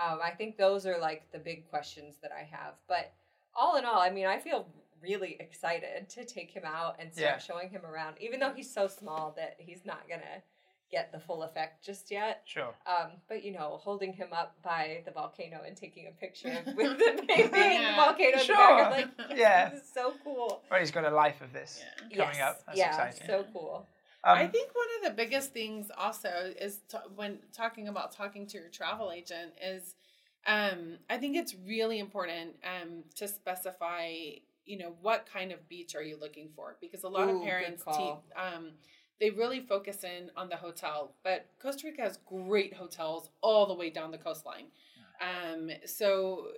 Um, 0.00 0.18
I 0.22 0.30
think 0.30 0.56
those 0.56 0.86
are 0.86 0.98
like 0.98 1.30
the 1.32 1.38
big 1.38 1.68
questions 1.70 2.16
that 2.22 2.32
I 2.32 2.42
have. 2.44 2.74
But 2.88 3.12
all 3.54 3.76
in 3.76 3.84
all, 3.84 3.98
I 4.00 4.10
mean, 4.10 4.26
I 4.26 4.38
feel 4.38 4.66
really 5.02 5.36
excited 5.38 6.08
to 6.10 6.24
take 6.24 6.50
him 6.50 6.64
out 6.66 6.96
and 6.98 7.12
start 7.12 7.24
Yeah. 7.26 7.38
showing 7.38 7.68
him 7.70 7.84
around, 7.84 8.16
even 8.20 8.40
though 8.40 8.52
he's 8.52 8.72
so 8.72 8.88
small 8.88 9.32
that 9.36 9.56
he's 9.58 9.84
not 9.84 10.08
gonna 10.08 10.42
get 10.90 11.12
the 11.12 11.18
full 11.18 11.42
effect 11.42 11.84
just 11.84 12.10
yet. 12.10 12.42
Sure. 12.44 12.74
Um, 12.86 13.12
but 13.28 13.44
you 13.44 13.52
know, 13.52 13.78
holding 13.82 14.12
him 14.12 14.28
up 14.32 14.56
by 14.62 15.02
the 15.04 15.10
volcano 15.10 15.60
and 15.66 15.76
taking 15.76 16.06
a 16.06 16.10
picture 16.12 16.56
with 16.76 16.98
the 16.98 17.24
baby 17.26 17.42
and 17.42 17.52
the 17.52 17.58
Yeah. 17.58 17.96
volcano 17.96 18.40
in 18.40 18.46
the 18.46 18.52
back, 18.52 18.86
I'm 18.86 18.90
like, 18.90 19.08
Sure. 19.28 19.36
Yeah. 19.36 19.70
this 19.70 19.82
is 19.82 19.92
so 19.92 20.14
cool. 20.22 20.62
Well, 20.70 20.80
he's 20.80 20.90
got 20.90 21.04
a 21.04 21.10
life 21.14 21.40
of 21.40 21.52
this 21.52 21.82
Yeah. 22.10 22.24
coming 22.24 22.36
yes. 22.38 22.50
up. 22.50 22.66
That's 22.66 22.78
yeah, 22.78 23.06
exciting. 23.06 23.26
so 23.26 23.44
cool. 23.52 23.86
Um, 24.26 24.38
I 24.38 24.46
think 24.46 24.70
one 24.74 24.86
of 24.98 25.10
the 25.10 25.22
biggest 25.22 25.52
things 25.52 25.90
also 25.98 26.30
is 26.58 26.78
to, 26.88 27.02
when 27.14 27.38
talking 27.52 27.88
about 27.88 28.12
talking 28.12 28.46
to 28.46 28.58
your 28.58 28.68
travel 28.68 29.12
agent 29.12 29.52
is 29.62 29.94
um, 30.46 30.98
I 31.10 31.16
think 31.18 31.36
it's 31.36 31.54
really 31.66 31.98
important 31.98 32.56
um, 32.64 33.04
to 33.16 33.26
specify, 33.28 34.10
you 34.66 34.78
know, 34.78 34.94
what 35.00 35.26
kind 35.30 35.52
of 35.52 35.66
beach 35.68 35.94
are 35.94 36.02
you 36.02 36.18
looking 36.20 36.50
for? 36.54 36.76
Because 36.80 37.02
a 37.02 37.08
lot 37.08 37.28
Ooh, 37.28 37.36
of 37.36 37.38
good 37.40 37.44
parents, 37.48 37.82
te- 37.84 38.14
um, 38.36 38.70
they 39.20 39.30
really 39.30 39.60
focus 39.60 40.04
in 40.04 40.30
on 40.36 40.48
the 40.48 40.56
hotel, 40.56 41.14
but 41.22 41.46
Costa 41.60 41.86
Rica 41.86 42.02
has 42.02 42.18
great 42.26 42.74
hotels 42.74 43.30
all 43.40 43.66
the 43.66 43.74
way 43.74 43.90
down 43.90 44.10
the 44.10 44.18
coastline. 44.18 44.66
Um, 45.20 45.70
so 45.86 46.48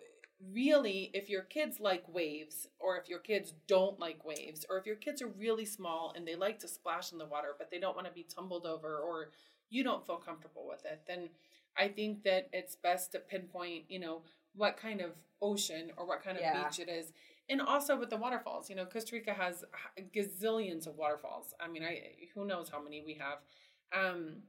really, 0.53 1.11
if 1.15 1.29
your 1.29 1.43
kids 1.43 1.81
like 1.81 2.05
waves, 2.09 2.69
or 2.79 2.97
if 2.99 3.09
your 3.09 3.19
kids 3.19 3.53
don't 3.67 3.99
like 4.01 4.25
waves, 4.25 4.65
or 4.69 4.79
if 4.79 4.87
your 4.87 4.97
kids 4.97 5.21
are 5.23 5.29
really 5.29 5.65
small 5.65 6.13
and 6.17 6.27
they 6.27 6.35
like 6.35 6.59
to 6.61 6.69
splash 6.69 7.13
in 7.13 7.19
the 7.19 7.27
water, 7.27 7.55
but 7.59 7.71
they 7.71 7.79
don't 7.79 7.95
want 7.95 8.07
to 8.07 8.13
be 8.13 8.25
tumbled 8.25 8.67
over, 8.67 8.99
or 8.99 9.31
you 9.69 9.85
don't 9.85 10.07
feel 10.07 10.17
comfortable 10.17 10.67
with 10.67 10.85
it, 10.85 11.03
then 11.07 11.29
I 11.77 11.89
think 11.89 12.23
that 12.25 12.49
it's 12.53 12.77
best 12.77 13.13
to 13.13 13.19
pinpoint, 13.19 13.85
you 13.89 13.99
know, 13.99 14.23
what 14.55 14.77
kind 14.77 15.01
of 15.01 15.11
ocean 15.43 15.91
or 15.97 16.07
what 16.07 16.23
kind 16.23 16.39
of 16.39 16.43
Yeah. 16.43 16.65
beach 16.65 16.79
it 16.79 16.89
is. 16.89 17.13
And 17.49 17.61
also 17.61 17.97
with 17.97 18.11
the 18.11 18.17
waterfalls, 18.17 18.69
you 18.69 18.75
know, 18.75 18.85
Costa 18.85 19.15
Rica 19.15 19.33
has 19.33 19.65
gazillions 20.15 20.87
of 20.87 20.97
waterfalls. 20.97 21.55
I 21.61 21.69
mean, 21.69 21.85
I 21.85 22.03
who 22.35 22.45
knows 22.45 22.69
how 22.69 22.83
many 22.83 23.03
we 23.07 23.15
have. 23.15 23.39
Um, 23.97 24.43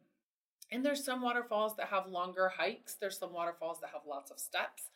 and 0.71 0.83
there's 0.83 1.03
some 1.03 1.21
waterfalls 1.21 1.75
that 1.77 1.87
have 1.87 2.07
longer 2.07 2.51
hikes. 2.57 2.95
There's 2.95 3.17
some 3.17 3.33
waterfalls 3.33 3.79
that 3.81 3.91
have 3.93 4.01
lots 4.07 4.31
of 4.31 4.39
steps. 4.39 4.89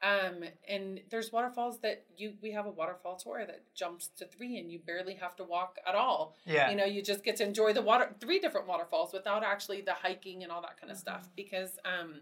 Um, 0.00 0.44
and 0.68 1.00
there's 1.10 1.32
waterfalls 1.32 1.80
that 1.80 2.04
you 2.16 2.34
we 2.40 2.52
have 2.52 2.66
a 2.66 2.70
waterfall 2.70 3.16
tour 3.16 3.44
that 3.44 3.62
jumps 3.74 4.10
to 4.18 4.26
three 4.26 4.58
and 4.58 4.70
you 4.70 4.78
barely 4.78 5.14
have 5.14 5.34
to 5.36 5.44
walk 5.44 5.78
at 5.86 5.96
all. 5.96 6.36
yeah. 6.46 6.70
You 6.70 6.76
know, 6.76 6.84
you 6.84 7.02
just 7.02 7.24
get 7.24 7.36
to 7.36 7.44
enjoy 7.44 7.72
the 7.72 7.82
water 7.82 8.14
three 8.20 8.38
different 8.38 8.68
waterfalls 8.68 9.12
without 9.12 9.42
actually 9.42 9.80
the 9.80 9.94
hiking 9.94 10.44
and 10.44 10.52
all 10.52 10.62
that 10.62 10.80
kind 10.80 10.92
of 10.92 10.98
stuff. 10.98 11.28
Because 11.34 11.70
um 11.84 12.20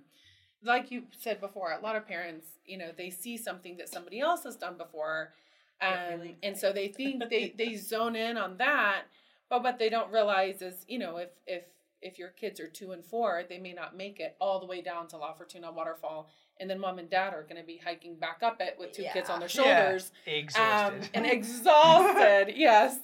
like 0.63 0.91
you 0.91 1.05
said 1.17 1.41
before, 1.41 1.73
a 1.73 1.81
lot 1.81 1.97
of 1.97 2.07
parents, 2.07 2.47
you 2.65 2.79
know, 2.79 2.91
they 2.97 3.11
see 3.11 3.37
something 3.37 3.77
that 3.77 3.89
somebody 3.89 4.21
else 4.21 4.45
has 4.45 4.57
done 4.57 4.77
before. 4.77 5.33
Um, 5.81 5.93
really 6.11 6.37
and 6.43 6.57
so 6.57 6.73
they 6.73 6.89
think 6.89 7.29
they, 7.29 7.55
they 7.59 7.75
zone 7.77 8.17
in 8.17 8.37
on 8.37 8.57
that, 8.59 9.03
but 9.51 9.63
what 9.63 9.79
they 9.79 9.89
don't 9.91 10.11
realize 10.13 10.63
is, 10.63 10.85
you 10.89 10.99
know, 10.99 11.19
if 11.19 11.29
if 11.47 11.65
if 12.03 12.19
your 12.19 12.29
kids 12.29 12.61
are 12.61 12.67
two 12.69 12.93
and 12.93 13.05
four, 13.05 13.43
they 13.49 13.59
may 13.59 13.73
not 13.73 13.97
make 13.97 14.21
it 14.21 14.37
all 14.41 14.61
the 14.61 14.67
way 14.67 14.81
down 14.83 15.07
to 15.09 15.17
La 15.17 15.33
Fortuna 15.35 15.73
waterfall, 15.73 16.29
and 16.61 16.69
then 16.69 16.79
mom 16.79 16.99
and 16.99 17.09
dad 17.11 17.33
are 17.35 17.43
going 17.43 17.61
to 17.61 17.67
be 17.67 17.79
hiking 17.83 18.15
back 18.17 18.39
up 18.43 18.61
it 18.61 18.77
with 18.79 18.93
two 18.93 19.05
kids 19.13 19.29
on 19.31 19.41
their 19.41 19.49
Yeah. 19.49 19.87
shoulders, 19.87 20.13
um, 20.27 20.33
Exhausted. 20.35 21.11
and 21.15 21.27
exhausted. 21.27 22.55
yes, 22.57 22.99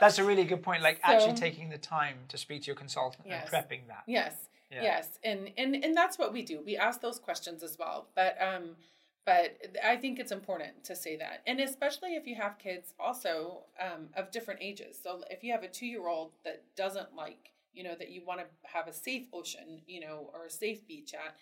That's 0.00 0.18
a 0.18 0.24
really 0.24 0.44
good 0.44 0.62
point. 0.62 0.82
Like 0.82 1.00
actually 1.02 1.34
taking 1.34 1.68
the 1.70 1.78
time 1.78 2.16
to 2.28 2.38
speak 2.38 2.62
to 2.62 2.66
your 2.68 2.76
consultant 2.76 3.26
Yes. 3.26 3.48
and 3.52 3.68
prepping 3.68 3.86
that. 3.88 4.04
Yes. 4.06 4.34
Yeah. 4.70 4.82
Yes. 4.82 5.18
And 5.22 5.50
and 5.56 5.74
and 5.84 5.94
that's 5.96 6.18
what 6.18 6.32
we 6.32 6.42
do. 6.42 6.60
We 6.64 6.76
ask 6.76 7.00
those 7.00 7.18
questions 7.18 7.62
as 7.62 7.76
well. 7.78 8.08
But 8.14 8.36
um 8.42 8.76
but 9.24 9.56
I 9.84 9.96
think 9.96 10.20
it's 10.20 10.30
important 10.32 10.84
to 10.84 10.94
say 10.94 11.16
that. 11.16 11.42
And 11.46 11.58
especially 11.60 12.14
if 12.14 12.26
you 12.26 12.36
have 12.36 12.58
kids 12.58 12.94
also 12.98 13.64
um 13.80 14.08
of 14.16 14.30
different 14.30 14.60
ages. 14.62 14.98
So 15.02 15.22
if 15.30 15.42
you 15.42 15.52
have 15.52 15.62
a 15.62 15.68
2-year-old 15.68 16.32
that 16.44 16.62
doesn't 16.76 17.14
like, 17.14 17.50
you 17.72 17.82
know, 17.84 17.94
that 17.98 18.10
you 18.10 18.22
want 18.24 18.40
to 18.40 18.46
have 18.68 18.88
a 18.88 18.92
safe 18.92 19.26
ocean, 19.32 19.82
you 19.86 20.00
know, 20.00 20.30
or 20.32 20.46
a 20.46 20.50
safe 20.50 20.86
beach 20.86 21.14
at 21.14 21.36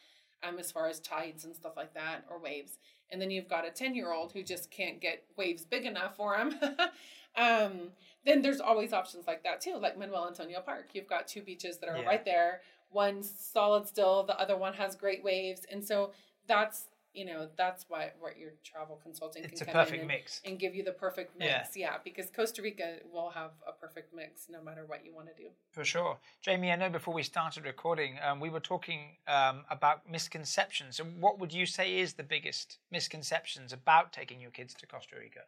um, 0.47 0.59
as 0.59 0.71
far 0.71 0.89
as 0.89 1.01
tides 1.01 1.45
and 1.45 1.55
stuff 1.55 1.73
like 1.77 1.95
that 1.95 2.25
or 2.31 2.39
waves. 2.39 2.79
And 3.11 3.21
then 3.21 3.31
you've 3.31 3.49
got 3.49 3.67
a 3.67 3.71
10 3.71 3.95
year 3.95 4.13
old 4.13 4.33
who 4.33 4.43
just 4.43 4.71
can't 4.71 5.01
get 5.01 5.25
waves 5.37 5.65
big 5.65 5.85
enough 5.87 6.17
for 6.17 6.35
him. 6.37 6.55
um, 7.37 7.91
then 8.25 8.43
there's 8.43 8.61
always 8.61 8.93
options 8.93 9.27
like 9.27 9.43
that 9.45 9.61
too, 9.61 9.77
like 9.81 9.99
Manuel 9.99 10.27
Antonio 10.27 10.61
Park. 10.61 10.89
You've 10.93 11.07
got 11.09 11.27
two 11.29 11.43
beaches 11.43 11.79
that 11.79 11.89
are 11.89 11.99
Yeah. 11.99 12.05
right 12.07 12.25
there. 12.25 12.63
One's 12.95 13.31
solid 13.53 13.87
still, 13.87 14.23
the 14.23 14.39
other 14.41 14.57
one 14.57 14.73
has 14.75 14.95
great 14.95 15.23
waves. 15.25 15.67
And 15.71 15.85
so 15.85 16.13
that's, 16.47 16.87
you 17.13 17.25
know, 17.25 17.49
that's 17.57 17.87
why 17.89 18.11
what 18.21 18.39
your 18.39 18.53
travel 18.65 18.99
consulting 19.03 19.45
It's 19.45 19.61
can 19.63 19.73
come 19.73 19.89
in 19.89 20.01
and, 20.01 20.09
mix. 20.09 20.41
and 20.45 20.59
give 20.59 20.75
you 20.75 20.83
the 20.85 20.93
perfect 20.93 21.39
mix. 21.39 21.77
Yeah. 21.77 21.97
because 22.05 22.31
Costa 22.31 22.63
Rica 22.63 22.97
will 23.13 23.31
have 23.31 23.51
a 23.69 23.73
perfect 23.73 24.15
mix 24.15 24.47
no 24.49 24.63
matter 24.63 24.85
what 24.87 25.05
you 25.05 25.15
want 25.15 25.29
to 25.29 25.43
do. 25.43 25.51
For 25.73 25.85
sure. 25.85 26.19
Jamie, 26.41 26.71
I 26.73 26.77
know 26.77 26.89
before 26.89 27.15
we 27.15 27.23
started 27.23 27.65
recording, 27.65 28.17
um, 28.27 28.41
we 28.41 28.49
were 28.49 28.61
talking 28.61 29.17
um, 29.29 29.65
about 29.71 30.09
misconceptions. 30.11 30.97
So, 30.97 31.05
what 31.05 31.39
would 31.39 31.53
you 31.53 31.67
say 31.67 31.99
is 31.99 32.15
the 32.15 32.23
biggest 32.23 32.79
misconceptions 32.91 33.73
about 33.73 34.13
taking 34.13 34.41
your 34.41 34.51
kids 34.53 34.75
to 34.75 34.87
Costa 34.87 35.17
Rica? 35.19 35.41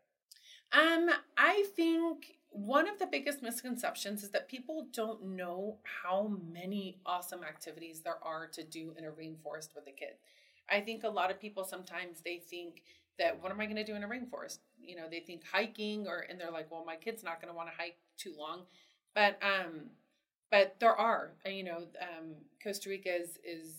Um, 0.72 1.10
I 1.38 1.64
think 1.76 2.35
one 2.50 2.88
of 2.88 2.98
the 2.98 3.06
biggest 3.06 3.42
misconceptions 3.42 4.22
is 4.22 4.30
that 4.30 4.48
people 4.48 4.86
don't 4.92 5.22
know 5.22 5.76
how 6.02 6.32
many 6.52 6.98
awesome 7.04 7.44
activities 7.44 8.00
there 8.00 8.18
are 8.22 8.46
to 8.48 8.62
do 8.64 8.94
in 8.96 9.04
a 9.04 9.10
rainforest 9.10 9.74
with 9.74 9.86
a 9.86 9.92
kid. 9.92 10.14
I 10.70 10.80
think 10.80 11.04
a 11.04 11.08
lot 11.08 11.30
of 11.30 11.40
people 11.40 11.64
sometimes 11.64 12.20
they 12.24 12.38
think 12.38 12.82
that 13.18 13.40
what 13.42 13.52
am 13.52 13.60
I 13.60 13.66
going 13.66 13.76
to 13.76 13.84
do 13.84 13.94
in 13.94 14.04
a 14.04 14.08
rainforest? 14.08 14.58
You 14.80 14.96
know, 14.96 15.04
they 15.10 15.20
think 15.20 15.42
hiking 15.50 16.06
or 16.06 16.24
and 16.28 16.40
they're 16.40 16.50
like, 16.50 16.70
well, 16.70 16.84
my 16.84 16.96
kid's 16.96 17.22
not 17.22 17.40
going 17.40 17.52
to 17.52 17.56
want 17.56 17.68
to 17.68 17.76
hike 17.76 17.96
too 18.16 18.34
long. 18.38 18.62
But 19.14 19.38
um 19.42 19.90
but 20.50 20.76
there 20.78 20.94
are, 20.94 21.32
uh, 21.46 21.50
you 21.50 21.64
know, 21.64 21.78
um 22.00 22.34
Costa 22.62 22.88
Rica 22.88 23.14
is 23.14 23.38
is 23.44 23.72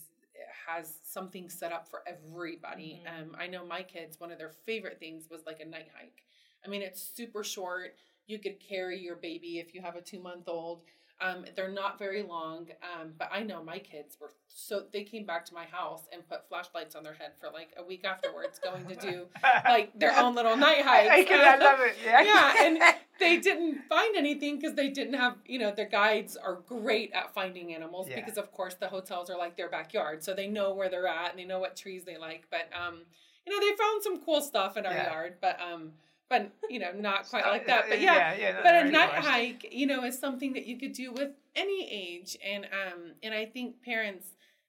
has 0.66 0.94
something 1.02 1.48
set 1.48 1.72
up 1.72 1.88
for 1.88 2.02
everybody. 2.06 3.02
Um 3.06 3.34
I 3.38 3.46
know 3.46 3.64
my 3.64 3.82
kids 3.82 4.20
one 4.20 4.30
of 4.32 4.38
their 4.38 4.52
favorite 4.66 4.98
things 4.98 5.28
was 5.30 5.42
like 5.46 5.60
a 5.60 5.64
night 5.64 5.88
hike. 5.96 6.22
I 6.64 6.68
mean, 6.68 6.82
it's 6.82 7.02
super 7.02 7.44
short. 7.44 7.94
You 8.28 8.38
could 8.38 8.60
carry 8.60 9.00
your 9.00 9.16
baby 9.16 9.58
if 9.58 9.74
you 9.74 9.80
have 9.80 9.96
a 9.96 10.00
two 10.02 10.20
month 10.20 10.44
old. 10.48 10.82
Um, 11.20 11.44
they're 11.56 11.72
not 11.72 11.98
very 11.98 12.22
long, 12.22 12.68
um, 12.80 13.10
but 13.18 13.28
I 13.32 13.42
know 13.42 13.60
my 13.64 13.80
kids 13.80 14.16
were 14.20 14.30
so 14.46 14.84
they 14.92 15.02
came 15.02 15.26
back 15.26 15.44
to 15.46 15.54
my 15.54 15.64
house 15.64 16.02
and 16.12 16.28
put 16.28 16.48
flashlights 16.48 16.94
on 16.94 17.02
their 17.02 17.14
head 17.14 17.32
for 17.40 17.50
like 17.50 17.70
a 17.76 17.82
week 17.82 18.04
afterwards, 18.04 18.60
going 18.62 18.86
to 18.86 18.94
do 18.94 19.26
like 19.64 19.98
their 19.98 20.16
own 20.16 20.36
little 20.36 20.56
night 20.56 20.82
hikes. 20.84 21.10
I, 21.10 21.24
can, 21.24 21.40
I 21.40 21.56
love 21.64 21.80
it. 21.80 21.96
Yeah. 22.04 22.22
yeah, 22.22 22.54
and 22.60 22.78
they 23.18 23.38
didn't 23.38 23.80
find 23.88 24.14
anything 24.14 24.60
because 24.60 24.76
they 24.76 24.90
didn't 24.90 25.14
have, 25.14 25.34
you 25.44 25.58
know, 25.58 25.72
their 25.74 25.88
guides 25.88 26.36
are 26.36 26.60
great 26.68 27.10
at 27.12 27.34
finding 27.34 27.74
animals 27.74 28.06
Yeah. 28.08 28.14
because, 28.20 28.38
of 28.38 28.52
course, 28.52 28.74
the 28.74 28.86
hotels 28.88 29.28
are 29.28 29.36
like 29.38 29.56
their 29.56 29.68
backyard, 29.68 30.22
so 30.22 30.34
they 30.34 30.46
know 30.46 30.72
where 30.72 30.88
they're 30.88 31.08
at 31.08 31.30
and 31.30 31.38
they 31.40 31.44
know 31.44 31.58
what 31.58 31.74
trees 31.74 32.04
they 32.04 32.16
like. 32.16 32.44
But 32.48 32.68
um, 32.80 33.00
you 33.44 33.52
know, 33.52 33.58
they 33.58 33.74
found 33.76 34.04
some 34.04 34.20
cool 34.22 34.40
stuff 34.40 34.76
in 34.76 34.86
our 34.86 34.92
Yeah. 34.92 35.10
yard, 35.12 35.34
but 35.40 35.58
um, 35.60 35.90
but 36.28 36.50
you 36.68 36.78
know, 36.78 36.92
not 36.92 37.28
quite 37.28 37.46
like 37.46 37.66
that. 37.66 37.86
But 37.88 38.00
yeah, 38.00 38.34
yeah, 38.34 38.38
yeah, 38.38 38.52
that's 38.52 38.62
but 38.64 38.74
a 38.74 38.78
very 38.80 38.90
night 38.90 39.12
nice. 39.14 39.24
hike, 39.26 39.68
you 39.72 39.86
know, 39.86 40.04
is 40.04 40.18
something 40.18 40.52
that 40.54 40.66
you 40.66 40.78
could 40.78 40.92
do 40.92 41.12
with 41.12 41.30
any 41.56 41.88
age, 41.90 42.36
and 42.44 42.64
um, 42.66 43.12
and 43.22 43.34
I 43.34 43.46
think 43.46 43.82
parents, 43.82 44.28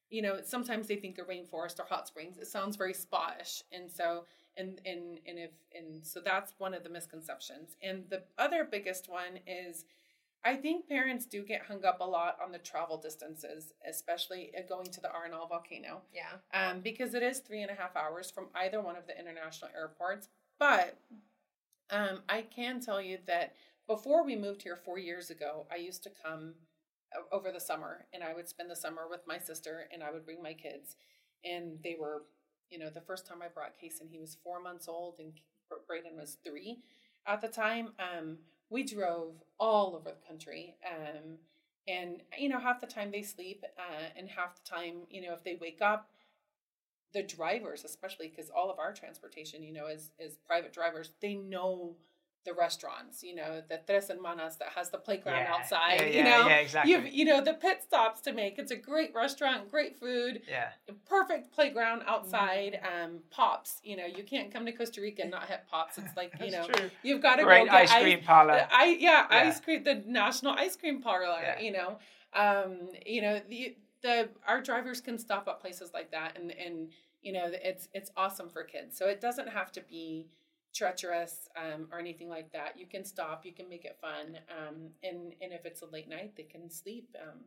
you 0.09 0.21
know, 0.21 0.39
sometimes 0.43 0.87
they 0.87 0.95
think 0.95 1.17
a 1.17 1.23
rainforest 1.23 1.79
or 1.79 1.85
hot 1.85 2.07
springs. 2.07 2.37
It 2.37 2.47
sounds 2.47 2.75
very 2.75 2.93
spa-ish, 2.93 3.63
and 3.71 3.91
so 3.91 4.25
and 4.57 4.79
and 4.85 5.19
and 5.27 5.37
if 5.39 5.51
and 5.75 6.05
so 6.05 6.21
that's 6.23 6.53
one 6.57 6.73
of 6.73 6.83
the 6.83 6.89
misconceptions. 6.89 7.75
And 7.81 8.03
the 8.09 8.23
other 8.37 8.63
biggest 8.69 9.09
one 9.09 9.39
is. 9.47 9.85
I 10.41 10.55
think 10.55 10.87
parents 10.87 11.25
do 11.25 11.43
get 11.43 11.63
hung 11.63 11.83
up 11.83 11.99
a 11.99 12.05
lot 12.05 12.37
on 12.41 12.53
the 12.53 12.59
travel 12.59 12.95
distances, 12.95 13.73
especially 13.85 14.51
uh, 14.57 14.61
going 14.69 14.85
to 14.85 15.01
the 15.01 15.09
Arenal 15.09 15.49
volcano 15.49 16.03
Yeah. 16.13 16.29
um, 16.53 16.79
because 16.79 17.13
it 17.13 17.21
is 17.21 17.39
three 17.39 17.61
and 17.61 17.69
a 17.69 17.73
half 17.73 17.93
hours 17.97 18.31
from 18.31 18.45
either 18.55 18.79
one 18.79 18.95
of 18.95 19.05
the 19.05 19.19
international 19.19 19.69
airports. 19.75 20.29
But 20.57 20.97
um, 21.91 22.19
I 22.29 22.41
can 22.43 22.79
tell 22.79 23.01
you 23.01 23.17
that 23.27 23.55
before 23.87 24.23
we 24.25 24.35
moved 24.35 24.61
here 24.61 24.75
four 24.75 24.99
years 24.99 25.29
ago, 25.29 25.65
I 25.71 25.77
used 25.77 26.03
to 26.03 26.11
come 26.23 26.53
over 27.31 27.51
the 27.51 27.59
summer 27.59 28.05
and 28.13 28.23
I 28.23 28.33
would 28.33 28.47
spend 28.47 28.69
the 28.69 28.75
summer 28.75 29.07
with 29.09 29.21
my 29.27 29.37
sister 29.39 29.87
and 29.91 30.03
I 30.03 30.11
would 30.11 30.25
bring 30.25 30.41
my 30.43 30.53
kids. 30.53 30.95
And 31.43 31.79
they 31.83 31.95
were, 31.99 32.23
you 32.69 32.77
know, 32.77 32.89
the 32.89 33.01
first 33.01 33.25
time 33.25 33.41
I 33.41 33.47
brought 33.47 33.73
Kason, 33.81 34.09
he 34.09 34.19
was 34.19 34.37
four 34.43 34.61
months 34.61 34.87
old 34.87 35.15
and 35.19 35.33
Braden 35.87 36.17
was 36.17 36.37
three 36.43 36.79
at 37.25 37.41
the 37.41 37.47
time. 37.47 37.89
Um, 37.99 38.37
we 38.69 38.83
drove 38.83 39.33
all 39.59 39.95
over 39.95 40.09
the 40.11 40.27
country. 40.27 40.75
Um, 40.85 41.37
and, 41.87 42.21
you 42.37 42.49
know, 42.49 42.59
half 42.59 42.81
the 42.81 42.87
time 42.87 43.09
they 43.11 43.23
sleep 43.23 43.63
uh, 43.77 44.09
and 44.15 44.29
half 44.29 44.55
the 44.55 44.69
time, 44.69 45.07
you 45.09 45.21
know, 45.21 45.33
if 45.33 45.43
they 45.43 45.57
wake 45.59 45.81
up, 45.81 46.09
the 47.13 47.23
drivers 47.23 47.83
especially 47.85 48.27
because 48.27 48.49
all 48.49 48.69
of 48.69 48.79
our 48.79 48.93
transportation 48.93 49.63
you 49.63 49.73
know 49.73 49.87
is 49.87 50.11
is 50.19 50.37
private 50.47 50.71
drivers 50.73 51.11
they 51.21 51.35
know 51.35 51.95
the 52.45 52.53
restaurants 52.53 53.21
you 53.21 53.35
know 53.35 53.61
the 53.67 53.79
tres 53.85 54.07
hermanas 54.09 54.57
that 54.57 54.69
has 54.69 54.89
the 54.91 54.97
playground 54.97 55.39
Yeah, 55.43 55.53
outside 55.53 55.99
yeah, 55.99 56.05
you 56.17 56.23
know 56.23 56.47
yeah, 56.47 56.55
exactly. 56.57 56.91
you've 56.91 57.07
you 57.07 57.25
know 57.25 57.43
the 57.43 57.53
pit 57.53 57.83
stops 57.83 58.21
to 58.21 58.31
make 58.31 58.57
it's 58.57 58.71
a 58.71 58.77
great 58.77 59.13
restaurant 59.13 59.69
great 59.69 59.97
food 59.99 60.41
Yeah. 60.47 60.69
perfect 61.05 61.51
playground 61.51 62.03
outside 62.07 62.79
um 62.81 63.19
pops 63.29 63.81
you 63.83 63.97
know 63.97 64.05
you 64.05 64.23
can't 64.23 64.53
come 64.53 64.65
to 64.65 64.71
costa 64.71 65.01
rica 65.01 65.23
and 65.23 65.31
not 65.31 65.49
hit 65.49 65.61
pops 65.69 65.97
it's 65.97 66.15
like 66.15 66.31
you 66.41 66.51
know 66.51 66.65
true. 66.65 66.89
you've 67.03 67.21
got 67.21 67.35
to 67.35 67.43
Great 67.43 67.65
go 67.67 67.71
get 67.73 67.89
ice 67.91 68.01
cream 68.01 68.21
parlor. 68.23 68.53
the 68.53 68.73
I 68.73 68.85
yeah, 68.99 69.25
Yeah. 69.29 69.37
ice 69.49 69.59
cream 69.59 69.83
the 69.83 69.95
national 70.07 70.53
ice 70.53 70.75
cream 70.77 71.01
parlor. 71.01 71.39
Yeah. 71.41 71.59
You 71.59 71.71
know, 71.73 71.99
um, 72.33 72.89
you 73.05 73.21
know 73.21 73.41
the 73.49 73.75
the 74.01 74.29
our 74.47 74.61
drivers 74.61 75.01
can 75.01 75.17
stop 75.17 75.47
at 75.47 75.59
places 75.59 75.91
like 75.93 76.11
that, 76.11 76.37
and 76.37 76.51
and 76.51 76.89
you 77.21 77.33
know 77.33 77.45
it's 77.51 77.87
it's 77.93 78.11
awesome 78.17 78.49
for 78.49 78.63
kids. 78.63 78.97
So 78.97 79.07
it 79.07 79.19
doesn't 79.21 79.49
have 79.49 79.71
to 79.73 79.81
be 79.81 80.27
treacherous 80.73 81.49
um, 81.57 81.87
or 81.91 81.99
anything 81.99 82.29
like 82.29 82.51
that. 82.53 82.77
You 82.77 82.85
can 82.85 83.03
stop. 83.03 83.45
You 83.45 83.53
can 83.53 83.67
make 83.69 83.85
it 83.85 83.97
fun. 84.01 84.37
Um, 84.49 84.89
and 85.03 85.33
and 85.41 85.51
if 85.53 85.65
it's 85.65 85.81
a 85.81 85.85
late 85.87 86.07
night, 86.09 86.33
they 86.37 86.43
can 86.43 86.69
sleep. 86.69 87.09
Um, 87.21 87.39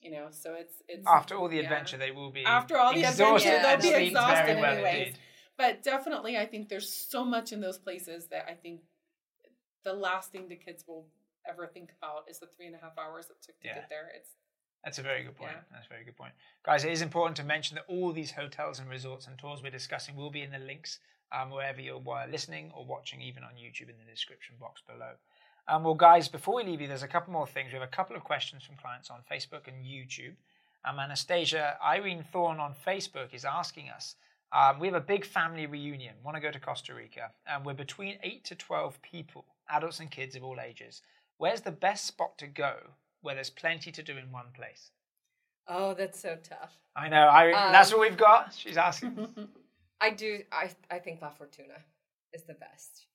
you 0.00 0.10
know, 0.10 0.26
so 0.30 0.54
it's 0.54 0.82
it's 0.88 1.06
After 1.06 1.36
all 1.36 1.48
the 1.48 1.56
yeah. 1.58 1.62
adventure, 1.62 1.96
they 1.96 2.10
will 2.10 2.30
be 2.32 2.44
After 2.44 2.76
all 2.76 2.92
the 2.92 3.00
exhausted 3.00 3.52
adventure, 3.54 3.88
they'll 3.90 3.98
be 4.00 4.06
exhausted 4.08 4.56
well 4.58 4.72
anyways. 4.72 4.98
indeed. 5.08 5.18
but 5.56 5.82
definitely 5.84 6.36
i 6.36 6.44
think 6.46 6.68
there's 6.68 6.90
so 6.92 7.24
much 7.24 7.52
in 7.52 7.60
those 7.60 7.78
places 7.78 8.26
that 8.28 8.46
i 8.48 8.54
think 8.54 8.80
the 9.84 9.92
last 9.92 10.32
thing 10.32 10.48
the 10.48 10.56
kids 10.56 10.82
will 10.88 11.06
ever 11.48 11.66
think 11.68 11.90
about 11.98 12.24
is 12.28 12.38
the 12.40 12.46
three 12.46 12.66
and 12.66 12.74
a 12.74 12.78
half 12.78 12.96
hours 12.98 13.26
it 13.30 13.36
took 13.46 13.58
to 13.60 13.68
Yeah. 13.68 13.74
get 13.74 13.88
there 13.90 14.10
it's 14.16 14.30
That's 14.84 14.98
a 14.98 15.02
very 15.02 15.22
good 15.22 15.36
point. 15.36 15.52
Yeah. 15.52 15.62
That's 15.72 15.86
a 15.86 15.88
very 15.88 16.04
good 16.04 16.16
point. 16.16 16.32
Guys, 16.64 16.84
it 16.84 16.90
is 16.90 17.02
important 17.02 17.36
to 17.36 17.44
mention 17.44 17.76
that 17.76 17.84
all 17.88 18.12
these 18.12 18.32
hotels 18.32 18.78
and 18.80 18.88
resorts 18.88 19.26
and 19.26 19.38
tours 19.38 19.62
we're 19.62 19.70
discussing 19.70 20.16
will 20.16 20.30
be 20.30 20.42
in 20.42 20.50
the 20.50 20.58
links 20.58 20.98
um, 21.32 21.50
wherever 21.50 21.80
you're 21.80 22.02
listening 22.30 22.72
or 22.74 22.84
watching, 22.84 23.20
even 23.22 23.44
on 23.44 23.50
YouTube 23.50 23.88
in 23.88 23.96
the 23.98 24.10
description 24.10 24.56
box 24.60 24.82
below. 24.86 25.12
Um, 25.68 25.84
well, 25.84 25.94
guys, 25.94 26.28
before 26.28 26.56
we 26.56 26.64
leave 26.64 26.80
you, 26.80 26.88
there's 26.88 27.04
a 27.04 27.08
couple 27.08 27.32
more 27.32 27.46
things. 27.46 27.72
We 27.72 27.78
have 27.78 27.88
a 27.88 27.96
couple 27.96 28.16
of 28.16 28.24
questions 28.24 28.64
from 28.64 28.76
clients 28.76 29.10
on 29.10 29.20
Facebook 29.30 29.68
and 29.68 29.84
YouTube. 29.84 30.34
Um, 30.84 30.98
Anastasia 30.98 31.76
Irene 31.84 32.24
Thorne 32.32 32.58
on 32.58 32.74
Facebook 32.84 33.32
is 33.32 33.44
asking 33.44 33.88
us 33.88 34.16
um, 34.52 34.80
We 34.80 34.88
have 34.88 34.96
a 34.96 35.00
big 35.00 35.24
family 35.24 35.66
reunion, 35.66 36.14
want 36.24 36.36
to 36.36 36.40
go 36.40 36.50
to 36.50 36.58
Costa 36.58 36.92
Rica, 36.92 37.30
and 37.46 37.64
we're 37.64 37.74
between 37.74 38.18
8 38.22 38.44
to 38.46 38.56
12 38.56 39.00
people, 39.00 39.44
adults 39.70 40.00
and 40.00 40.10
kids 40.10 40.34
of 40.34 40.42
all 40.42 40.58
ages. 40.60 41.02
Where's 41.38 41.60
the 41.60 41.70
best 41.70 42.06
spot 42.06 42.36
to 42.38 42.48
go 42.48 42.74
where 43.22 43.34
there's 43.34 43.50
plenty 43.50 43.90
to 43.92 44.02
do 44.02 44.16
in 44.18 44.30
one 44.30 44.46
place? 44.54 44.90
Oh, 45.68 45.94
that's 45.94 46.20
so 46.20 46.36
tough. 46.42 46.76
I 46.96 47.08
know. 47.08 47.26
I 47.28 47.52
Um, 47.52 47.72
that's 47.72 47.90
what 47.92 48.00
we've 48.00 48.16
got. 48.16 48.52
She's 48.54 48.76
asking. 48.76 49.28
I 50.00 50.10
do. 50.10 50.42
I 50.50 50.70
I 50.90 50.98
think 50.98 51.22
La 51.22 51.30
Fortuna 51.30 51.78
is 52.32 52.42
the 52.44 52.54
best. 52.54 53.06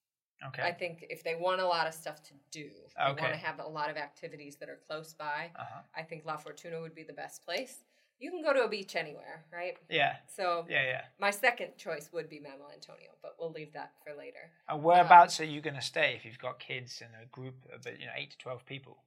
Okay. 0.48 0.62
I 0.62 0.72
think 0.72 1.06
if 1.10 1.24
they 1.24 1.36
want 1.36 1.62
a 1.62 1.68
lot 1.68 1.88
of 1.88 1.94
stuff 1.94 2.22
to 2.24 2.34
do, 2.52 2.70
they 2.96 3.04
Okay. 3.12 3.22
want 3.22 3.34
to 3.34 3.40
have 3.40 3.60
a 3.60 3.68
lot 3.68 3.90
of 3.90 3.98
activities 3.98 4.56
that 4.58 4.70
are 4.70 4.80
close 4.88 5.12
by. 5.14 5.52
Uh-huh. 5.56 5.82
I 5.96 6.04
think 6.04 6.26
La 6.26 6.38
Fortuna 6.38 6.80
would 6.80 6.94
be 6.96 7.04
the 7.04 7.14
best 7.14 7.44
place. 7.44 7.84
You 8.20 8.32
can 8.32 8.42
go 8.44 8.54
to 8.54 8.64
a 8.64 8.68
beach 8.70 8.96
anywhere, 8.96 9.46
right? 9.52 9.78
Yeah. 9.90 10.18
So 10.28 10.66
Yeah. 10.70 10.84
Yeah. 10.84 11.02
my 11.20 11.32
second 11.32 11.76
choice 11.78 12.12
would 12.14 12.30
be 12.30 12.40
Manuel 12.40 12.72
Antonio, 12.72 13.12
but 13.22 13.36
we'll 13.40 13.52
leave 13.52 13.74
that 13.74 13.94
for 14.04 14.14
later. 14.14 14.52
And 14.70 14.84
whereabouts 14.84 15.40
are 15.40 15.46
you 15.46 15.60
going 15.62 15.76
to 15.76 15.82
stay 15.82 16.16
if 16.16 16.24
you've 16.26 16.40
got 16.40 16.60
kids 16.60 17.02
and 17.02 17.12
a 17.22 17.26
group 17.28 17.56
of 17.74 17.82
but 17.84 18.00
you 18.00 18.06
know 18.06 18.14
eight 18.16 18.32
to 18.32 18.38
twelve 18.38 18.66
people? 18.66 19.04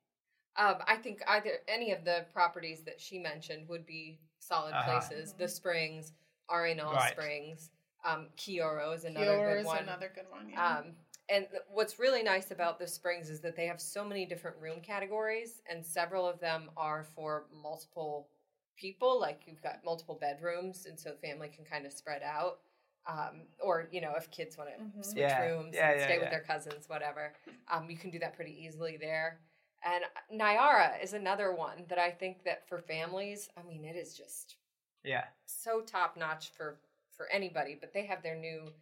Um, 0.60 0.76
I 0.86 0.96
think 0.96 1.22
either 1.26 1.52
any 1.68 1.90
of 1.90 2.04
the 2.04 2.26
properties 2.34 2.82
that 2.82 3.00
she 3.00 3.18
mentioned 3.18 3.66
would 3.68 3.86
be 3.86 4.18
solid 4.40 4.74
Uh-huh. 4.74 5.00
places. 5.00 5.32
The 5.32 5.48
Springs, 5.48 6.12
Arenal 6.50 6.92
Right. 6.92 7.12
Springs, 7.12 7.70
um, 8.04 8.28
Kioro 8.36 8.92
is 8.94 9.04
another 9.04 9.38
Kioro 9.38 9.54
good 9.54 9.60
is 9.60 9.66
one. 9.66 9.78
another 9.78 10.12
good 10.14 10.30
one 10.30 10.48
yeah. 10.50 10.78
Um, 10.78 10.96
and 11.30 11.48
th- 11.50 11.62
what's 11.68 11.98
really 11.98 12.22
nice 12.22 12.50
about 12.50 12.78
the 12.78 12.86
Springs 12.86 13.30
is 13.30 13.40
that 13.40 13.56
they 13.56 13.66
have 13.66 13.80
so 13.80 14.04
many 14.04 14.26
different 14.26 14.56
room 14.58 14.80
categories, 14.82 15.62
and 15.70 15.84
several 15.84 16.26
of 16.26 16.40
them 16.40 16.70
are 16.76 17.04
for 17.04 17.46
multiple 17.52 18.28
people. 18.76 19.18
Like 19.18 19.42
you've 19.46 19.62
got 19.62 19.82
multiple 19.84 20.16
bedrooms, 20.20 20.84
and 20.86 20.98
so 20.98 21.10
the 21.10 21.26
family 21.26 21.48
can 21.48 21.64
kind 21.64 21.86
of 21.86 21.92
spread 21.92 22.22
out. 22.22 22.60
Um, 23.06 23.46
or 23.60 23.88
you 23.90 24.02
know, 24.02 24.12
if 24.16 24.30
kids 24.30 24.58
want 24.58 24.70
to 24.76 24.82
Mhm. 24.82 25.04
switch 25.04 25.16
Yeah, 25.16 25.42
rooms 25.42 25.74
yeah, 25.74 25.90
and 25.92 26.00
yeah, 26.00 26.04
stay 26.04 26.14
yeah. 26.16 26.20
with 26.20 26.30
their 26.30 26.42
cousins, 26.42 26.88
whatever, 26.88 27.34
um, 27.68 27.88
you 27.88 27.96
can 27.96 28.10
do 28.10 28.18
that 28.18 28.34
pretty 28.34 28.52
easily 28.62 28.98
there. 28.98 29.40
And 29.84 30.04
Nayara 30.40 31.02
is 31.02 31.14
another 31.14 31.54
one 31.54 31.84
that 31.88 31.98
I 31.98 32.10
think 32.10 32.44
that 32.44 32.68
for 32.68 32.78
families, 32.78 33.48
I 33.56 33.62
mean, 33.66 33.84
it 33.84 33.96
is 33.96 34.14
just 34.16 34.56
Yeah. 35.04 35.24
so 35.46 35.80
top 35.80 36.16
notch 36.16 36.50
for 36.52 36.78
for 37.16 37.26
anybody. 37.30 37.74
But 37.78 37.92
they 37.92 38.06
have 38.06 38.22
their 38.22 38.36
new 38.36 38.72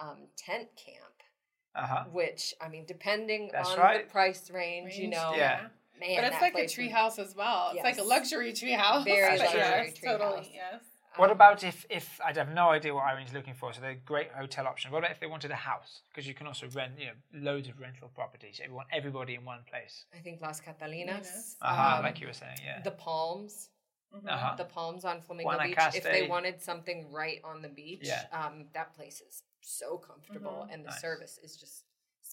um, 0.00 0.28
tent 0.36 0.68
camp, 0.76 1.22
Uh 1.74 1.86
huh. 1.86 2.04
which 2.12 2.54
I 2.60 2.68
mean, 2.68 2.84
depending 2.86 3.50
That's 3.52 3.70
on 3.70 3.78
right. 3.78 4.06
the 4.06 4.12
price 4.12 4.50
range, 4.50 4.94
you 4.96 5.08
know, 5.08 5.32
Yeah. 5.36 5.68
man, 5.98 6.16
but 6.16 6.24
it's 6.24 6.30
that 6.36 6.42
like 6.42 6.52
a 6.52 6.58
place 6.58 6.72
tree 6.72 6.86
would- 6.86 6.92
house 6.94 7.18
as 7.18 7.34
well. 7.34 7.72
It's 7.74 7.82
like 7.84 7.98
a 7.98 8.02
luxury 8.04 8.52
tree 8.52 8.72
house. 8.72 9.04
Very 9.04 9.38
luxury 9.38 9.60
yes, 9.60 9.98
tree 9.98 10.08
totally. 10.08 10.52
Yes. 10.54 10.82
What 11.18 11.30
about 11.32 11.64
if, 11.64 11.84
if 11.90 12.20
I'd 12.24 12.36
have 12.36 12.50
no 12.54 12.68
idea 12.70 12.94
what 12.94 13.04
Irene's 13.04 13.32
looking 13.32 13.54
for, 13.54 13.72
so 13.72 13.80
they're 13.80 13.90
a 13.90 13.94
great 14.12 14.30
hotel 14.32 14.66
option. 14.68 14.92
What 14.92 14.98
about 14.98 15.10
if 15.10 15.20
they 15.20 15.26
wanted 15.26 15.50
a 15.50 15.56
house? 15.56 16.02
Because 16.08 16.28
you 16.28 16.34
can 16.34 16.46
also 16.46 16.68
rent, 16.74 16.92
you 16.98 17.06
know, 17.06 17.50
loads 17.50 17.68
of 17.68 17.80
rental 17.80 18.08
properties. 18.14 18.60
You 18.64 18.72
want 18.72 18.88
everybody 18.92 19.34
in 19.34 19.44
one 19.44 19.60
place. 19.68 20.04
I 20.14 20.18
think 20.18 20.40
Las 20.40 20.60
Catalinas, 20.60 21.24
Yes. 21.24 21.56
Uh-huh, 21.60 21.96
um, 21.96 22.04
like 22.04 22.20
you 22.20 22.28
were 22.28 22.32
saying, 22.32 22.58
yeah. 22.64 22.82
the 22.82 22.92
Palms, 22.92 23.70
Mhm. 24.14 24.26
Uh-huh. 24.30 24.54
the 24.56 24.64
Palms 24.64 25.04
on 25.04 25.20
Flamingo 25.20 25.58
Beach. 25.62 25.76
If 25.94 26.04
they 26.04 26.28
wanted 26.28 26.62
something 26.62 27.10
right 27.12 27.40
on 27.44 27.62
the 27.62 27.68
beach, 27.68 28.04
Yeah. 28.04 28.24
um, 28.32 28.68
that 28.72 28.94
place 28.94 29.20
is 29.20 29.42
so 29.60 29.98
comfortable, 29.98 30.66
Mhm. 30.68 30.72
and 30.72 30.84
the 30.84 30.90
Nice. 30.90 31.00
service 31.00 31.38
is 31.42 31.56
just 31.56 31.84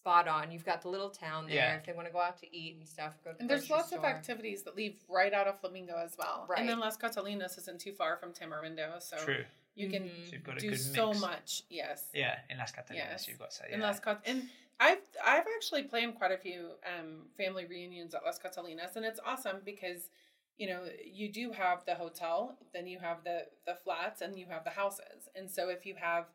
spot 0.06 0.28
on. 0.28 0.52
You've 0.52 0.66
got 0.66 0.84
the 0.84 0.90
little 0.90 1.10
town 1.10 1.48
there. 1.48 1.56
Yeah. 1.56 1.76
If 1.78 1.86
they 1.86 1.94
want 1.94 2.08
to 2.08 2.14
go 2.14 2.22
out 2.22 2.38
to 2.42 2.56
eat 2.56 2.76
and 2.78 2.88
stuff, 2.88 3.14
go 3.24 3.32
to 3.32 3.38
the 3.38 3.42
And 3.42 3.50
there's 3.50 3.70
lots 3.72 3.88
store. 3.88 4.00
of 4.00 4.06
activities 4.06 4.62
that 4.64 4.76
leave 4.76 4.98
right 5.10 5.34
out 5.34 5.48
of 5.48 5.60
Flamingo 5.60 5.98
as 5.98 6.16
well. 6.18 6.46
Right. 6.48 6.60
And 6.60 6.70
then 6.70 6.80
Las 6.80 6.96
Catalinas 6.96 7.58
isn't 7.58 7.82
too 7.82 7.92
far 7.92 8.16
from 8.18 8.32
Tamarindo, 8.32 9.02
so 9.02 9.18
True. 9.18 9.44
you 9.74 9.90
can 9.90 10.04
Mhm. 10.04 10.26
So 10.28 10.32
you've 10.34 10.44
got 10.44 10.58
a 10.58 10.60
do 10.60 10.70
good 10.70 10.80
so 10.80 11.12
much. 11.16 11.64
Yes. 11.70 12.08
Yeah, 12.14 12.40
in 12.52 12.60
Las 12.60 12.72
Catalinas, 12.72 12.96
Yes. 12.96 13.28
you've 13.28 13.40
got 13.40 13.50
to 13.50 13.56
say. 13.56 13.70
in 13.72 13.80
Las 13.80 14.00
Cat 14.00 14.22
and 14.26 14.48
I've 14.80 15.02
I've 15.24 15.48
actually 15.56 15.84
planned 15.84 16.16
quite 16.16 16.32
a 16.34 16.38
few 16.38 16.74
um, 16.86 17.30
family 17.38 17.66
reunions 17.66 18.14
at 18.14 18.24
Las 18.26 18.38
Catalinas, 18.38 18.96
and 18.98 19.06
it's 19.06 19.20
awesome 19.26 19.62
because 19.66 20.10
you 20.58 20.68
know 20.68 20.82
you 21.04 21.30
do 21.32 21.52
have 21.54 21.84
the 21.86 21.96
hotel, 21.96 22.58
then 22.74 22.86
you 22.86 23.00
have 23.00 23.24
the 23.24 23.48
the 23.66 23.74
flats, 23.76 24.22
and 24.22 24.38
you 24.38 24.46
have 24.48 24.64
the 24.66 24.70
houses. 24.82 25.30
And 25.34 25.50
so 25.50 25.70
if 25.70 25.86
you 25.86 25.96
have 25.96 26.26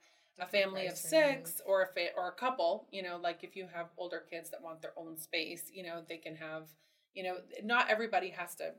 a 0.41 0.47
family 0.47 0.87
of 0.87 0.97
six 0.97 1.61
or 1.67 1.83
a 1.83 1.87
fa- 1.87 2.13
or 2.17 2.29
a 2.29 2.33
couple, 2.33 2.87
you 2.91 3.03
know, 3.03 3.17
like 3.23 3.45
if 3.45 3.55
you 3.57 3.67
have 3.73 3.87
older 3.97 4.25
kids 4.31 4.51
that 4.51 4.63
want 4.63 4.81
their 4.83 4.93
own 4.97 5.17
space, 5.17 5.71
you 5.73 5.83
know, 5.83 6.03
they 6.09 6.17
can 6.17 6.35
have, 6.37 6.65
you 7.15 7.23
know, 7.23 7.37
not 7.63 7.91
everybody 7.91 8.31
has 8.31 8.55
to 8.57 8.73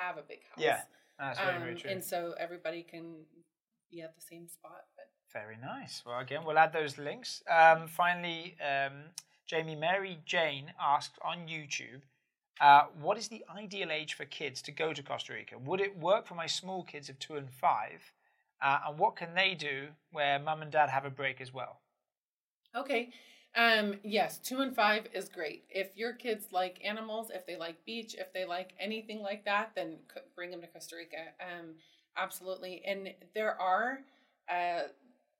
have 0.00 0.18
a 0.18 0.22
big 0.22 0.40
house. 0.50 0.58
Yeah, 0.58 0.82
That's 1.18 1.38
very, 1.38 1.58
very 1.58 1.70
Um, 1.72 1.76
true. 1.78 1.90
and 1.90 2.04
so 2.04 2.34
everybody 2.38 2.82
can 2.82 3.24
be 3.90 4.02
at 4.02 4.14
the 4.14 4.20
same 4.22 4.48
spot, 4.48 4.84
but. 4.96 5.06
Very 5.32 5.56
nice. 5.56 6.02
Well, 6.06 6.18
again, 6.20 6.44
we'll 6.44 6.58
add 6.58 6.72
those 6.72 6.96
links. 6.96 7.42
Um, 7.48 7.88
finally, 7.88 8.56
um, 8.60 9.10
Jamie 9.46 9.74
Mary 9.76 10.20
Jane 10.24 10.72
asked 10.80 11.18
on 11.22 11.48
YouTube, 11.48 12.02
uh, 12.60 12.84
"What 13.00 13.18
is 13.18 13.28
the 13.28 13.44
ideal 13.48 13.90
age 13.90 14.14
for 14.14 14.24
kids 14.26 14.62
to 14.62 14.72
go 14.72 14.92
to 14.92 15.02
Costa 15.02 15.32
Rica? 15.32 15.58
Would 15.58 15.80
it 15.80 15.96
work 15.96 16.26
for 16.26 16.34
my 16.36 16.46
small 16.46 16.84
kids 16.84 17.08
of 17.08 17.18
two 17.18 17.36
and 17.36 17.50
five? 17.52 18.12
Uh, 18.60 18.80
and 18.88 18.98
what 18.98 19.16
can 19.16 19.34
they 19.34 19.54
do 19.54 19.88
where 20.12 20.38
mum 20.38 20.62
and 20.62 20.70
dad 20.72 20.90
have 20.90 21.04
a 21.04 21.10
break 21.10 21.40
as 21.40 21.52
well?" 21.52 21.80
Okay. 22.76 23.10
Um, 23.56 23.94
yes, 24.02 24.38
two 24.38 24.60
and 24.60 24.74
five 24.74 25.06
is 25.14 25.28
great. 25.28 25.64
If 25.70 25.96
your 25.96 26.12
kids 26.12 26.48
like 26.50 26.80
animals, 26.84 27.30
if 27.32 27.46
they 27.46 27.56
like 27.56 27.84
beach, 27.84 28.16
if 28.18 28.32
they 28.32 28.44
like 28.44 28.74
anything 28.80 29.22
like 29.22 29.44
that, 29.44 29.70
then 29.76 29.98
bring 30.34 30.50
them 30.50 30.60
to 30.60 30.66
Costa 30.66 30.96
Rica. 30.96 31.26
Um, 31.40 31.74
absolutely. 32.16 32.82
And 32.84 33.14
there 33.32 33.60
are, 33.60 34.00
uh, 34.48 34.88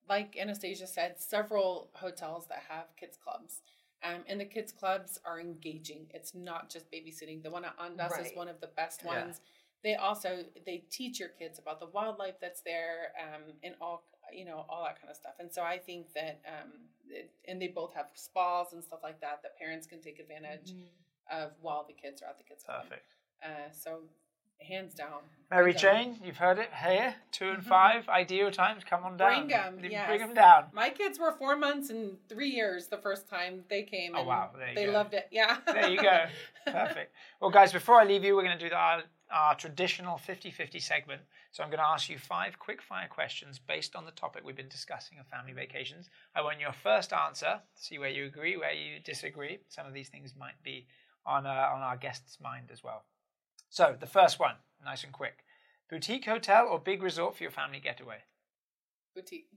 like 0.08 0.36
Anastasia 0.38 0.86
said, 0.86 1.20
several 1.20 1.90
hotels 1.94 2.46
that 2.48 2.62
have 2.68 2.94
kids 2.96 3.16
clubs. 3.16 3.62
Um, 4.04 4.20
and 4.28 4.38
the 4.38 4.44
kids 4.44 4.70
clubs 4.70 5.18
are 5.24 5.40
engaging. 5.40 6.06
It's 6.14 6.34
not 6.34 6.70
just 6.70 6.90
babysitting. 6.92 7.42
The 7.42 7.50
one 7.50 7.64
at 7.64 7.76
Andaz 7.78 8.20
is 8.20 8.36
one 8.36 8.48
of 8.48 8.60
the 8.60 8.68
best 8.68 9.02
Yeah. 9.02 9.24
ones. 9.24 9.40
They 9.84 9.94
also 9.94 10.44
they 10.66 10.78
teach 10.90 11.20
your 11.20 11.28
kids 11.28 11.58
about 11.60 11.78
the 11.78 11.86
wildlife 11.86 12.34
that's 12.40 12.62
there, 12.62 13.12
um, 13.22 13.42
and 13.62 13.74
all 13.80 14.02
you 14.32 14.44
know 14.46 14.64
all 14.68 14.82
that 14.84 14.98
kind 15.00 15.10
of 15.10 15.16
stuff. 15.16 15.34
And 15.38 15.52
so 15.52 15.62
I 15.62 15.78
think 15.78 16.12
that 16.14 16.40
um, 16.48 16.70
it, 17.08 17.30
and 17.46 17.60
they 17.62 17.68
both 17.68 17.94
have 17.94 18.06
spas 18.14 18.72
and 18.72 18.82
stuff 18.82 19.00
like 19.02 19.20
that 19.20 19.40
that 19.42 19.56
parents 19.58 19.86
can 19.86 20.00
take 20.00 20.18
advantage 20.18 20.72
Mhm. 20.72 20.88
of 21.44 21.52
while 21.60 21.84
the 21.86 21.92
kids 21.92 22.22
are 22.22 22.30
at 22.30 22.38
the 22.38 22.44
kids. 22.44 22.64
Perfect. 22.64 23.04
Uh, 23.44 23.70
so 23.72 24.00
hands 24.60 24.94
down, 24.94 25.20
Mary 25.50 25.72
bring 25.72 25.74
'em. 25.74 25.80
Jane, 26.14 26.20
you've 26.24 26.38
heard 26.38 26.58
it 26.58 26.70
here. 26.72 27.16
Two 27.32 27.50
and 27.50 27.62
five, 27.76 28.08
ideal 28.08 28.50
times. 28.50 28.82
Come 28.84 29.04
on 29.04 29.18
down. 29.18 29.46
Bring 29.48 29.52
'em, 29.52 29.76
Bring 29.80 29.92
yes. 29.92 30.06
Bring 30.08 30.20
them 30.20 30.32
down. 30.34 30.70
My 30.72 30.88
kids 30.88 31.18
were 31.18 31.32
four 31.32 31.54
months 31.56 31.90
and 31.90 32.16
three 32.30 32.48
years 32.48 32.86
the 32.86 32.96
first 32.96 33.28
time 33.28 33.64
they 33.68 33.82
came. 33.82 34.14
Oh, 34.14 34.20
and 34.20 34.26
wow. 34.28 34.50
There 34.56 34.68
you 34.70 34.74
they 34.74 34.86
go. 34.86 34.92
loved 34.92 35.12
it. 35.12 35.28
Yeah. 35.30 35.58
There 35.66 35.88
you 35.90 36.00
go. 36.00 36.24
Perfect. 36.66 37.12
Well, 37.40 37.50
guys, 37.50 37.72
before 37.72 38.00
I 38.00 38.04
leave 38.04 38.24
you, 38.24 38.34
we're 38.36 38.44
going 38.44 38.58
to 38.58 38.68
do 38.68 38.74
our, 38.74 39.02
our 39.30 39.54
traditional 39.54 40.18
50 40.18 40.50
50 40.50 40.78
segment. 40.80 41.22
So 41.50 41.62
I'm 41.62 41.70
going 41.70 41.78
to 41.78 41.86
ask 41.86 42.08
you 42.08 42.18
five 42.18 42.58
quick 42.58 42.82
fire 42.82 43.08
questions 43.08 43.58
based 43.58 43.96
on 43.96 44.04
the 44.04 44.10
topic 44.12 44.42
we've 44.44 44.56
been 44.56 44.68
discussing 44.68 45.18
of 45.18 45.26
family 45.26 45.52
vacations. 45.52 46.10
I 46.34 46.42
want 46.42 46.60
your 46.60 46.72
first 46.72 47.12
answer, 47.12 47.60
see 47.74 47.98
where 47.98 48.10
you 48.10 48.26
agree, 48.26 48.56
where 48.56 48.72
you 48.72 49.00
disagree. 49.00 49.58
Some 49.68 49.86
of 49.86 49.94
these 49.94 50.08
things 50.08 50.34
might 50.38 50.62
be 50.62 50.86
on, 51.26 51.46
uh, 51.46 51.70
on 51.74 51.80
our 51.80 51.96
guest's 51.96 52.38
mind 52.40 52.70
as 52.72 52.82
well. 52.84 53.04
So 53.70 53.96
the 53.98 54.06
first 54.06 54.38
one, 54.38 54.56
nice 54.84 55.04
and 55.04 55.12
quick 55.12 55.44
boutique 55.90 56.24
hotel 56.24 56.66
or 56.68 56.78
big 56.78 57.02
resort 57.02 57.36
for 57.36 57.42
your 57.42 57.52
family 57.52 57.80
getaway? 57.80 58.18
Boutique. 59.14 59.48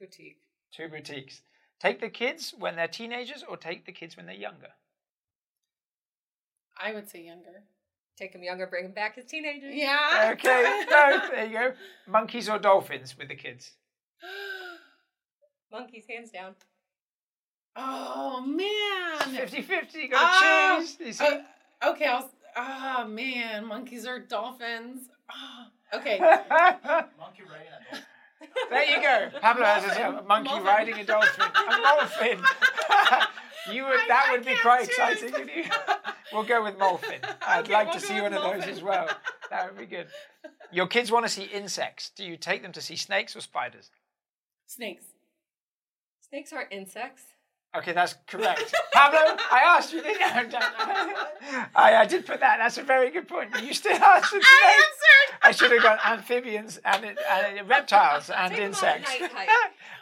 Boutique. 0.00 0.40
Two 0.72 0.88
boutiques. 0.88 1.42
Take 1.78 2.00
the 2.00 2.08
kids 2.08 2.54
when 2.58 2.76
they're 2.76 2.88
teenagers 2.88 3.44
or 3.48 3.56
take 3.56 3.86
the 3.86 3.92
kids 3.92 4.16
when 4.16 4.26
they're 4.26 4.34
younger? 4.34 4.70
I 6.76 6.92
would 6.92 7.08
say 7.08 7.22
younger. 7.24 7.62
Take 8.20 8.34
them 8.34 8.42
younger, 8.42 8.66
bring 8.66 8.82
them 8.84 8.92
back 8.92 9.16
as 9.16 9.24
teenagers. 9.24 9.74
Yeah. 9.74 10.32
Okay, 10.34 10.84
no, 10.90 11.20
there 11.30 11.46
you 11.46 11.52
go. 11.58 11.72
Monkeys 12.06 12.50
or 12.50 12.58
dolphins 12.58 13.16
with 13.16 13.28
the 13.28 13.34
kids? 13.34 13.72
Monkeys, 15.72 16.04
hands 16.08 16.30
down. 16.30 16.54
oh 17.76 18.42
man. 18.42 19.34
50 19.34 19.62
50, 19.62 19.98
you 19.98 20.08
got 20.10 20.18
to 20.18 20.24
Ah, 20.44 20.76
choose. 20.80 20.96
You 21.00 21.12
see? 21.14 21.24
Uh, 21.24 21.90
okay, 21.92 22.04
I'll. 22.06 22.30
Oh 22.56 23.06
man, 23.08 23.64
monkeys 23.64 24.06
or 24.06 24.18
dolphins. 24.18 25.08
Oh, 25.32 25.98
okay. 25.98 26.18
Monkey 26.18 27.42
riding 27.48 27.68
a 27.70 27.94
dolphin. 27.94 28.04
there 28.70 28.84
you 28.84 29.00
go. 29.00 29.38
Pablo 29.40 29.64
has 29.64 29.84
a 29.96 30.22
monkey 30.26 30.48
Dolphin. 30.48 30.66
riding 30.66 30.94
a 30.98 31.04
dolphin. 31.04 31.44
A 31.46 31.76
dolphin. 31.82 32.40
You 33.72 33.84
would, 33.84 33.92
I- 34.00 34.04
that 34.08 34.26
I 34.28 34.32
would 34.32 34.44
be 34.44 34.54
quite 34.62 34.80
choose. 34.80 34.88
exciting, 34.88 35.32
wouldn't 35.32 35.56
you? 35.56 35.64
We'll 36.32 36.44
go 36.44 36.62
with 36.62 36.78
Molfin. 36.78 37.18
I'd 37.44 37.64
Okay, 37.64 37.72
like 37.72 37.88
we'll 37.88 37.98
to 37.98 38.06
see 38.06 38.14
with 38.20 38.32
one 38.32 38.34
of 38.34 38.42
those 38.44 38.68
as 38.68 38.80
well. 38.84 39.08
That 39.50 39.68
would 39.68 39.76
be 39.80 39.86
good. 39.86 40.06
Your 40.72 40.86
kids 40.86 41.10
want 41.10 41.26
to 41.26 41.28
see 41.28 41.42
insects. 41.42 42.10
Do 42.14 42.24
you 42.24 42.36
take 42.36 42.62
them 42.62 42.70
to 42.70 42.80
see 42.80 42.94
snakes 42.94 43.34
or 43.34 43.40
spiders? 43.40 43.90
Snakes. 44.68 45.06
Snakes 46.28 46.52
are 46.52 46.68
insects. 46.70 47.24
Okay, 47.76 47.92
that's 47.92 48.14
correct. 48.26 48.74
Pablo, 48.92 49.20
I 49.20 49.60
asked 49.64 49.92
you, 49.92 50.02
didn't 50.02 50.20
I? 50.24 51.66
I, 51.76 51.96
I 51.98 52.04
did 52.06 52.26
put 52.26 52.40
that. 52.40 52.56
That's 52.58 52.78
a 52.78 52.82
very 52.82 53.10
good 53.12 53.28
point. 53.28 53.50
You 53.62 53.72
still 53.72 53.92
answered 54.02 54.42
snakes. 54.42 54.46
I 54.50 54.74
answered. 54.74 55.38
I 55.42 55.50
should 55.52 55.70
have 55.72 55.82
gone 55.82 55.98
amphibians 56.04 56.80
and, 56.84 57.04
and 57.30 57.68
reptiles 57.68 58.28
and 58.36 58.50
Take 58.52 58.58
'em 58.58 58.64
on 58.64 58.64
a 58.64 58.66
insects. 58.66 59.20
night 59.20 59.30
hike. 59.32 59.48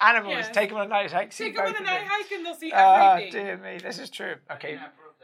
Animals. 0.01 0.35
Yes. 0.37 0.49
Take 0.55 0.71
them 0.71 0.79
on 0.79 0.87
a 0.87 0.89
night 0.89 1.13
hike. 1.13 1.33
See 1.33 1.45
Take 1.45 1.57
them 1.57 1.67
on 1.67 1.75
a 1.75 1.79
of 1.79 1.85
night 1.85 2.07
hike 2.07 2.33
and 2.33 2.47
they'll 2.47 2.55
see 2.55 2.73
Ah, 2.75 3.13
everything. 3.17 3.33
dear 3.45 3.57
me, 3.59 3.79
this 3.79 3.99
is 3.99 4.09
true. 4.09 4.37
Okay. 4.51 4.79
I 4.79 4.87
approve 4.87 5.15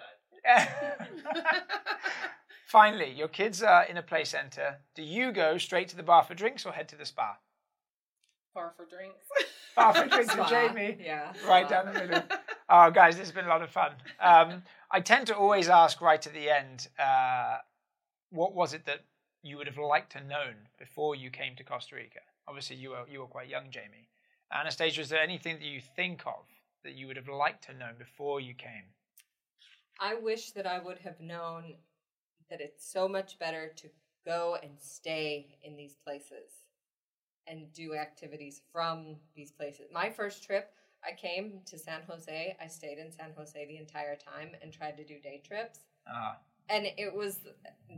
that. 0.44 1.64
Finally, 2.66 3.12
your 3.12 3.28
kids 3.28 3.62
are 3.62 3.84
in 3.84 3.96
a 3.96 4.02
play 4.02 4.24
centre. 4.24 4.78
Do 4.94 5.02
you 5.02 5.32
go 5.32 5.56
straight 5.58 5.88
to 5.88 5.96
the 5.96 6.02
bar 6.02 6.24
for 6.24 6.34
drinks 6.34 6.66
or 6.66 6.72
head 6.72 6.88
to 6.88 6.96
the 6.96 7.06
spa? 7.06 7.36
Bar 8.54 8.72
for 8.76 8.86
drinks. 8.86 9.26
Bar 9.76 9.94
for 9.94 10.06
drinks 10.08 10.36
with 10.36 10.48
Jamie. 10.48 10.96
Yeah. 11.04 11.32
Right 11.46 11.68
down 11.68 11.86
the 11.86 11.92
middle. 11.92 12.22
Oh, 12.66 12.90
guys, 12.90 13.16
this 13.16 13.26
has 13.26 13.32
been 13.32 13.44
a 13.44 13.48
lot 13.48 13.60
of 13.60 13.68
fun. 13.68 13.92
Um, 14.18 14.62
I 14.90 15.00
tend 15.00 15.26
to 15.26 15.36
always 15.36 15.68
ask 15.68 16.00
right 16.00 16.26
at 16.26 16.32
the 16.32 16.48
end, 16.48 16.88
uh, 16.98 17.58
what 18.30 18.54
was 18.54 18.72
it 18.72 18.86
that 18.86 19.00
you 19.42 19.58
would 19.58 19.66
have 19.66 19.76
liked 19.76 20.12
to 20.12 20.24
known 20.24 20.54
before 20.78 21.14
you 21.14 21.28
came 21.28 21.54
to 21.56 21.62
Costa 21.62 21.96
Rica? 21.96 22.20
Obviously, 22.48 22.76
you 22.76 22.90
were 22.90 23.04
you 23.06 23.20
were 23.20 23.26
quite 23.26 23.50
young, 23.50 23.70
Jamie. 23.70 24.08
Anastasia, 24.50 25.02
is 25.02 25.10
there 25.10 25.20
anything 25.20 25.58
that 25.58 25.66
you 25.66 25.82
think 25.94 26.22
of 26.26 26.46
that 26.84 26.94
you 26.94 27.06
would 27.06 27.16
have 27.16 27.28
liked 27.28 27.62
to 27.64 27.74
know 27.74 27.90
before 27.98 28.40
you 28.40 28.54
came? 28.54 28.88
I 30.00 30.14
wish 30.14 30.52
that 30.52 30.66
I 30.66 30.78
would 30.78 30.98
have 31.00 31.20
known 31.20 31.74
that 32.48 32.62
it's 32.62 32.90
so 32.90 33.06
much 33.06 33.38
better 33.38 33.72
to 33.76 33.88
go 34.24 34.56
and 34.62 34.72
stay 34.80 35.58
in 35.62 35.76
these 35.76 35.96
places 36.02 36.63
and 37.46 37.72
do 37.72 37.94
activities 37.94 38.62
from 38.72 39.16
these 39.34 39.50
places. 39.52 39.86
My 39.92 40.10
first 40.10 40.42
trip, 40.44 40.72
I 41.06 41.12
came 41.14 41.60
to 41.66 41.78
San 41.78 42.02
Jose. 42.08 42.56
I 42.60 42.66
stayed 42.66 42.98
in 42.98 43.10
San 43.12 43.32
Jose 43.36 43.66
the 43.66 43.76
entire 43.76 44.16
time 44.16 44.50
and 44.62 44.72
tried 44.72 44.96
to 44.96 45.04
do 45.04 45.18
day 45.20 45.42
trips. 45.46 45.80
Ah, 46.08 46.38
And 46.68 46.86
it 46.96 47.14
was 47.14 47.40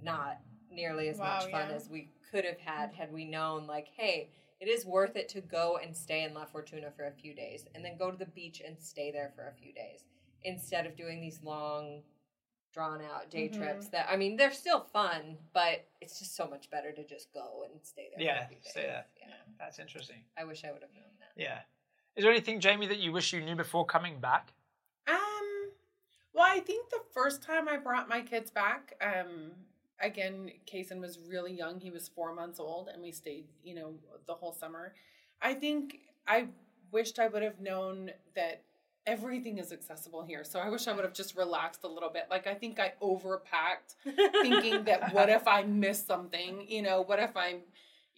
not 0.03 0.38
nearly 0.70 1.09
as 1.09 1.18
Wow, 1.18 1.34
much 1.38 1.51
fun 1.51 1.68
yeah. 1.70 1.76
as 1.76 1.88
we 1.88 2.11
could 2.30 2.44
have 2.44 2.59
had 2.59 2.92
had 2.92 3.12
we 3.12 3.24
known, 3.24 3.66
like, 3.66 3.88
hey, 3.97 4.30
it 4.59 4.68
is 4.68 4.84
worth 4.86 5.16
it 5.16 5.28
to 5.30 5.40
go 5.40 5.78
and 5.82 5.97
stay 5.97 6.24
in 6.24 6.34
La 6.34 6.44
Fortuna 6.47 6.90
for 6.90 7.07
a 7.07 7.12
few 7.12 7.34
days 7.34 7.66
and 7.74 7.84
then 7.84 7.97
go 7.99 8.11
to 8.11 8.16
the 8.16 8.26
beach 8.26 8.62
and 8.66 8.76
stay 8.80 9.11
there 9.12 9.32
for 9.36 9.49
a 9.49 9.53
few 9.55 9.72
days 9.72 10.05
instead 10.44 10.86
of 10.86 10.97
doing 10.97 11.20
these 11.20 11.40
long 11.42 12.03
drawn 12.77 13.01
out 13.01 13.31
day 13.31 13.49
Mhm. 13.49 13.57
trips 13.57 13.89
that 13.89 14.07
I 14.11 14.16
mean 14.16 14.37
they're 14.37 14.53
still 14.53 14.81
fun, 14.81 15.39
but 15.55 15.87
it's 16.03 16.18
just 16.18 16.37
so 16.37 16.47
much 16.47 16.68
better 16.68 16.93
to 16.93 17.05
just 17.05 17.33
go 17.33 17.64
and 17.64 17.83
stay 17.83 18.11
there. 18.11 18.20
Yeah, 18.22 18.49
stay 18.61 18.83
there. 18.83 19.07
Yeah. 19.18 19.33
That's 19.59 19.79
interesting. 19.79 20.22
I 20.37 20.45
wish 20.45 20.62
I 20.62 20.72
would 20.72 20.83
have 20.83 20.93
known 20.93 21.16
that. 21.20 21.33
Yeah. 21.43 21.62
Is 22.16 22.22
there 22.22 22.31
anything, 22.31 22.61
Jamie, 22.61 22.87
that 22.89 22.99
you 22.99 23.12
wish 23.12 23.33
you 23.33 23.41
knew 23.41 23.57
before 23.57 23.87
coming 23.87 24.20
back? 24.20 24.53
Um, 25.07 25.70
well, 26.35 26.45
I 26.47 26.61
think 26.61 26.91
the 26.91 27.03
first 27.14 27.43
time 27.43 27.66
I 27.66 27.79
brought 27.79 28.11
my 28.11 28.20
kids 28.20 28.51
back, 28.51 28.95
um, 29.01 29.53
again, 29.99 30.53
Kason 30.66 31.01
was 31.01 31.18
really 31.18 31.55
young. 31.55 31.81
He 31.81 31.91
was 31.91 32.09
four 32.09 32.35
months 32.35 32.61
old, 32.61 32.89
and 32.89 33.03
we 33.03 33.11
stayed, 33.11 33.49
you 33.64 33.74
know, 33.74 33.99
the 34.27 34.35
whole 34.35 34.53
summer. 34.53 34.95
I 35.41 35.55
think 35.55 36.01
I 36.27 36.49
wished 36.91 37.18
I 37.18 37.29
would 37.29 37.43
have 37.43 37.59
known 37.61 38.12
that 38.35 38.62
everything 39.07 39.59
is 39.59 39.73
accessible 39.73 40.23
here. 40.23 40.43
So 40.45 40.59
I 40.59 40.69
wish 40.69 40.89
I 40.89 40.93
would 40.93 41.05
have 41.05 41.15
just 41.15 41.37
relaxed 41.37 41.85
a 41.85 41.89
little 41.89 42.11
bit. 42.11 42.25
Like 42.31 42.47
I 42.47 42.55
think 42.55 42.79
I 42.81 42.93
overpacked, 43.03 43.95
thinking 44.43 44.85
that 44.85 45.13
what 45.15 45.29
if 45.29 45.47
I 45.47 45.63
miss 45.63 46.05
something? 46.05 46.65
You 46.69 46.83
know, 46.83 47.03
what 47.03 47.19
if 47.21 47.37
I'm 47.37 47.61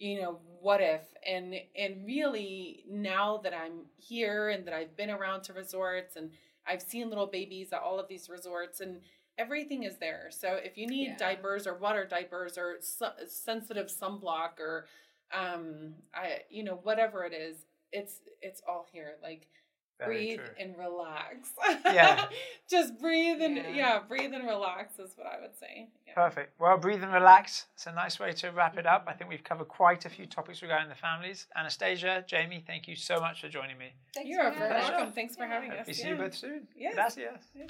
you 0.01 0.21
know 0.21 0.39
what 0.61 0.79
if 0.79 1.01
and 1.27 1.53
and 1.77 2.05
really 2.05 2.85
now 2.89 3.35
that 3.43 3.53
i'm 3.53 3.81
here 3.97 4.47
and 4.47 4.65
that 4.65 4.73
i've 4.73 4.95
been 4.95 5.09
around 5.09 5.41
to 5.41 5.51
resorts 5.51 6.15
and 6.15 6.31
i've 6.65 6.81
seen 6.81 7.09
little 7.09 7.27
babies 7.27 7.73
at 7.73 7.81
all 7.81 7.99
of 7.99 8.07
these 8.07 8.29
resorts 8.29 8.79
and 8.79 9.01
everything 9.37 9.83
is 9.83 9.97
there 9.97 10.27
so 10.29 10.53
if 10.63 10.77
you 10.77 10.87
need 10.87 11.07
Yeah. 11.09 11.17
diapers 11.17 11.67
or 11.67 11.73
water 11.77 12.05
diapers 12.05 12.57
or 12.57 12.77
su- 12.79 13.25
sensitive 13.27 13.87
sunblock 13.87 14.57
or 14.61 14.85
um 15.37 15.95
i 16.13 16.43
you 16.49 16.63
know 16.63 16.79
whatever 16.83 17.25
it 17.25 17.33
is 17.33 17.65
it's 17.91 18.21
it's 18.41 18.61
all 18.69 18.87
here 18.93 19.15
like 19.21 19.47
Very 19.99 20.15
breathe 20.15 20.39
true. 20.39 20.47
and 20.59 20.77
relax 20.77 21.49
Yeah. 21.85 22.25
just 22.69 22.99
breathe 22.99 23.41
and 23.41 23.57
Yeah. 23.57 23.69
yeah. 23.75 23.99
breathe 24.07 24.33
and 24.33 24.45
relax 24.47 24.97
is 24.97 25.11
what 25.17 25.27
i 25.27 25.39
would 25.41 25.55
say 25.59 25.87
yeah. 26.07 26.13
Perfect. 26.15 26.59
Well, 26.59 26.75
breathe 26.75 27.03
and 27.03 27.13
relax. 27.13 27.67
It's 27.75 27.85
a 27.85 27.91
nice 27.91 28.19
way 28.19 28.31
to 28.31 28.49
wrap 28.49 28.79
it 28.79 28.87
up. 28.87 29.05
I 29.07 29.13
think 29.13 29.29
we've 29.29 29.43
covered 29.43 29.67
quite 29.67 30.05
a 30.05 30.09
few 30.09 30.25
topics 30.25 30.63
regarding 30.63 30.89
the 30.89 30.95
families. 30.95 31.45
Anastasia, 31.55 32.23
Jamie, 32.25 32.63
thank 32.65 32.87
you 32.87 32.95
so 32.95 33.19
much 33.19 33.41
for 33.41 33.47
joining 33.47 33.77
me. 33.77 33.93
Thanks 34.15 34.27
you're 34.27 34.49
very 34.51 34.71
welcome 34.71 35.11
thanks 35.11 35.35
for 35.35 35.45
having 35.45 35.69
Hope 35.69 35.81
us 35.81 35.87
we 35.87 35.93
see 35.93 36.05
Yeah. 36.05 36.09
you 36.09 36.15
both 36.17 36.33
soon. 36.35 36.67
Yes. 36.75 36.95
Gracias. 36.95 37.43
Yes. 37.55 37.69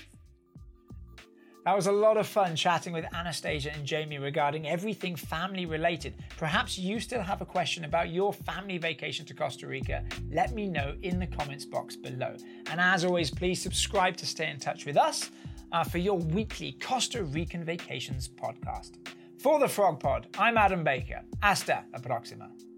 That 1.65 1.75
was 1.75 1.87
a 1.87 1.91
lot 1.91 2.17
of 2.17 2.25
fun 2.25 2.55
chatting 2.55 2.93
with 2.93 3.05
Anastasia 3.13 3.71
and 3.73 3.85
Jamie 3.85 4.17
regarding 4.17 4.67
everything 4.67 5.15
family 5.15 5.65
related. 5.65 6.15
Perhaps 6.37 6.79
you 6.79 6.99
still 6.99 7.21
have 7.21 7.41
a 7.41 7.45
question 7.45 7.83
about 7.83 8.09
your 8.09 8.33
family 8.33 8.77
vacation 8.77 9.25
to 9.25 9.33
Costa 9.33 9.67
Rica. 9.67 10.03
Let 10.31 10.53
me 10.53 10.67
know 10.67 10.95
in 11.01 11.19
the 11.19 11.27
comments 11.27 11.65
box 11.65 11.95
below. 11.95 12.35
And 12.71 12.79
as 12.79 13.03
always, 13.03 13.29
please 13.29 13.61
subscribe 13.61 14.15
to 14.17 14.25
stay 14.25 14.49
in 14.49 14.59
touch 14.59 14.85
with 14.85 14.97
us 14.97 15.31
uh, 15.71 15.83
for 15.83 15.97
your 15.97 16.17
weekly 16.17 16.77
Costa 16.81 17.23
Rican 17.23 17.63
Vacations 17.63 18.29
podcast. 18.29 18.91
For 19.37 19.59
the 19.59 19.67
Frog 19.67 19.99
Pod, 19.99 20.27
I'm 20.37 20.57
Adam 20.57 20.83
Baker. 20.83 21.21
Hasta 21.41 21.85
la 21.93 21.99
próxima. 21.99 22.68